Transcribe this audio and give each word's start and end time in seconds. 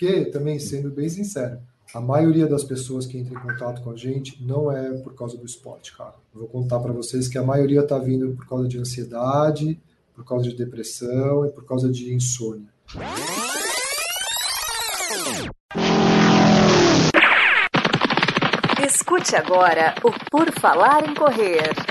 porque, 0.00 0.24
também 0.30 0.58
sendo 0.58 0.90
bem 0.90 1.10
sincero, 1.10 1.58
a 1.92 2.00
maioria 2.00 2.46
das 2.46 2.64
pessoas 2.64 3.04
que 3.04 3.18
entram 3.18 3.38
em 3.38 3.42
contato 3.42 3.82
com 3.82 3.90
a 3.90 3.96
gente 3.96 4.42
não 4.42 4.72
é 4.72 4.92
por 4.94 5.14
causa 5.14 5.36
do 5.36 5.44
esporte, 5.44 5.94
cara. 5.94 6.14
Eu 6.34 6.40
vou 6.40 6.48
contar 6.48 6.80
para 6.80 6.90
vocês 6.90 7.28
que 7.28 7.36
a 7.36 7.42
maioria 7.42 7.80
está 7.80 7.98
vindo 7.98 8.34
por 8.34 8.48
causa 8.48 8.66
de 8.66 8.78
ansiedade, 8.78 9.78
por 10.14 10.24
causa 10.24 10.48
de 10.48 10.56
depressão 10.56 11.44
e 11.44 11.50
por 11.50 11.66
causa 11.66 11.90
de 11.90 12.14
insônia. 12.14 12.70
Escute 18.82 19.36
agora 19.36 19.94
o 20.02 20.12
Por 20.30 20.50
Falar 20.52 21.06
em 21.06 21.14
Correr. 21.14 21.89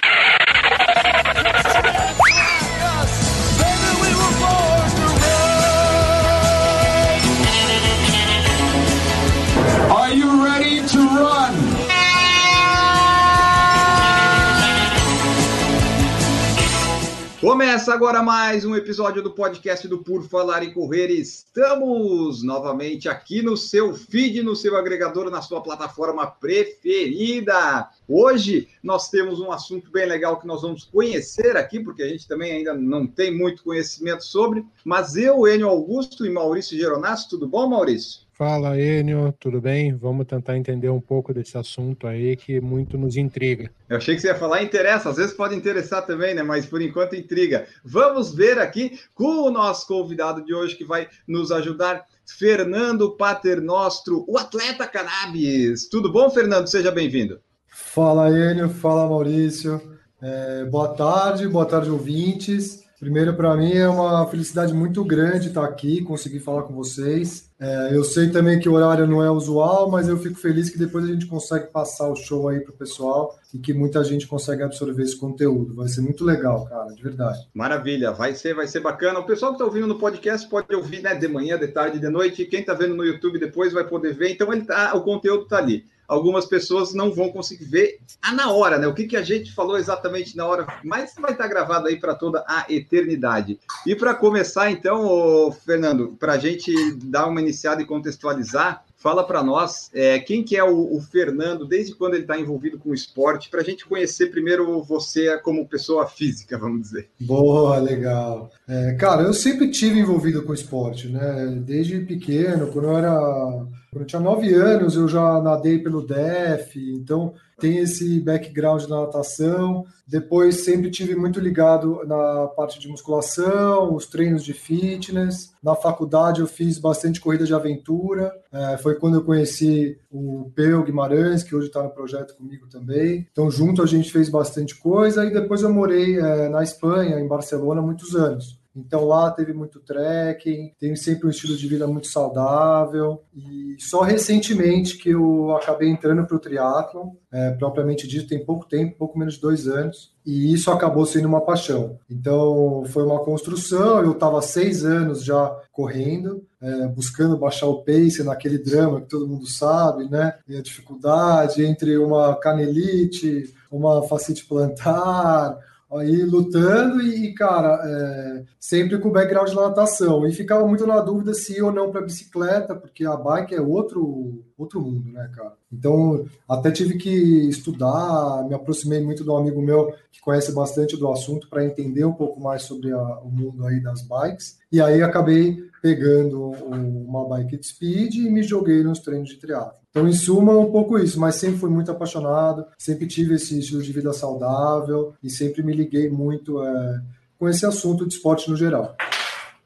Começa 17.40 17.94
agora 17.94 18.22
mais 18.22 18.66
um 18.66 18.76
episódio 18.76 19.24
do 19.24 19.32
podcast 19.32 19.88
do 19.88 20.00
Por 20.00 20.28
Falar 20.28 20.62
em 20.62 20.74
Correr. 20.74 21.10
Estamos 21.10 22.44
novamente 22.44 23.08
aqui 23.08 23.42
no 23.42 23.56
seu 23.56 23.94
feed, 23.96 24.44
no 24.44 24.58
seu 24.58 24.76
agregador, 24.76 25.32
na 25.32 25.42
sua 25.42 25.62
plataforma 25.62 26.28
preferida. 26.28 27.90
Hoje 28.10 28.68
nós 28.84 29.10
temos 29.10 29.40
um 29.40 29.54
assunto 29.54 29.90
bem 29.90 30.06
legal 30.06 30.38
que 30.38 30.46
nós 30.46 30.64
vamos 30.64 30.84
conhecer 30.84 31.56
aqui, 31.56 31.80
porque 31.80 32.04
a 32.04 32.10
gente 32.10 32.28
também 32.28 32.52
ainda 32.52 32.74
não 32.74 33.08
tem 33.08 33.34
muito 33.34 33.64
conhecimento 33.64 34.26
sobre. 34.26 34.66
Mas 34.84 35.16
eu, 35.16 35.48
Enio 35.48 35.70
Augusto 35.70 36.26
e 36.26 36.30
Maurício 36.30 36.78
Geronassi, 36.78 37.30
tudo 37.30 37.48
bom, 37.48 37.70
Maurício? 37.70 38.29
Fala, 38.40 38.80
Enio, 38.80 39.34
tudo 39.38 39.60
bem? 39.60 39.94
Vamos 39.94 40.26
tentar 40.26 40.56
entender 40.56 40.88
um 40.88 41.02
pouco 41.02 41.34
desse 41.34 41.58
assunto 41.58 42.08
aí 42.08 42.38
que 42.38 42.62
muito 42.62 42.98
nos 42.98 43.18
intriga. 43.18 43.70
Eu 43.90 43.98
achei 43.98 44.16
que 44.16 44.22
você 44.22 44.28
ia 44.28 44.36
falar 44.36 44.64
interessa, 44.64 45.10
às 45.10 45.18
vezes 45.18 45.34
pode 45.34 45.54
interessar 45.54 46.06
também, 46.06 46.34
né? 46.34 46.42
Mas 46.42 46.66
por 46.66 46.82
enquanto 46.82 47.18
intriga. 47.18 47.68
Vamos 47.84 48.34
ver 48.34 48.58
aqui 48.58 48.98
com 49.14 49.42
o 49.42 49.52
nosso 49.52 49.86
convidado 49.86 50.42
de 50.46 50.54
hoje 50.54 50.78
que 50.78 50.86
vai 50.86 51.10
nos 51.28 51.52
ajudar, 51.52 52.06
Fernando 52.26 53.12
Paternostro, 53.18 54.24
o 54.26 54.38
atleta 54.38 54.88
cannabis. 54.88 55.90
Tudo 55.90 56.10
bom, 56.10 56.30
Fernando? 56.30 56.68
Seja 56.68 56.92
bem-vindo. 56.92 57.42
Fala, 57.68 58.30
Enio, 58.30 58.70
fala, 58.70 59.06
Maurício. 59.06 60.00
É, 60.22 60.64
boa 60.64 60.96
tarde, 60.96 61.46
boa 61.46 61.66
tarde, 61.66 61.90
ouvintes. 61.90 62.88
Primeiro, 63.00 63.34
para 63.34 63.56
mim 63.56 63.72
é 63.72 63.88
uma 63.88 64.28
felicidade 64.28 64.74
muito 64.74 65.06
grande 65.06 65.48
estar 65.48 65.64
aqui, 65.64 66.04
conseguir 66.04 66.42
falar 66.42 66.64
com 66.64 66.74
vocês. 66.74 67.50
É, 67.58 67.96
eu 67.96 68.04
sei 68.04 68.30
também 68.30 68.60
que 68.60 68.68
o 68.68 68.74
horário 68.74 69.08
não 69.08 69.24
é 69.24 69.32
usual, 69.32 69.90
mas 69.90 70.10
eu 70.10 70.18
fico 70.18 70.36
feliz 70.36 70.70
que 70.70 70.78
depois 70.78 71.06
a 71.06 71.08
gente 71.08 71.26
consegue 71.26 71.68
passar 71.68 72.10
o 72.10 72.16
show 72.16 72.50
aí 72.50 72.60
para 72.60 72.74
o 72.74 72.78
pessoal 72.78 73.40
e 73.54 73.58
que 73.58 73.74
muita 73.74 74.04
gente 74.04 74.28
consegue 74.28 74.64
absorver 74.64 75.04
esse 75.04 75.16
conteúdo. 75.16 75.76
Vai 75.76 75.88
ser 75.88 76.02
muito 76.02 76.26
legal, 76.26 76.66
cara, 76.66 76.94
de 76.94 77.02
verdade. 77.02 77.40
Maravilha, 77.54 78.12
vai 78.12 78.36
ser, 78.36 78.54
vai 78.54 78.68
ser 78.68 78.82
bacana. 78.82 79.20
O 79.20 79.26
pessoal 79.26 79.54
que 79.54 79.56
está 79.56 79.66
ouvindo 79.66 79.88
no 79.88 79.98
podcast 79.98 80.50
pode 80.50 80.76
ouvir, 80.76 81.02
né, 81.02 81.16
de 81.16 81.28
manhã, 81.30 81.58
de 81.58 81.70
tarde, 81.70 82.00
de 82.00 82.10
noite. 82.10 82.46
Quem 82.46 82.60
está 82.60 82.74
vendo 82.74 82.96
no 82.96 83.06
YouTube 83.06 83.40
depois 83.40 83.72
vai 83.72 83.86
poder 83.86 84.14
ver. 84.14 84.34
Então 84.34 84.52
ele 84.52 84.66
tá, 84.66 84.94
o 84.94 85.02
conteúdo 85.04 85.44
está 85.44 85.58
ali 85.58 85.86
algumas 86.10 86.48
pessoas 86.48 86.94
não 86.94 87.14
vão 87.14 87.30
conseguir 87.30 87.66
ver 87.66 88.00
a 88.22 88.34
na 88.34 88.52
hora, 88.52 88.80
né? 88.80 88.88
O 88.88 88.94
que, 88.94 89.08
que 89.08 89.16
a 89.16 89.22
gente 89.22 89.54
falou 89.54 89.78
exatamente 89.78 90.36
na 90.36 90.46
hora, 90.46 90.68
mas 90.84 91.14
vai 91.18 91.32
estar 91.32 91.48
gravado 91.48 91.88
aí 91.88 91.98
para 91.98 92.16
toda 92.16 92.44
a 92.48 92.66
eternidade. 92.68 93.60
E 93.86 93.96
para 93.96 94.16
começar, 94.16 94.72
então, 94.72 95.52
Fernando, 95.52 96.18
para 96.20 96.34
a 96.34 96.38
gente 96.38 96.74
dar 96.96 97.28
uma 97.28 97.40
iniciada 97.40 97.82
e 97.82 97.86
contextualizar, 97.86 98.84
Fala 99.00 99.26
para 99.26 99.42
nós 99.42 99.90
é, 99.94 100.20
quem 100.20 100.44
que 100.44 100.58
é 100.58 100.64
o, 100.64 100.94
o, 100.94 101.00
Fernando, 101.00 101.66
desde 101.66 101.96
quando 101.96 102.16
ele 102.16 102.24
está 102.24 102.38
envolvido 102.38 102.78
com 102.78 102.90
o 102.90 102.94
esporte, 102.94 103.50
para 103.50 103.62
a 103.62 103.64
gente 103.64 103.86
conhecer 103.86 104.30
primeiro 104.30 104.84
você 104.84 105.38
como 105.38 105.66
pessoa 105.66 106.06
física, 106.06 106.58
vamos 106.58 106.82
dizer. 106.82 107.10
Boa, 107.18 107.78
legal. 107.78 108.52
É, 108.68 108.96
cara, 108.96 109.22
eu 109.22 109.34
sempre 109.34 109.72
tive 109.72 110.02
envolvido 110.02 110.44
com 110.44 110.54
esporte, 110.54 111.08
né? 111.08 111.48
Desde 111.66 111.98
pequeno, 112.02 112.68
quando 112.74 112.90
eu 112.90 112.98
era. 112.98 113.66
Eu 113.94 114.06
tinha 114.06 114.22
nove 114.22 114.54
anos, 114.54 114.96
eu 114.96 115.08
já 115.08 115.42
nadei 115.42 115.80
pelo 115.80 116.06
DEF, 116.06 116.78
então 116.94 117.34
tem 117.60 117.78
esse 117.78 118.20
background 118.20 118.84
na 118.86 119.02
natação. 119.02 119.86
Depois 120.08 120.64
sempre 120.64 120.90
tive 120.92 121.16
muito 121.16 121.40
ligado 121.40 122.02
na 122.06 122.48
parte 122.48 122.80
de 122.80 122.88
musculação, 122.88 123.94
os 123.94 124.06
treinos 124.06 124.44
de 124.44 124.54
fitness. 124.54 125.54
Na 125.62 125.76
faculdade 125.76 126.40
eu 126.40 126.48
fiz 126.48 126.80
bastante 126.80 127.20
corrida 127.20 127.46
de 127.46 127.54
aventura. 127.54 128.32
É, 128.52 128.78
foi 128.78 128.96
quando 128.96 129.16
eu 129.16 129.24
conheci 129.24 129.98
o 130.12 130.52
Peu 130.56 130.84
Guimarães, 130.84 131.44
que 131.44 131.56
hoje 131.56 131.68
está 131.68 131.84
no 131.84 131.90
projeto 131.90 132.36
comigo 132.36 132.68
também. 132.68 133.28
Então 133.32 133.50
junto 133.50 133.82
a 133.82 133.88
gente 133.88 134.12
fez 134.12 134.30
bastante 134.30 134.76
coisa 134.80 135.26
e 135.26 135.34
depois 135.34 135.64
eu 135.64 135.74
morei 135.74 136.18
é, 136.20 136.48
na 136.48 136.64
Espanha, 136.64 137.20
em 137.20 137.28
Barcelona, 137.28 137.82
muitos 137.82 138.16
anos. 138.16 138.59
Então 138.76 139.06
lá 139.06 139.32
teve 139.32 139.52
muito 139.54 139.80
trekking, 139.80 140.74
tem 140.80 140.96
sempre 140.96 141.28
um 141.28 141.30
estilo 141.30 141.56
de 141.56 141.68
vida 141.68 141.88
muito 141.88 142.08
saudável 142.08 143.24
e 143.36 143.76
só 143.80 144.02
recentemente 144.02 144.98
que 144.98 145.10
eu 145.10 145.56
acabei 145.56 145.90
entrando 145.90 146.26
para 146.26 146.36
o 146.36 146.40
triatlon, 146.40 147.12
é, 147.32 147.52
propriamente 147.52 148.08
dito, 148.08 148.28
tem 148.28 148.44
pouco 148.44 148.68
tempo, 148.68 148.98
pouco 148.98 149.18
menos 149.18 149.36
de 149.36 149.42
dois 149.42 149.68
anos, 149.68 150.14
e 150.26 150.54
isso 150.54 150.70
acabou 150.72 151.06
sendo 151.06 151.28
uma 151.28 151.42
paixão. 151.42 151.98
Então 152.10 152.84
foi 152.90 153.04
uma 153.04 153.24
construção, 153.24 154.04
eu 154.04 154.12
estava 154.12 154.42
seis 154.42 154.86
anos 154.86 155.24
já 155.24 155.56
correndo, 155.72 156.44
é, 156.62 156.88
buscando 156.88 157.38
baixar 157.38 157.68
o 157.68 157.84
pace 157.84 158.24
naquele 158.24 158.58
drama 158.58 159.02
que 159.02 159.10
todo 159.10 159.28
mundo 159.28 159.48
sabe, 159.48 160.10
né? 160.10 160.38
E 160.48 160.56
a 160.56 160.62
dificuldade 160.62 161.64
entre 161.64 161.98
uma 161.98 162.36
canelite, 162.36 163.54
uma 163.72 164.04
facite 164.04 164.46
plantar, 164.46 165.58
aí 165.92 166.24
lutando 166.24 167.02
e, 167.02 167.34
cara, 167.34 167.80
é, 167.84 168.44
sempre 168.60 169.00
com 169.00 169.12
background 169.12 169.50
de 169.50 169.56
natação. 169.56 170.28
E 170.28 170.34
ficava 170.34 170.68
muito 170.68 170.86
na 170.86 171.00
dúvida 171.02 171.34
se 171.34 171.58
ir 171.58 171.62
ou 171.62 171.72
não 171.72 171.92
para 171.92 172.02
bicicleta, 172.02 172.76
porque 172.76 173.06
a 173.06 173.16
bike 173.16 173.56
é 173.56 173.62
outro, 173.62 174.44
outro 174.58 174.82
mundo, 174.82 175.12
né, 175.12 175.30
cara? 175.36 175.54
Então, 175.72 176.26
até 176.48 176.72
tive 176.72 176.98
que 176.98 177.50
estudar, 177.50 178.46
me 178.48 178.54
aproximei 178.54 179.04
muito 179.04 179.24
de 179.24 179.30
um 179.30 179.38
amigo 179.38 179.62
meu 179.62 179.94
que 180.12 180.22
conhece 180.22 180.54
bastante 180.54 180.96
do 180.96 181.12
assunto 181.12 181.50
para 181.50 181.66
entender 181.66 182.06
um 182.06 182.14
pouco 182.14 182.40
mais 182.40 182.64
sobre 182.64 182.92
a, 182.92 183.20
o 183.20 183.30
mundo 183.30 183.66
aí 183.66 183.82
das 183.82 184.02
bikes. 184.02 184.58
E 184.72 184.82
aí 184.82 185.02
acabei 185.02 185.58
pegando 185.82 186.52
uma 186.52 187.28
bike 187.28 187.58
de 187.58 187.66
speed 187.66 188.16
e 188.16 188.30
me 188.30 188.44
joguei 188.44 188.84
nos 188.84 189.00
treinos 189.00 189.30
de 189.30 189.38
triatlo. 189.38 189.79
Então, 189.90 190.08
em 190.08 190.14
suma, 190.14 190.58
um 190.58 190.72
pouco 190.72 191.00
isso, 191.00 191.20
mas 191.20 191.36
sempre 191.36 191.60
fui 191.60 191.70
muito 191.70 191.92
apaixonado, 191.92 192.66
sempre 192.78 193.08
tive 193.08 193.36
esse 193.36 193.58
estilo 193.58 193.82
de 193.82 193.92
vida 193.92 194.14
saudável 194.14 195.14
e 195.24 195.30
sempre 195.30 195.64
me 195.64 195.74
liguei 195.74 196.10
muito 196.10 196.64
é, 196.64 197.02
com 197.40 197.50
esse 197.50 197.66
assunto 197.66 198.08
de 198.08 198.14
esporte 198.14 198.50
no 198.50 198.56
geral. 198.56 198.96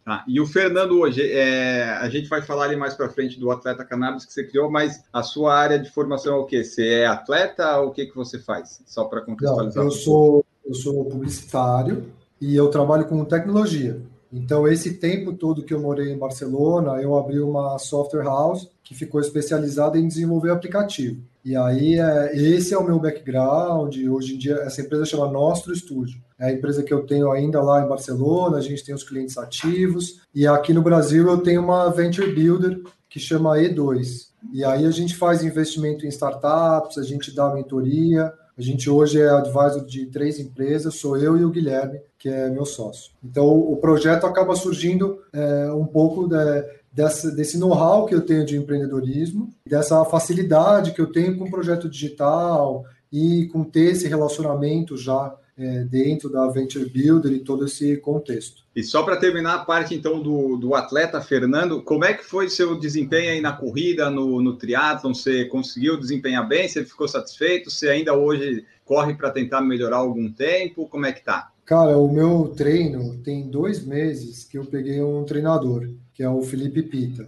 Ah, 0.06 0.23
e 0.28 0.39
o 0.39 0.45
Fernando 0.45 1.00
hoje, 1.00 1.22
é, 1.22 1.89
a 1.91 2.09
gente 2.09 2.28
vai 2.28 2.41
falar 2.41 2.66
ali 2.66 2.75
mais 2.75 2.94
para 2.94 3.09
frente 3.09 3.39
do 3.39 3.51
atleta 3.51 3.85
cannabis 3.85 4.25
que 4.25 4.34
você 4.34 4.44
criou, 4.45 4.69
mas 4.69 5.01
a 5.11 5.23
sua 5.23 5.56
área 5.56 5.79
de 5.79 5.89
formação 5.89 6.35
é 6.35 6.40
o 6.40 6.45
quê? 6.45 6.63
Você 6.63 6.85
é 6.88 7.05
atleta 7.05 7.78
ou 7.79 7.90
o 7.90 7.91
que, 7.91 8.05
que 8.05 8.16
você 8.16 8.38
faz? 8.40 8.81
Só 8.85 9.05
para 9.05 9.22
contextualizar. 9.22 9.84
Não, 9.84 9.91
eu, 9.91 9.91
sou, 9.91 10.45
eu 10.66 10.73
sou 10.73 11.05
publicitário 11.05 12.11
e 12.40 12.53
eu 12.53 12.69
trabalho 12.69 13.05
com 13.05 13.23
tecnologia. 13.23 14.01
Então, 14.31 14.67
esse 14.67 14.95
tempo 14.95 15.34
todo 15.34 15.63
que 15.63 15.73
eu 15.73 15.79
morei 15.79 16.11
em 16.11 16.17
Barcelona, 16.17 17.01
eu 17.01 17.16
abri 17.16 17.40
uma 17.40 17.78
software 17.78 18.23
house 18.23 18.67
que 18.93 18.99
ficou 18.99 19.19
especializada 19.19 19.97
em 19.97 20.07
desenvolver 20.07 20.51
aplicativo. 20.51 21.21
E 21.43 21.55
aí, 21.55 21.99
é, 21.99 22.37
esse 22.37 22.73
é 22.73 22.77
o 22.77 22.85
meu 22.85 22.99
background. 22.99 23.97
Hoje 23.97 24.35
em 24.35 24.37
dia, 24.37 24.55
essa 24.61 24.81
empresa 24.81 25.05
chama 25.05 25.31
Nostro 25.31 25.75
Studio. 25.75 26.21
É 26.39 26.47
a 26.47 26.53
empresa 26.53 26.83
que 26.83 26.93
eu 26.93 27.05
tenho 27.05 27.31
ainda 27.31 27.61
lá 27.61 27.83
em 27.83 27.87
Barcelona, 27.87 28.57
a 28.57 28.61
gente 28.61 28.85
tem 28.85 28.95
os 28.95 29.03
clientes 29.03 29.37
ativos. 29.37 30.21
E 30.33 30.47
aqui 30.47 30.73
no 30.73 30.81
Brasil, 30.81 31.28
eu 31.28 31.40
tenho 31.40 31.61
uma 31.61 31.90
Venture 31.90 32.34
Builder 32.34 32.81
que 33.09 33.19
chama 33.19 33.57
E2. 33.57 34.28
E 34.53 34.63
aí, 34.63 34.85
a 34.85 34.91
gente 34.91 35.16
faz 35.16 35.43
investimento 35.43 36.05
em 36.05 36.09
startups, 36.09 36.97
a 36.97 37.03
gente 37.03 37.35
dá 37.35 37.53
mentoria, 37.53 38.31
a 38.55 38.61
gente 38.61 38.87
hoje 38.87 39.19
é 39.19 39.29
advisor 39.29 39.84
de 39.84 40.05
três 40.05 40.39
empresas, 40.39 40.96
sou 40.96 41.17
eu 41.17 41.35
e 41.35 41.43
o 41.43 41.49
Guilherme, 41.49 41.99
que 42.19 42.29
é 42.29 42.49
meu 42.49 42.66
sócio. 42.66 43.11
Então, 43.23 43.47
o 43.47 43.75
projeto 43.78 44.28
acaba 44.28 44.55
surgindo 44.55 45.19
é, 45.34 45.72
um 45.73 45.85
pouco 45.85 46.28
de, 46.28 46.63
dessa, 46.93 47.31
desse 47.31 47.57
know-how 47.57 48.05
que 48.05 48.13
eu 48.13 48.22
tenho 48.22 48.45
de 48.45 48.55
empreendedorismo, 48.55 49.51
dessa 49.67 50.05
facilidade 50.05 50.93
que 50.93 51.01
eu 51.01 51.11
tenho 51.11 51.37
com 51.37 51.45
o 51.45 51.51
projeto 51.51 51.90
digital 51.90 52.85
e 53.11 53.47
com 53.47 53.63
ter 53.63 53.91
esse 53.91 54.07
relacionamento 54.07 54.95
já 54.95 55.35
é, 55.57 55.84
dentro 55.84 56.29
da 56.29 56.47
Venture 56.47 56.90
Builder 56.90 57.31
e 57.31 57.40
todo 57.40 57.66
esse 57.66 57.97
contexto. 57.97 58.63
E 58.75 58.84
só 58.84 59.03
para 59.03 59.17
terminar 59.17 59.55
a 59.55 59.66
parte 59.66 59.93
então 59.93 60.22
do, 60.22 60.57
do 60.57 60.73
atleta 60.73 61.22
Fernando, 61.22 61.84
como 61.84 62.05
é 62.05 62.13
que 62.13 62.23
foi 62.23 62.49
seu 62.49 62.79
desempenho 62.79 63.31
aí 63.31 63.41
na 63.41 63.53
corrida, 63.53 64.09
no, 64.09 64.41
no 64.41 64.55
triatlon? 64.55 65.13
Você 65.13 65.46
conseguiu 65.46 65.99
desempenhar 65.99 66.47
bem? 66.47 66.67
Você 66.67 66.84
ficou 66.84 67.07
satisfeito? 67.07 67.69
Você 67.69 67.89
ainda 67.89 68.16
hoje 68.16 68.66
corre 68.84 69.13
para 69.13 69.29
tentar 69.29 69.61
melhorar 69.61 69.97
algum 69.97 70.31
tempo? 70.31 70.87
Como 70.87 71.05
é 71.05 71.11
que 71.11 71.23
tá? 71.23 71.51
Cara, 71.66 71.97
o 71.97 72.11
meu 72.11 72.51
treino 72.57 73.19
tem 73.19 73.47
dois 73.47 73.85
meses 73.85 74.43
que 74.43 74.57
eu 74.57 74.66
peguei 74.66 75.01
um 75.01 75.23
treinador, 75.23 75.87
que 76.13 76.21
é 76.21 76.29
o 76.29 76.41
Felipe 76.41 76.83
Pita. 76.83 77.27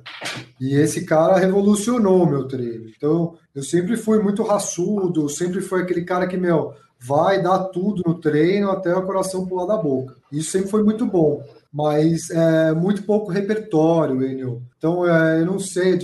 E 0.60 0.76
esse 0.76 1.06
cara 1.06 1.38
revolucionou 1.38 2.24
o 2.24 2.30
meu 2.30 2.48
treino. 2.48 2.90
Então, 2.96 3.36
eu 3.54 3.64
sempre 3.64 3.98
fui 3.98 4.22
muito 4.22 4.44
raçudo, 4.44 5.28
sempre 5.28 5.62
foi 5.62 5.82
aquele 5.82 6.04
cara 6.04 6.28
que, 6.28 6.38
meu, 6.38 6.74
vai 7.00 7.42
dar 7.42 7.66
tudo 7.66 8.04
no 8.06 8.16
treino 8.16 8.70
até 8.70 8.96
o 8.96 9.06
coração 9.06 9.46
pular 9.46 9.66
da 9.66 9.78
boca. 9.78 10.16
Isso 10.32 10.52
sempre 10.52 10.70
foi 10.70 10.84
muito 10.84 11.06
bom. 11.06 11.44
Mas 11.72 12.30
é 12.30 12.74
muito 12.74 13.04
pouco 13.04 13.32
repertório, 13.32 14.24
Enio. 14.24 14.62
Então, 14.78 15.08
é, 15.08 15.42
eu 15.42 15.46
não 15.46 15.60
sei 15.60 15.98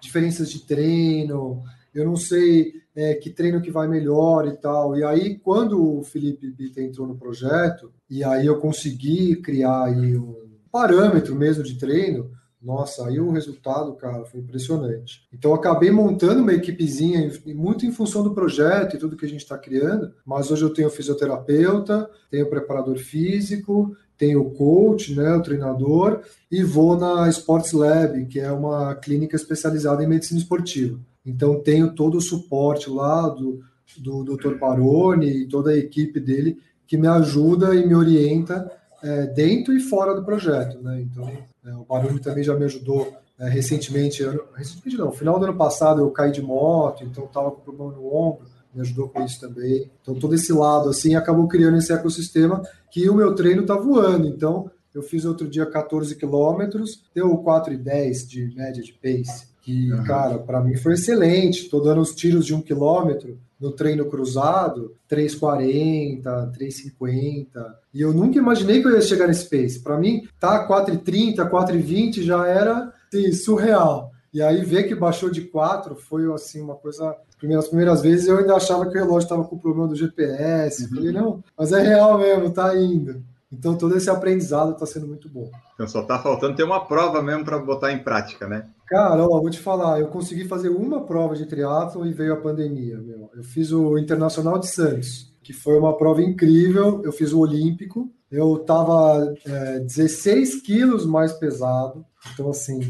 diferenças 0.00 0.50
de 0.50 0.60
treino, 0.60 1.62
eu 1.94 2.04
não 2.04 2.16
sei 2.16 2.72
é, 2.96 3.14
que 3.14 3.30
treino 3.30 3.60
que 3.60 3.70
vai 3.70 3.86
melhor 3.86 4.46
e 4.48 4.52
tal. 4.52 4.96
E 4.96 5.04
aí, 5.04 5.38
quando 5.38 5.98
o 5.98 6.02
Felipe 6.02 6.50
Bita 6.50 6.80
entrou 6.80 7.06
no 7.06 7.16
projeto, 7.16 7.92
e 8.10 8.24
aí 8.24 8.46
eu 8.46 8.58
consegui 8.58 9.36
criar 9.36 9.84
aí 9.84 10.16
um 10.16 10.43
parâmetro 10.74 11.36
mesmo 11.36 11.62
de 11.62 11.78
treino, 11.78 12.32
nossa, 12.60 13.06
aí 13.06 13.20
o 13.20 13.30
resultado, 13.30 13.94
cara, 13.94 14.24
foi 14.24 14.40
impressionante. 14.40 15.24
Então, 15.32 15.54
acabei 15.54 15.92
montando 15.92 16.42
uma 16.42 16.52
equipezinha, 16.52 17.30
muito 17.54 17.86
em 17.86 17.92
função 17.92 18.24
do 18.24 18.34
projeto 18.34 18.96
e 18.96 18.98
tudo 18.98 19.16
que 19.16 19.24
a 19.24 19.28
gente 19.28 19.42
está 19.42 19.56
criando, 19.56 20.12
mas 20.26 20.50
hoje 20.50 20.62
eu 20.62 20.74
tenho 20.74 20.90
fisioterapeuta, 20.90 22.10
tenho 22.28 22.50
preparador 22.50 22.98
físico, 22.98 23.96
tenho 24.18 24.50
coach, 24.50 25.14
né, 25.14 25.36
o 25.36 25.42
treinador, 25.42 26.22
e 26.50 26.64
vou 26.64 26.98
na 26.98 27.28
Sports 27.28 27.70
Lab, 27.70 28.26
que 28.26 28.40
é 28.40 28.50
uma 28.50 28.96
clínica 28.96 29.36
especializada 29.36 30.02
em 30.02 30.08
medicina 30.08 30.40
esportiva. 30.40 30.98
Então, 31.24 31.62
tenho 31.62 31.94
todo 31.94 32.18
o 32.18 32.20
suporte 32.20 32.90
lá 32.90 33.28
do, 33.28 33.60
do 33.98 34.24
Dr. 34.24 34.58
Baroni 34.58 35.28
e 35.28 35.48
toda 35.48 35.70
a 35.70 35.78
equipe 35.78 36.18
dele 36.18 36.58
que 36.84 36.96
me 36.96 37.06
ajuda 37.06 37.76
e 37.76 37.86
me 37.86 37.94
orienta 37.94 38.70
é, 39.04 39.26
dentro 39.26 39.76
e 39.76 39.80
fora 39.80 40.14
do 40.14 40.24
projeto. 40.24 40.80
Né? 40.82 41.02
Então, 41.02 41.30
é, 41.64 41.74
o 41.74 41.84
Baroni 41.84 42.18
também 42.18 42.42
já 42.42 42.54
me 42.54 42.64
ajudou 42.64 43.12
é, 43.38 43.48
recentemente, 43.48 44.22
ano, 44.22 44.40
recentemente 44.56 44.96
não, 44.96 45.06
no 45.06 45.12
final 45.12 45.38
do 45.38 45.44
ano 45.44 45.56
passado 45.56 46.00
eu 46.00 46.10
caí 46.10 46.32
de 46.32 46.40
moto, 46.40 47.04
então 47.04 47.24
estava 47.24 47.50
com 47.50 47.60
problema 47.60 47.92
no 47.92 48.14
ombro, 48.14 48.46
me 48.74 48.80
ajudou 48.80 49.08
com 49.08 49.22
isso 49.24 49.38
também. 49.40 49.90
Então, 50.00 50.14
todo 50.14 50.34
esse 50.34 50.52
lado, 50.52 50.88
assim, 50.88 51.14
acabou 51.14 51.46
criando 51.46 51.76
esse 51.76 51.92
ecossistema 51.92 52.62
que 52.90 53.08
o 53.08 53.14
meu 53.14 53.34
treino 53.34 53.62
está 53.62 53.76
voando. 53.76 54.26
Então, 54.26 54.70
eu 54.94 55.02
fiz 55.02 55.24
outro 55.24 55.46
dia 55.48 55.66
14 55.66 56.16
quilômetros, 56.16 57.04
deu 57.14 57.36
4,10 57.38 58.26
de 58.26 58.54
média 58.54 58.82
de 58.82 58.92
pace 58.92 59.54
que, 59.64 59.90
uhum. 59.92 60.04
cara, 60.04 60.38
para 60.38 60.60
mim 60.60 60.76
foi 60.76 60.92
excelente. 60.92 61.68
Tô 61.70 61.80
dando 61.80 62.00
os 62.00 62.14
tiros 62.14 62.44
de 62.44 62.54
um 62.54 62.60
quilômetro 62.60 63.38
no 63.60 63.70
treino 63.70 64.06
cruzado, 64.06 64.96
3,40, 65.08 66.22
3,50. 66.52 67.46
E 67.92 68.00
eu 68.00 68.12
nunca 68.12 68.38
imaginei 68.38 68.80
que 68.80 68.88
eu 68.88 68.94
ia 68.94 69.00
chegar 69.00 69.26
nesse 69.26 69.48
pace. 69.48 69.80
Para 69.80 69.98
mim, 69.98 70.26
tá 70.38 70.68
4,30, 70.68 71.48
4,20 71.48 72.22
já 72.22 72.46
era 72.46 72.92
assim, 73.08 73.32
surreal. 73.32 74.10
E 74.32 74.42
aí 74.42 74.64
ver 74.64 74.84
que 74.84 74.94
baixou 74.94 75.30
de 75.30 75.42
4 75.42 75.94
foi 75.94 76.30
assim 76.32 76.60
uma 76.60 76.74
coisa. 76.74 77.16
Primeiras 77.38 77.68
primeiras 77.68 78.02
vezes 78.02 78.26
eu 78.26 78.38
ainda 78.38 78.56
achava 78.56 78.84
que 78.84 78.98
o 78.98 79.00
relógio 79.00 79.26
estava 79.26 79.44
com 79.44 79.56
problema 79.56 79.86
do 79.86 79.94
GPS. 79.94 80.84
Uhum. 80.84 80.88
Falei, 80.88 81.12
não, 81.12 81.44
mas 81.56 81.72
é 81.72 81.80
real 81.80 82.18
mesmo, 82.18 82.50
tá 82.50 82.76
indo. 82.76 83.22
Então 83.58 83.76
todo 83.76 83.96
esse 83.96 84.10
aprendizado 84.10 84.72
está 84.72 84.86
sendo 84.86 85.06
muito 85.06 85.28
bom. 85.28 85.50
Então 85.74 85.86
só 85.86 86.02
está 86.02 86.18
faltando 86.18 86.56
ter 86.56 86.64
uma 86.64 86.84
prova 86.84 87.22
mesmo 87.22 87.44
para 87.44 87.58
botar 87.58 87.92
em 87.92 88.02
prática, 88.02 88.46
né? 88.46 88.68
Cara, 88.86 89.24
ó, 89.24 89.40
vou 89.40 89.50
te 89.50 89.58
falar, 89.58 90.00
eu 90.00 90.08
consegui 90.08 90.46
fazer 90.46 90.68
uma 90.68 91.04
prova 91.04 91.34
de 91.34 91.46
triatlo 91.46 92.06
e 92.06 92.12
veio 92.12 92.34
a 92.34 92.40
pandemia. 92.40 92.98
Meu. 92.98 93.30
Eu 93.34 93.42
fiz 93.42 93.72
o 93.72 93.96
Internacional 93.98 94.58
de 94.58 94.68
Santos, 94.68 95.32
que 95.42 95.52
foi 95.52 95.78
uma 95.78 95.96
prova 95.96 96.22
incrível. 96.22 97.02
Eu 97.04 97.12
fiz 97.12 97.32
o 97.32 97.40
Olímpico. 97.40 98.10
Eu 98.30 98.56
estava 98.56 99.32
é, 99.46 99.80
16 99.80 100.62
quilos 100.62 101.06
mais 101.06 101.32
pesado. 101.32 102.04
Então, 102.32 102.50
assim, 102.50 102.80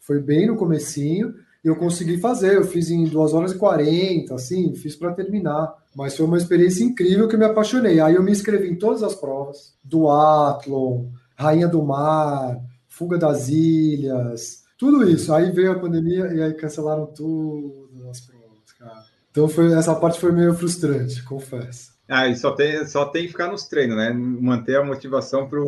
foi 0.00 0.20
bem 0.20 0.46
no 0.46 0.56
comecinho. 0.56 1.34
E 1.64 1.68
eu 1.68 1.76
consegui 1.76 2.18
fazer. 2.18 2.56
Eu 2.56 2.64
fiz 2.64 2.90
em 2.90 3.04
2 3.04 3.32
horas 3.34 3.52
e 3.52 3.58
40, 3.58 4.34
assim, 4.34 4.74
fiz 4.74 4.96
para 4.96 5.12
terminar. 5.12 5.74
Mas 5.96 6.16
foi 6.16 6.26
uma 6.26 6.36
experiência 6.36 6.84
incrível 6.84 7.26
que 7.26 7.34
eu 7.34 7.38
me 7.38 7.46
apaixonei. 7.46 7.98
Aí 7.98 8.14
eu 8.14 8.22
me 8.22 8.30
inscrevi 8.30 8.68
em 8.68 8.78
todas 8.78 9.02
as 9.02 9.14
provas. 9.14 9.74
Do 9.82 10.10
Athlon, 10.10 11.06
Rainha 11.34 11.66
do 11.66 11.82
Mar, 11.82 12.60
Fuga 12.86 13.18
das 13.18 13.48
Ilhas 13.48 14.66
tudo 14.78 15.08
isso. 15.08 15.32
Aí 15.32 15.50
veio 15.50 15.72
a 15.72 15.78
pandemia 15.78 16.26
e 16.32 16.42
aí 16.42 16.54
cancelaram 16.54 17.06
tudo 17.06 18.08
as 18.10 18.20
provas, 18.20 18.72
cara. 18.78 19.04
Então 19.30 19.48
foi, 19.48 19.72
essa 19.72 19.94
parte 19.94 20.20
foi 20.20 20.32
meio 20.32 20.54
frustrante, 20.54 21.22
confesso. 21.24 21.94
Ah, 22.08 22.28
e 22.28 22.36
só 22.36 22.52
tem, 22.52 22.86
só 22.86 23.06
tem 23.06 23.22
que 23.22 23.32
ficar 23.32 23.50
nos 23.50 23.64
treinos, 23.64 23.96
né? 23.96 24.12
Manter 24.12 24.76
a 24.76 24.84
motivação 24.84 25.48
para 25.48 25.58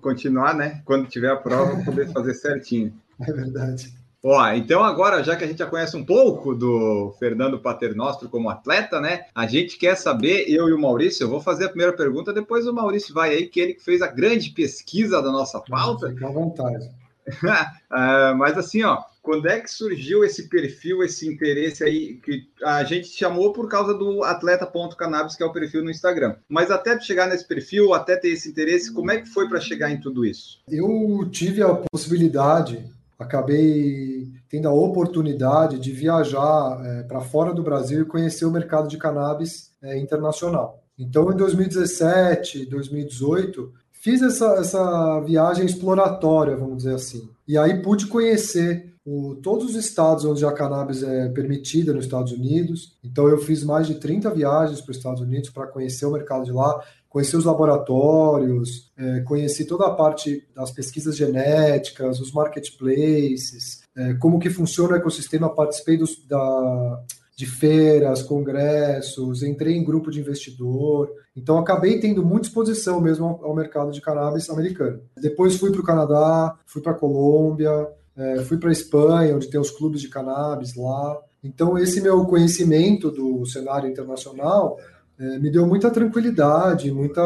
continuar, 0.00 0.54
né? 0.54 0.82
Quando 0.84 1.08
tiver 1.08 1.30
a 1.30 1.36
prova, 1.36 1.84
poder 1.84 2.10
fazer 2.12 2.34
certinho. 2.34 2.92
É 3.20 3.32
verdade. 3.32 3.94
Ó, 4.26 4.48
então 4.52 4.82
agora, 4.82 5.22
já 5.22 5.36
que 5.36 5.44
a 5.44 5.46
gente 5.46 5.58
já 5.58 5.66
conhece 5.66 5.94
um 5.98 6.04
pouco 6.04 6.54
do 6.54 7.14
Fernando 7.18 7.58
Paternostro 7.58 8.30
como 8.30 8.48
atleta, 8.48 8.98
né? 8.98 9.26
A 9.34 9.46
gente 9.46 9.76
quer 9.76 9.94
saber, 9.96 10.46
eu 10.48 10.66
e 10.66 10.72
o 10.72 10.80
Maurício, 10.80 11.24
eu 11.24 11.28
vou 11.28 11.42
fazer 11.42 11.66
a 11.66 11.68
primeira 11.68 11.92
pergunta, 11.92 12.32
depois 12.32 12.66
o 12.66 12.72
Maurício 12.72 13.12
vai 13.12 13.34
aí, 13.34 13.46
que 13.46 13.60
ele 13.60 13.74
que 13.74 13.84
fez 13.84 14.00
a 14.00 14.06
grande 14.06 14.48
pesquisa 14.50 15.20
da 15.20 15.30
nossa 15.30 15.60
pauta. 15.60 16.08
Fica 16.08 16.26
à 16.26 16.30
vontade. 16.30 16.90
uh, 17.28 18.34
mas 18.38 18.56
assim, 18.56 18.82
ó, 18.82 19.02
quando 19.20 19.46
é 19.46 19.60
que 19.60 19.70
surgiu 19.70 20.24
esse 20.24 20.48
perfil, 20.48 21.02
esse 21.02 21.28
interesse 21.28 21.84
aí 21.84 22.14
que 22.14 22.46
a 22.62 22.82
gente 22.82 23.08
chamou 23.08 23.52
por 23.52 23.68
causa 23.68 23.92
do 23.92 24.22
atleta.cannabis, 24.22 25.36
que 25.36 25.42
é 25.42 25.46
o 25.46 25.52
perfil 25.52 25.84
no 25.84 25.90
Instagram. 25.90 26.36
Mas 26.48 26.70
até 26.70 26.98
chegar 26.98 27.26
nesse 27.26 27.46
perfil, 27.46 27.92
até 27.92 28.16
ter 28.16 28.28
esse 28.28 28.48
interesse, 28.48 28.90
como 28.90 29.10
é 29.10 29.20
que 29.20 29.28
foi 29.28 29.50
para 29.50 29.60
chegar 29.60 29.90
em 29.90 30.00
tudo 30.00 30.24
isso? 30.24 30.60
Eu 30.66 31.28
tive 31.30 31.62
a 31.62 31.74
possibilidade, 31.90 32.86
acabei 33.18 34.32
tendo 34.48 34.68
a 34.68 34.72
oportunidade 34.72 35.78
de 35.78 35.92
viajar 35.92 36.80
é, 36.84 37.02
para 37.02 37.20
fora 37.20 37.52
do 37.52 37.62
Brasil 37.62 38.02
e 38.02 38.06
conhecer 38.06 38.44
o 38.44 38.50
mercado 38.50 38.88
de 38.88 38.98
cannabis 38.98 39.72
é, 39.82 39.98
internacional. 39.98 40.82
Então, 40.98 41.32
em 41.32 41.36
2017, 41.36 42.66
2018, 42.66 43.72
fiz 43.90 44.22
essa, 44.22 44.54
essa 44.54 45.20
viagem 45.20 45.66
exploratória, 45.66 46.56
vamos 46.56 46.78
dizer 46.78 46.94
assim. 46.94 47.28
E 47.48 47.58
aí 47.58 47.82
pude 47.82 48.06
conhecer 48.06 48.94
o, 49.04 49.34
todos 49.36 49.70
os 49.70 49.74
estados 49.74 50.24
onde 50.24 50.44
a 50.46 50.52
cannabis 50.52 51.02
é 51.02 51.28
permitida 51.28 51.92
nos 51.92 52.06
Estados 52.06 52.32
Unidos. 52.32 52.96
Então 53.04 53.28
eu 53.28 53.38
fiz 53.38 53.62
mais 53.62 53.86
de 53.86 53.96
30 53.96 54.30
viagens 54.30 54.80
para 54.80 54.90
os 54.92 54.96
Estados 54.96 55.20
Unidos 55.20 55.50
para 55.50 55.66
conhecer 55.66 56.06
o 56.06 56.12
mercado 56.12 56.44
de 56.44 56.52
lá, 56.52 56.82
conhecer 57.14 57.36
os 57.36 57.44
laboratórios, 57.44 58.90
é, 58.98 59.20
conheci 59.20 59.64
toda 59.64 59.86
a 59.86 59.94
parte 59.94 60.44
das 60.52 60.72
pesquisas 60.72 61.16
genéticas, 61.16 62.18
os 62.18 62.32
marketplaces, 62.32 63.82
é, 63.96 64.14
como 64.14 64.40
que 64.40 64.50
funciona 64.50 64.94
o 64.94 64.96
ecossistema, 64.96 65.48
participei 65.48 65.96
dos, 65.96 66.26
da, 66.26 67.04
de 67.36 67.46
feiras, 67.46 68.20
congressos, 68.20 69.44
entrei 69.44 69.76
em 69.76 69.84
grupo 69.84 70.10
de 70.10 70.18
investidor, 70.18 71.08
então 71.36 71.56
acabei 71.56 72.00
tendo 72.00 72.26
muita 72.26 72.48
exposição 72.48 73.00
mesmo 73.00 73.38
ao, 73.44 73.54
mercado 73.54 73.92
de 73.92 74.00
cannabis 74.00 74.50
americano. 74.50 75.00
Depois 75.16 75.54
fui 75.54 75.70
para 75.70 75.80
o 75.80 75.84
Canadá, 75.84 76.58
fui 76.66 76.82
para 76.82 76.90
a 76.90 76.98
Colômbia, 76.98 77.90
é, 78.16 78.38
fui 78.38 78.58
para 78.58 78.70
a 78.70 78.72
Espanha, 78.72 79.36
onde 79.36 79.48
tem 79.48 79.60
os 79.60 79.70
clubes 79.70 80.00
de 80.00 80.08
cannabis 80.08 80.74
lá. 80.74 81.16
Então 81.44 81.78
esse 81.78 82.00
meu 82.00 82.24
conhecimento 82.24 83.08
do 83.08 83.46
cenário 83.46 83.88
internacional 83.88 84.80
é, 85.18 85.38
me 85.38 85.50
deu 85.50 85.66
muita 85.66 85.90
tranquilidade, 85.90 86.90
muita 86.90 87.22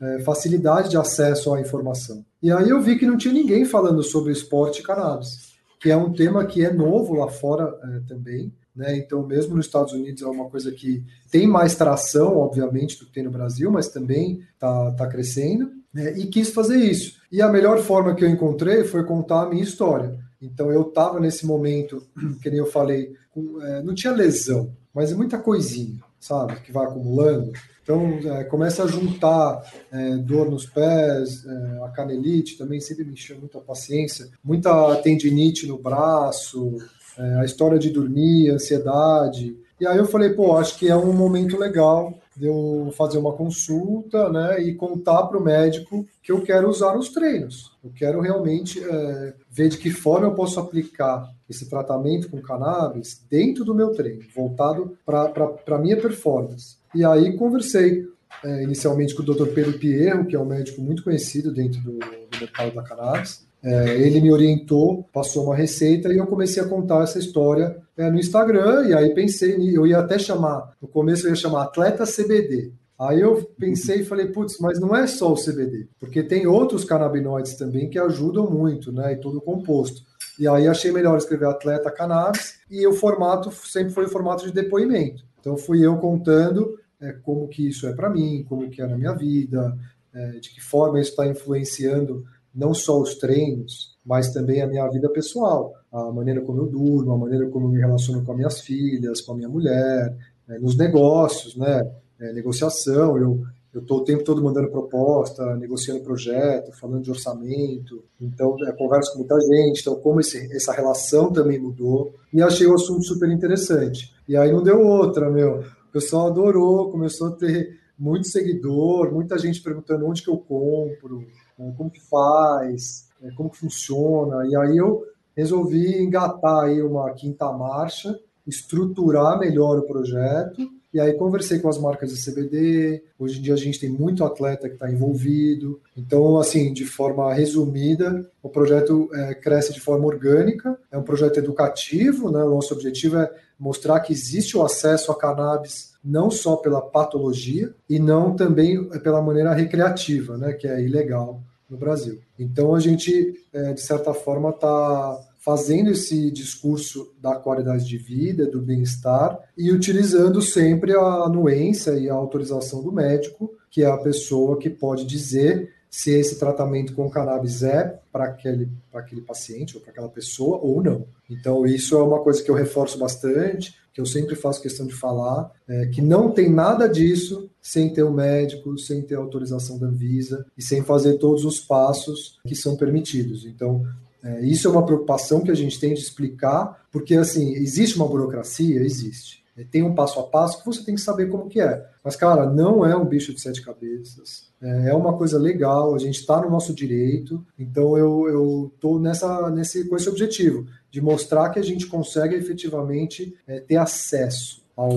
é, 0.00 0.20
facilidade 0.20 0.90
de 0.90 0.96
acesso 0.96 1.52
à 1.52 1.60
informação. 1.60 2.24
E 2.42 2.50
aí 2.50 2.68
eu 2.68 2.80
vi 2.80 2.98
que 2.98 3.06
não 3.06 3.16
tinha 3.16 3.34
ninguém 3.34 3.64
falando 3.64 4.02
sobre 4.02 4.32
esporte 4.32 4.80
e 4.80 4.82
cannabis, 4.82 5.54
que 5.80 5.90
é 5.90 5.96
um 5.96 6.12
tema 6.12 6.44
que 6.46 6.64
é 6.64 6.72
novo 6.72 7.14
lá 7.14 7.28
fora 7.28 7.74
é, 7.82 8.00
também. 8.08 8.52
Né? 8.74 8.96
Então, 8.96 9.26
mesmo 9.26 9.56
nos 9.56 9.66
Estados 9.66 9.92
Unidos 9.92 10.22
é 10.22 10.26
uma 10.26 10.48
coisa 10.48 10.70
que 10.70 11.04
tem 11.30 11.46
mais 11.46 11.74
tração, 11.74 12.36
obviamente, 12.36 12.98
do 12.98 13.06
que 13.06 13.12
tem 13.12 13.24
no 13.24 13.30
Brasil, 13.30 13.70
mas 13.70 13.88
também 13.88 14.40
está 14.54 14.92
tá 14.92 15.06
crescendo. 15.06 15.70
Né? 15.92 16.16
E 16.16 16.26
quis 16.26 16.50
fazer 16.50 16.76
isso. 16.76 17.18
E 17.30 17.42
a 17.42 17.48
melhor 17.48 17.78
forma 17.80 18.14
que 18.14 18.24
eu 18.24 18.28
encontrei 18.28 18.84
foi 18.84 19.04
contar 19.04 19.42
a 19.42 19.48
minha 19.48 19.64
história. 19.64 20.16
Então, 20.40 20.70
eu 20.70 20.82
estava 20.82 21.18
nesse 21.18 21.44
momento, 21.44 22.06
que 22.40 22.48
nem 22.48 22.60
eu 22.60 22.66
falei, 22.66 23.12
com, 23.30 23.60
é, 23.60 23.82
não 23.82 23.94
tinha 23.94 24.12
lesão, 24.12 24.72
mas 24.94 25.10
é 25.10 25.14
muita 25.16 25.38
coisinha, 25.38 25.98
sabe, 26.20 26.60
que 26.60 26.72
vai 26.72 26.86
acumulando. 26.86 27.52
Então, 27.82 28.18
é, 28.22 28.44
começa 28.44 28.84
a 28.84 28.86
juntar 28.86 29.62
é, 29.90 30.16
dor 30.16 30.50
nos 30.50 30.66
pés, 30.66 31.44
é, 31.46 31.84
a 31.84 31.88
canelite 31.88 32.58
também 32.58 32.80
sempre 32.80 33.04
me 33.04 33.12
encheu 33.12 33.38
muita 33.38 33.58
paciência, 33.60 34.28
muita 34.44 34.96
tendinite 34.96 35.66
no 35.66 35.78
braço, 35.78 36.76
é, 37.18 37.36
a 37.36 37.44
história 37.44 37.78
de 37.78 37.90
dormir, 37.90 38.50
ansiedade. 38.50 39.56
E 39.80 39.86
aí 39.86 39.96
eu 39.96 40.06
falei, 40.06 40.30
pô, 40.30 40.56
acho 40.56 40.78
que 40.78 40.88
é 40.88 40.96
um 40.96 41.14
momento 41.14 41.56
legal 41.56 42.12
de 42.36 42.46
eu 42.46 42.92
fazer 42.96 43.18
uma 43.18 43.32
consulta, 43.32 44.28
né, 44.28 44.60
e 44.60 44.74
contar 44.74 45.24
para 45.24 45.38
o 45.38 45.42
médico 45.42 46.06
que 46.22 46.30
eu 46.30 46.42
quero 46.42 46.68
usar 46.68 46.94
nos 46.94 47.08
treinos. 47.08 47.76
Eu 47.82 47.90
quero 47.96 48.20
realmente 48.20 48.80
é, 48.84 49.34
ver 49.50 49.68
de 49.68 49.78
que 49.78 49.90
forma 49.90 50.26
eu 50.26 50.34
posso 50.34 50.60
aplicar 50.60 51.28
esse 51.48 51.68
tratamento 51.68 52.28
com 52.30 52.40
cannabis 52.40 53.24
dentro 53.30 53.64
do 53.64 53.74
meu 53.74 53.90
treino, 53.92 54.22
voltado 54.34 54.96
para 55.04 55.54
a 55.66 55.78
minha 55.78 55.96
performance. 55.96 56.76
E 56.94 57.04
aí 57.04 57.36
conversei 57.36 58.06
é, 58.44 58.62
inicialmente 58.62 59.14
com 59.14 59.22
o 59.22 59.26
Dr. 59.26 59.48
Pedro 59.48 59.78
Pierro, 59.78 60.26
que 60.26 60.36
é 60.36 60.38
um 60.38 60.44
médico 60.44 60.80
muito 60.80 61.02
conhecido 61.02 61.52
dentro 61.52 61.80
do, 61.80 61.98
do 61.98 62.40
mercado 62.40 62.74
da 62.74 62.82
cannabis. 62.82 63.46
É, 63.62 63.96
ele 63.96 64.20
me 64.20 64.30
orientou, 64.30 65.04
passou 65.12 65.44
uma 65.44 65.56
receita 65.56 66.12
e 66.12 66.18
eu 66.18 66.26
comecei 66.26 66.62
a 66.62 66.68
contar 66.68 67.02
essa 67.02 67.18
história 67.18 67.76
é, 67.96 68.10
no 68.10 68.18
Instagram. 68.18 68.86
E 68.88 68.94
aí 68.94 69.12
pensei, 69.14 69.76
eu 69.76 69.86
ia 69.86 69.98
até 69.98 70.18
chamar, 70.18 70.76
no 70.80 70.86
começo 70.86 71.26
eu 71.26 71.30
ia 71.30 71.36
chamar 71.36 71.64
Atleta 71.64 72.04
CBD. 72.04 72.72
Aí 72.98 73.20
eu 73.20 73.44
pensei 73.58 74.00
e 74.00 74.04
falei, 74.04 74.26
putz, 74.26 74.58
mas 74.58 74.80
não 74.80 74.94
é 74.94 75.06
só 75.06 75.32
o 75.32 75.36
CBD, 75.36 75.88
porque 76.00 76.22
tem 76.22 76.48
outros 76.48 76.84
canabinoides 76.84 77.54
também 77.54 77.88
que 77.88 77.98
ajudam 77.98 78.50
muito, 78.50 78.90
né? 78.90 79.12
E 79.12 79.20
todo 79.20 79.40
composto. 79.40 80.02
E 80.38 80.48
aí 80.48 80.66
achei 80.66 80.90
melhor 80.90 81.16
escrever 81.16 81.46
Atleta 81.46 81.90
Cannabis 81.90 82.58
e 82.68 82.86
o 82.86 82.92
formato 82.92 83.52
sempre 83.52 83.92
foi 83.92 84.06
o 84.06 84.08
formato 84.08 84.44
de 84.44 84.52
depoimento. 84.52 85.24
Então 85.40 85.56
fui 85.56 85.84
eu 85.84 85.96
contando 85.98 86.76
é, 87.00 87.12
como 87.12 87.46
que 87.46 87.68
isso 87.68 87.86
é 87.86 87.92
para 87.92 88.10
mim, 88.10 88.44
como 88.48 88.68
que 88.68 88.82
é 88.82 88.86
na 88.86 88.96
minha 88.96 89.12
vida, 89.12 89.76
é, 90.12 90.32
de 90.40 90.50
que 90.50 90.60
forma 90.60 91.00
isso 91.00 91.10
está 91.10 91.26
influenciando 91.26 92.24
não 92.54 92.74
só 92.74 93.00
os 93.00 93.14
treinos, 93.16 93.96
mas 94.04 94.32
também 94.32 94.60
a 94.60 94.66
minha 94.66 94.88
vida 94.88 95.08
pessoal, 95.10 95.74
a 95.92 96.10
maneira 96.10 96.40
como 96.40 96.62
eu 96.62 96.66
durmo, 96.66 97.12
a 97.12 97.18
maneira 97.18 97.48
como 97.48 97.66
eu 97.66 97.70
me 97.70 97.78
relaciono 97.78 98.24
com 98.24 98.32
as 98.32 98.36
minhas 98.36 98.60
filhas, 98.60 99.20
com 99.20 99.32
a 99.32 99.36
minha 99.36 99.48
mulher, 99.48 100.16
é, 100.48 100.58
nos 100.58 100.76
negócios, 100.76 101.54
né? 101.54 101.88
É, 102.20 102.32
negociação, 102.32 103.16
eu 103.18 103.42
eu 103.72 103.82
estou 103.82 103.98
o 103.98 104.04
tempo 104.04 104.24
todo 104.24 104.42
mandando 104.42 104.70
proposta, 104.70 105.54
negociando 105.56 106.02
projeto, 106.02 106.72
falando 106.72 107.02
de 107.02 107.10
orçamento, 107.10 108.02
então 108.20 108.56
é, 108.66 108.72
converso 108.72 109.12
com 109.12 109.18
muita 109.18 109.38
gente, 109.40 109.80
então 109.80 109.94
como 109.96 110.20
esse, 110.20 110.50
essa 110.54 110.72
relação 110.72 111.32
também 111.32 111.58
mudou, 111.58 112.14
e 112.32 112.42
achei 112.42 112.66
o 112.66 112.74
assunto 112.74 113.04
super 113.04 113.28
interessante. 113.28 114.14
E 114.26 114.36
aí 114.36 114.50
não 114.50 114.62
deu 114.62 114.80
outra, 114.80 115.30
meu, 115.30 115.60
o 115.60 115.92
pessoal 115.92 116.28
adorou, 116.28 116.90
começou 116.90 117.28
a 117.28 117.32
ter 117.32 117.78
muito 117.98 118.28
seguidor, 118.28 119.12
muita 119.12 119.38
gente 119.38 119.62
perguntando 119.62 120.06
onde 120.06 120.22
que 120.22 120.30
eu 120.30 120.38
compro, 120.38 121.24
né, 121.58 121.72
como 121.76 121.90
que 121.90 122.00
faz, 122.00 123.08
é, 123.22 123.30
como 123.32 123.50
que 123.50 123.58
funciona, 123.58 124.46
e 124.46 124.56
aí 124.56 124.78
eu 124.78 125.04
resolvi 125.36 126.02
engatar 126.02 126.64
aí 126.64 126.82
uma 126.82 127.10
quinta 127.12 127.52
marcha, 127.52 128.18
estruturar 128.46 129.38
melhor 129.38 129.78
o 129.78 129.86
projeto, 129.86 130.77
e 130.92 130.98
aí 130.98 131.12
conversei 131.14 131.58
com 131.58 131.68
as 131.68 131.78
marcas 131.78 132.14
de 132.14 132.24
CBD. 132.24 133.02
Hoje 133.18 133.38
em 133.38 133.42
dia 133.42 133.54
a 133.54 133.58
gente 133.58 133.78
tem 133.78 133.90
muito 133.90 134.24
atleta 134.24 134.68
que 134.68 134.74
está 134.74 134.90
envolvido. 134.90 135.80
Então, 135.96 136.38
assim, 136.38 136.72
de 136.72 136.86
forma 136.86 137.32
resumida, 137.34 138.28
o 138.42 138.48
projeto 138.48 139.10
é, 139.12 139.34
cresce 139.34 139.72
de 139.72 139.80
forma 139.80 140.06
orgânica. 140.06 140.78
É 140.90 140.96
um 140.96 141.02
projeto 141.02 141.38
educativo, 141.38 142.30
né? 142.30 142.42
O 142.42 142.50
nosso 142.50 142.72
objetivo 142.72 143.18
é 143.18 143.30
mostrar 143.58 144.00
que 144.00 144.12
existe 144.12 144.56
o 144.56 144.62
acesso 144.64 145.12
a 145.12 145.18
cannabis 145.18 145.92
não 146.02 146.30
só 146.30 146.56
pela 146.56 146.80
patologia 146.80 147.74
e 147.88 147.98
não 147.98 148.34
também 148.34 148.82
pela 149.00 149.20
maneira 149.20 149.52
recreativa, 149.52 150.38
né? 150.38 150.54
Que 150.54 150.66
é 150.66 150.80
ilegal 150.80 151.42
no 151.68 151.76
Brasil. 151.76 152.18
Então 152.38 152.74
a 152.74 152.80
gente, 152.80 153.34
é, 153.52 153.74
de 153.74 153.80
certa 153.82 154.14
forma, 154.14 154.50
está 154.50 155.20
fazendo 155.38 155.90
esse 155.90 156.30
discurso 156.30 157.14
da 157.20 157.36
qualidade 157.36 157.86
de 157.86 157.96
vida, 157.96 158.46
do 158.46 158.60
bem-estar 158.60 159.38
e 159.56 159.70
utilizando 159.72 160.42
sempre 160.42 160.92
a 160.94 161.24
anuência 161.24 161.92
e 161.92 162.10
a 162.10 162.14
autorização 162.14 162.82
do 162.82 162.92
médico, 162.92 163.50
que 163.70 163.82
é 163.82 163.86
a 163.86 163.96
pessoa 163.98 164.58
que 164.58 164.68
pode 164.68 165.06
dizer 165.06 165.72
se 165.90 166.10
esse 166.10 166.38
tratamento 166.38 166.94
com 166.94 167.08
cannabis 167.08 167.62
é 167.62 167.98
para 168.12 168.24
aquele, 168.24 168.68
aquele 168.92 169.22
paciente 169.22 169.76
ou 169.76 169.80
para 169.80 169.90
aquela 169.90 170.08
pessoa 170.08 170.58
ou 170.58 170.82
não. 170.82 171.06
Então, 171.30 171.64
isso 171.64 171.96
é 171.96 172.02
uma 172.02 172.20
coisa 172.20 172.42
que 172.42 172.50
eu 172.50 172.54
reforço 172.54 172.98
bastante, 172.98 173.74
que 173.92 174.00
eu 174.00 174.06
sempre 174.06 174.34
faço 174.36 174.60
questão 174.60 174.86
de 174.86 174.94
falar, 174.94 175.50
é, 175.66 175.86
que 175.86 176.02
não 176.02 176.30
tem 176.30 176.50
nada 176.50 176.88
disso 176.88 177.50
sem 177.60 177.92
ter 177.92 178.02
o 178.02 178.10
um 178.10 178.14
médico, 178.14 178.78
sem 178.78 179.02
ter 179.02 179.14
autorização 179.14 179.78
da 179.78 179.86
Anvisa 179.86 180.46
e 180.56 180.62
sem 180.62 180.82
fazer 180.84 181.14
todos 181.14 181.44
os 181.44 181.58
passos 181.58 182.38
que 182.46 182.54
são 182.54 182.76
permitidos. 182.76 183.46
Então, 183.46 183.82
é, 184.22 184.40
isso 184.40 184.66
é 184.66 184.70
uma 184.70 184.84
preocupação 184.84 185.40
que 185.40 185.50
a 185.50 185.54
gente 185.54 185.78
tem 185.78 185.94
de 185.94 186.00
explicar, 186.00 186.86
porque 186.90 187.14
assim, 187.14 187.54
existe 187.54 187.96
uma 187.96 188.08
burocracia? 188.08 188.82
Existe. 188.82 189.44
É, 189.56 189.64
tem 189.64 189.82
um 189.82 189.94
passo 189.94 190.20
a 190.20 190.24
passo 190.24 190.60
que 190.60 190.66
você 190.66 190.84
tem 190.84 190.94
que 190.94 191.00
saber 191.00 191.28
como 191.28 191.48
que 191.48 191.60
é. 191.60 191.84
Mas, 192.02 192.16
cara, 192.16 192.46
não 192.46 192.86
é 192.86 192.96
um 192.96 193.04
bicho 193.04 193.34
de 193.34 193.40
sete 193.40 193.62
cabeças. 193.62 194.48
É, 194.60 194.90
é 194.90 194.94
uma 194.94 195.16
coisa 195.16 195.38
legal, 195.38 195.94
a 195.94 195.98
gente 195.98 196.20
está 196.20 196.40
no 196.40 196.50
nosso 196.50 196.72
direito, 196.74 197.44
então 197.58 197.96
eu 197.98 198.70
estou 198.74 198.98
nessa, 198.98 199.50
nesse, 199.50 199.88
com 199.88 199.96
esse 199.96 200.08
objetivo, 200.08 200.66
de 200.90 201.00
mostrar 201.00 201.50
que 201.50 201.58
a 201.58 201.62
gente 201.62 201.86
consegue 201.86 202.34
efetivamente 202.34 203.36
é, 203.46 203.60
ter 203.60 203.76
acesso 203.76 204.62
ao, 204.76 204.92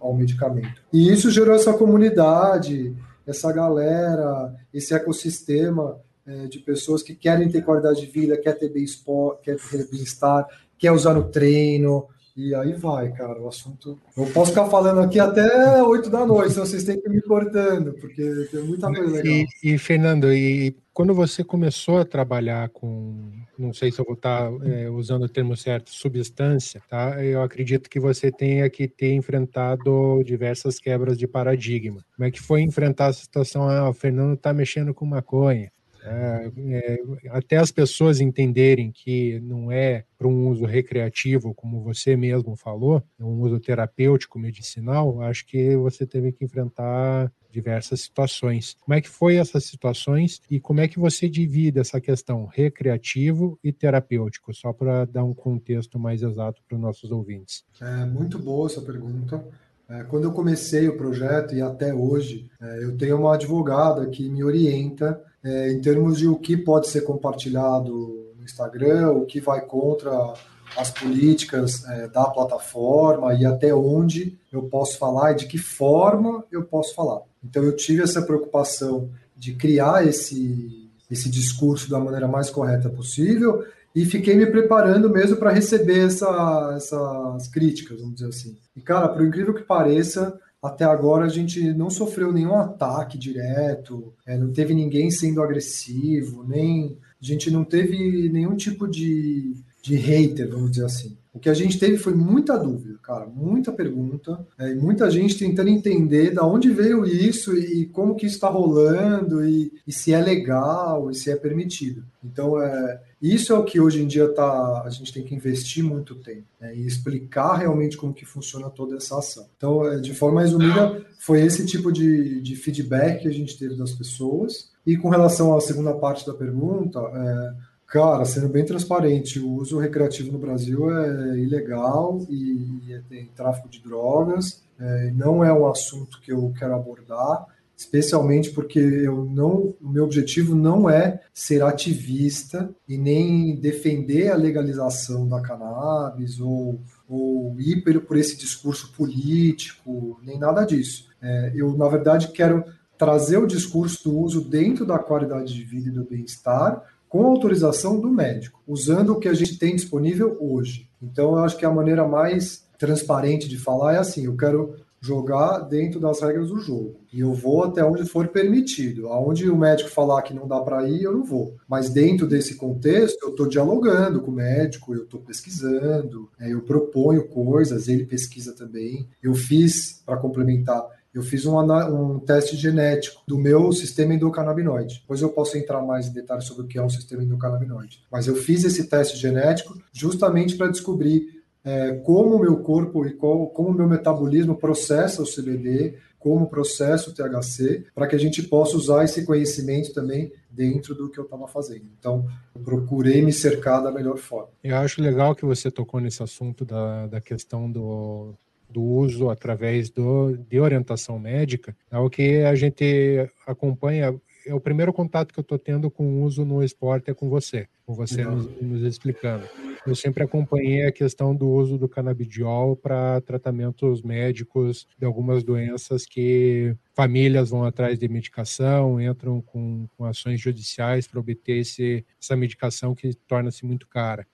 ao 0.00 0.14
medicamento. 0.14 0.82
E 0.92 1.10
isso 1.10 1.30
gerou 1.30 1.54
essa 1.54 1.72
comunidade, 1.74 2.96
essa 3.26 3.52
galera, 3.52 4.54
esse 4.72 4.94
ecossistema 4.94 5.98
é, 6.30 6.46
de 6.46 6.60
pessoas 6.60 7.02
que 7.02 7.14
querem 7.14 7.48
ter 7.48 7.62
qualidade 7.62 8.00
de 8.00 8.06
vida, 8.06 8.40
quer 8.40 8.52
ter 8.52 8.68
bem-estar, 8.68 9.36
quer 9.42 9.56
ter 9.56 9.90
bem-estar, 9.90 10.46
quer 10.78 10.92
usar 10.92 11.12
no 11.14 11.24
treino, 11.24 12.06
e 12.36 12.54
aí 12.54 12.72
vai, 12.72 13.10
cara, 13.12 13.40
o 13.40 13.48
assunto. 13.48 13.98
Eu 14.16 14.26
posso 14.26 14.52
ficar 14.52 14.66
falando 14.66 15.00
aqui 15.00 15.18
até 15.18 15.82
8 15.82 16.08
da 16.08 16.24
noite, 16.24 16.52
então 16.52 16.64
vocês 16.64 16.84
têm 16.84 17.00
que 17.00 17.08
ir 17.08 17.12
me 17.12 17.20
cortando, 17.20 17.92
porque 17.94 18.22
tem 18.50 18.62
muita 18.62 18.86
coisa 18.86 19.12
legal. 19.12 19.32
E, 19.32 19.46
e, 19.62 19.78
Fernando, 19.78 20.32
e 20.32 20.76
quando 20.92 21.12
você 21.12 21.42
começou 21.42 21.98
a 21.98 22.04
trabalhar 22.04 22.68
com, 22.68 23.32
não 23.58 23.72
sei 23.72 23.90
se 23.90 24.00
eu 24.00 24.04
vou 24.04 24.14
estar 24.14 24.50
é, 24.64 24.88
usando 24.88 25.24
o 25.24 25.28
termo 25.28 25.56
certo, 25.56 25.90
substância, 25.90 26.80
tá? 26.88 27.22
Eu 27.22 27.42
acredito 27.42 27.90
que 27.90 27.98
você 27.98 28.30
tenha 28.30 28.70
que 28.70 28.86
ter 28.86 29.12
enfrentado 29.12 30.22
diversas 30.24 30.78
quebras 30.78 31.18
de 31.18 31.26
paradigma. 31.26 32.04
Como 32.16 32.28
é 32.28 32.30
que 32.30 32.40
foi 32.40 32.62
enfrentar 32.62 33.08
a 33.08 33.12
situação? 33.12 33.68
Ah, 33.68 33.88
o 33.88 33.92
Fernando 33.92 34.34
está 34.34 34.52
mexendo 34.52 34.94
com 34.94 35.04
maconha. 35.04 35.70
É, 36.02 36.50
é, 36.56 36.98
até 37.30 37.56
as 37.56 37.70
pessoas 37.70 38.20
entenderem 38.20 38.90
que 38.90 39.40
não 39.40 39.70
é 39.70 40.04
para 40.16 40.28
um 40.28 40.48
uso 40.48 40.64
recreativo, 40.64 41.54
como 41.54 41.82
você 41.82 42.16
mesmo 42.16 42.56
falou, 42.56 43.02
é 43.18 43.24
um 43.24 43.40
uso 43.40 43.58
terapêutico, 43.58 44.38
medicinal, 44.38 45.20
acho 45.22 45.46
que 45.46 45.76
você 45.76 46.06
teve 46.06 46.32
que 46.32 46.44
enfrentar 46.44 47.32
diversas 47.50 48.02
situações. 48.02 48.76
Como 48.80 48.94
é 48.94 49.00
que 49.00 49.08
foi 49.08 49.36
essas 49.36 49.64
situações 49.64 50.40
e 50.50 50.60
como 50.60 50.80
é 50.80 50.88
que 50.88 50.98
você 50.98 51.28
divide 51.28 51.80
essa 51.80 52.00
questão 52.00 52.46
recreativo 52.46 53.58
e 53.62 53.72
terapêutico, 53.72 54.54
só 54.54 54.72
para 54.72 55.04
dar 55.04 55.24
um 55.24 55.34
contexto 55.34 55.98
mais 55.98 56.22
exato 56.22 56.62
para 56.66 56.76
os 56.76 56.80
nossos 56.80 57.10
ouvintes? 57.10 57.64
É 57.80 58.04
muito 58.04 58.38
boa 58.38 58.66
essa 58.66 58.80
pergunta. 58.80 59.44
É, 59.88 60.04
quando 60.04 60.24
eu 60.24 60.32
comecei 60.32 60.88
o 60.88 60.96
projeto 60.96 61.52
e 61.52 61.60
até 61.60 61.92
hoje, 61.92 62.48
é, 62.60 62.84
eu 62.84 62.96
tenho 62.96 63.18
uma 63.18 63.34
advogada 63.34 64.08
que 64.08 64.28
me 64.28 64.44
orienta 64.44 65.20
é, 65.42 65.72
em 65.72 65.80
termos 65.80 66.18
de 66.18 66.28
o 66.28 66.36
que 66.36 66.56
pode 66.56 66.88
ser 66.88 67.02
compartilhado 67.02 68.34
no 68.36 68.44
Instagram, 68.44 69.10
o 69.12 69.26
que 69.26 69.40
vai 69.40 69.60
contra 69.60 70.34
as 70.76 70.90
políticas 70.90 71.84
é, 71.88 72.08
da 72.08 72.24
plataforma 72.24 73.34
e 73.34 73.44
até 73.44 73.74
onde 73.74 74.38
eu 74.52 74.62
posso 74.64 74.98
falar 74.98 75.32
e 75.32 75.36
de 75.36 75.46
que 75.46 75.58
forma 75.58 76.44
eu 76.50 76.64
posso 76.64 76.94
falar. 76.94 77.22
Então 77.42 77.62
eu 77.62 77.74
tive 77.74 78.02
essa 78.02 78.22
preocupação 78.22 79.10
de 79.36 79.54
criar 79.54 80.06
esse, 80.06 80.90
esse 81.10 81.28
discurso 81.30 81.90
da 81.90 81.98
maneira 81.98 82.28
mais 82.28 82.50
correta 82.50 82.88
possível 82.88 83.64
e 83.94 84.04
fiquei 84.04 84.36
me 84.36 84.46
preparando 84.46 85.10
mesmo 85.10 85.36
para 85.36 85.50
receber 85.50 86.06
essa, 86.06 86.74
essas 86.76 87.48
críticas, 87.48 88.00
vamos 88.00 88.14
dizer 88.14 88.28
assim. 88.28 88.56
E, 88.76 88.80
cara, 88.80 89.08
por 89.08 89.24
incrível 89.24 89.52
que 89.52 89.62
pareça, 89.62 90.38
até 90.62 90.84
agora 90.84 91.24
a 91.24 91.28
gente 91.28 91.72
não 91.72 91.88
sofreu 91.88 92.32
nenhum 92.32 92.54
ataque 92.54 93.16
direto, 93.16 94.12
é, 94.26 94.36
não 94.36 94.52
teve 94.52 94.74
ninguém 94.74 95.10
sendo 95.10 95.42
agressivo, 95.42 96.44
nem 96.46 96.98
a 97.20 97.24
gente 97.24 97.50
não 97.50 97.64
teve 97.64 98.28
nenhum 98.28 98.54
tipo 98.54 98.86
de, 98.86 99.54
de 99.82 99.96
hater, 99.96 100.48
vamos 100.50 100.72
dizer 100.72 100.84
assim. 100.84 101.16
O 101.32 101.38
que 101.38 101.48
a 101.48 101.54
gente 101.54 101.78
teve 101.78 101.96
foi 101.96 102.12
muita 102.12 102.58
dúvida, 102.58 102.98
cara, 103.02 103.24
muita 103.24 103.70
pergunta, 103.70 104.44
é, 104.58 104.74
muita 104.74 105.08
gente 105.10 105.38
tentando 105.38 105.70
entender 105.70 106.32
da 106.32 106.44
onde 106.44 106.70
veio 106.70 107.06
isso 107.06 107.56
e, 107.56 107.86
como 107.86 108.16
que 108.16 108.26
isso 108.26 108.34
está 108.34 108.48
rolando 108.48 109.46
e, 109.46 109.72
e, 109.86 109.92
se 109.92 110.12
é 110.12 110.20
legal 110.20 111.08
e 111.08 111.14
se 111.14 111.30
é 111.30 111.36
permitido. 111.36 112.02
Então, 112.24 112.60
é, 112.60 113.00
isso 113.20 113.52
é 113.52 113.58
o 113.58 113.64
que 113.64 113.80
hoje 113.80 114.02
em 114.02 114.06
dia 114.06 114.28
tá, 114.32 114.82
a 114.84 114.90
gente 114.90 115.12
tem 115.12 115.22
que 115.22 115.34
investir 115.34 115.84
muito 115.84 116.14
tempo 116.14 116.46
né, 116.60 116.74
e 116.74 116.86
explicar 116.86 117.56
realmente 117.56 117.96
como 117.96 118.14
que 118.14 118.24
funciona 118.24 118.70
toda 118.70 118.96
essa 118.96 119.18
ação. 119.18 119.46
Então, 119.56 119.86
é, 119.86 119.98
de 119.98 120.14
forma 120.14 120.40
resumida, 120.40 121.04
foi 121.18 121.42
esse 121.42 121.66
tipo 121.66 121.92
de, 121.92 122.40
de 122.40 122.56
feedback 122.56 123.22
que 123.22 123.28
a 123.28 123.32
gente 123.32 123.58
teve 123.58 123.76
das 123.76 123.92
pessoas. 123.92 124.70
E 124.86 124.96
com 124.96 125.10
relação 125.10 125.54
à 125.54 125.60
segunda 125.60 125.92
parte 125.92 126.26
da 126.26 126.32
pergunta, 126.32 126.98
é, 126.98 127.70
Cara, 127.90 128.24
sendo 128.24 128.48
bem 128.48 128.64
transparente, 128.64 129.40
o 129.40 129.50
uso 129.54 129.76
recreativo 129.76 130.30
no 130.30 130.38
Brasil 130.38 130.88
é 130.96 131.36
ilegal 131.40 132.24
e, 132.30 132.84
e 132.86 133.02
tem 133.08 133.26
tráfico 133.34 133.68
de 133.68 133.82
drogas. 133.82 134.62
É, 134.78 135.10
não 135.10 135.42
é 135.42 135.52
um 135.52 135.66
assunto 135.66 136.20
que 136.20 136.30
eu 136.30 136.52
quero 136.56 136.72
abordar, 136.76 137.46
especialmente 137.80 138.50
porque 138.50 138.78
eu 138.78 139.24
não, 139.24 139.74
o 139.80 139.88
meu 139.88 140.04
objetivo 140.04 140.54
não 140.54 140.90
é 140.90 141.18
ser 141.32 141.62
ativista 141.62 142.68
e 142.86 142.98
nem 142.98 143.56
defender 143.56 144.30
a 144.30 144.36
legalização 144.36 145.26
da 145.26 145.40
cannabis 145.40 146.38
ou, 146.40 146.78
ou 147.08 147.58
ir 147.58 147.82
por 147.82 148.18
esse 148.18 148.36
discurso 148.36 148.92
político, 148.92 150.20
nem 150.22 150.38
nada 150.38 150.66
disso. 150.66 151.08
É, 151.22 151.52
eu, 151.54 151.74
na 151.74 151.88
verdade, 151.88 152.28
quero 152.32 152.62
trazer 152.98 153.38
o 153.38 153.46
discurso 153.46 154.10
do 154.10 154.18
uso 154.18 154.42
dentro 154.42 154.84
da 154.84 154.98
qualidade 154.98 155.54
de 155.54 155.64
vida 155.64 155.88
e 155.88 155.92
do 155.92 156.04
bem-estar, 156.04 156.84
com 157.08 157.24
autorização 157.24 157.98
do 157.98 158.10
médico, 158.10 158.60
usando 158.68 159.14
o 159.14 159.18
que 159.18 159.26
a 159.26 159.32
gente 159.32 159.58
tem 159.58 159.74
disponível 159.74 160.36
hoje. 160.38 160.86
Então, 161.02 161.32
eu 161.32 161.38
acho 161.38 161.56
que 161.56 161.64
a 161.64 161.70
maneira 161.70 162.06
mais 162.06 162.62
transparente 162.78 163.48
de 163.48 163.56
falar 163.56 163.94
é 163.94 163.98
assim: 163.98 164.26
eu 164.26 164.36
quero 164.36 164.76
jogar 165.00 165.60
dentro 165.60 165.98
das 165.98 166.20
regras 166.20 166.48
do 166.48 166.60
jogo. 166.60 167.00
E 167.12 167.20
eu 167.20 167.32
vou 167.32 167.64
até 167.64 167.82
onde 167.82 168.04
for 168.04 168.28
permitido. 168.28 169.08
Aonde 169.08 169.48
o 169.48 169.56
médico 169.56 169.88
falar 169.88 170.22
que 170.22 170.34
não 170.34 170.46
dá 170.46 170.60
para 170.60 170.86
ir, 170.88 171.02
eu 171.02 171.12
não 171.12 171.24
vou. 171.24 171.56
Mas 171.66 171.88
dentro 171.88 172.26
desse 172.26 172.56
contexto, 172.56 173.22
eu 173.22 173.30
estou 173.30 173.48
dialogando 173.48 174.20
com 174.20 174.30
o 174.30 174.34
médico, 174.34 174.94
eu 174.94 175.04
estou 175.04 175.20
pesquisando, 175.20 176.28
é, 176.38 176.52
eu 176.52 176.60
proponho 176.60 177.26
coisas, 177.28 177.88
ele 177.88 178.04
pesquisa 178.04 178.54
também. 178.54 179.08
Eu 179.22 179.34
fiz, 179.34 180.02
para 180.04 180.18
complementar, 180.18 180.86
eu 181.12 181.22
fiz 181.22 181.44
um, 181.44 181.58
um, 181.58 182.20
teste 182.20 182.56
genético 182.56 183.22
do 183.26 183.36
meu 183.36 183.72
sistema 183.72 184.14
endocannabinoide. 184.14 185.00
Depois 185.00 185.20
eu 185.20 185.30
posso 185.30 185.58
entrar 185.58 185.82
mais 185.82 186.06
em 186.06 186.12
detalhes 186.12 186.44
sobre 186.44 186.62
o 186.62 186.66
que 186.68 186.78
é 186.78 186.82
um 186.82 186.90
sistema 186.90 187.22
endocannabinoide. 187.22 188.04
Mas 188.12 188.28
eu 188.28 188.36
fiz 188.36 188.64
esse 188.64 188.84
teste 188.84 189.16
genético 189.16 189.76
justamente 189.92 190.56
para 190.56 190.68
descobrir 190.68 191.39
é, 191.64 191.92
como 192.04 192.36
o 192.36 192.40
meu 192.40 192.58
corpo 192.58 193.06
e 193.06 193.12
qual, 193.12 193.46
como 193.48 193.70
o 193.70 193.74
meu 193.74 193.88
metabolismo 193.88 194.56
processa 194.56 195.22
o 195.22 195.26
CBD, 195.26 195.96
como 196.18 196.48
processa 196.48 197.10
o 197.10 197.14
THC, 197.14 197.86
para 197.94 198.06
que 198.06 198.14
a 198.14 198.18
gente 198.18 198.42
possa 198.42 198.76
usar 198.76 199.04
esse 199.04 199.24
conhecimento 199.24 199.92
também 199.94 200.30
dentro 200.50 200.94
do 200.94 201.10
que 201.10 201.18
eu 201.18 201.24
estava 201.24 201.48
fazendo. 201.48 201.86
Então, 201.98 202.26
procurei 202.62 203.22
me 203.22 203.32
cercar 203.32 203.82
da 203.82 203.90
melhor 203.90 204.18
forma. 204.18 204.50
Eu 204.62 204.76
acho 204.76 205.00
legal 205.00 205.34
que 205.34 205.46
você 205.46 205.70
tocou 205.70 206.00
nesse 206.00 206.22
assunto 206.22 206.64
da, 206.64 207.06
da 207.06 207.20
questão 207.20 207.70
do, 207.70 208.34
do 208.68 208.82
uso 208.82 209.30
através 209.30 209.88
do, 209.88 210.36
de 210.36 210.60
orientação 210.60 211.18
médica, 211.18 211.74
é 211.90 211.98
o 211.98 212.10
que 212.10 212.42
a 212.42 212.54
gente 212.54 213.26
acompanha 213.46 214.14
é 214.46 214.54
o 214.54 214.60
primeiro 214.60 214.92
contato 214.92 215.34
que 215.34 215.38
eu 215.38 215.42
estou 215.42 215.58
tendo 215.58 215.90
com 215.90 216.04
o 216.04 216.22
uso 216.22 216.44
no 216.44 216.62
esporte 216.62 217.10
é 217.10 217.14
com 217.14 217.28
você, 217.28 217.68
com 217.90 217.94
você 217.94 218.24
nos, 218.24 218.46
nos, 218.60 218.82
explicando. 218.82 219.44
Eu 219.84 219.96
sempre 219.96 220.22
acompanhei 220.22 220.86
a 220.86 220.92
questão 220.92 221.34
do 221.34 221.48
uso 221.48 221.76
do 221.76 221.88
canabidiol 221.88 222.76
para 222.76 223.20
tratamentos 223.22 224.00
médicos 224.02 224.86
de 224.96 225.04
algumas 225.04 225.42
doenças 225.42 226.06
que 226.06 226.76
famílias 226.94 227.50
vão 227.50 227.64
atrás 227.64 227.98
de 227.98 228.08
medicação, 228.08 229.00
entram 229.00 229.40
com, 229.40 229.88
com 229.96 230.04
ações 230.04 230.40
judiciais 230.40 231.08
para 231.08 231.18
obter 231.18 231.58
esse, 231.58 232.06
essa 232.22 232.36
medicação 232.36 232.94
que 232.94 233.12
torna-se 233.26 233.66
muito 233.66 233.88
cara. 233.88 234.24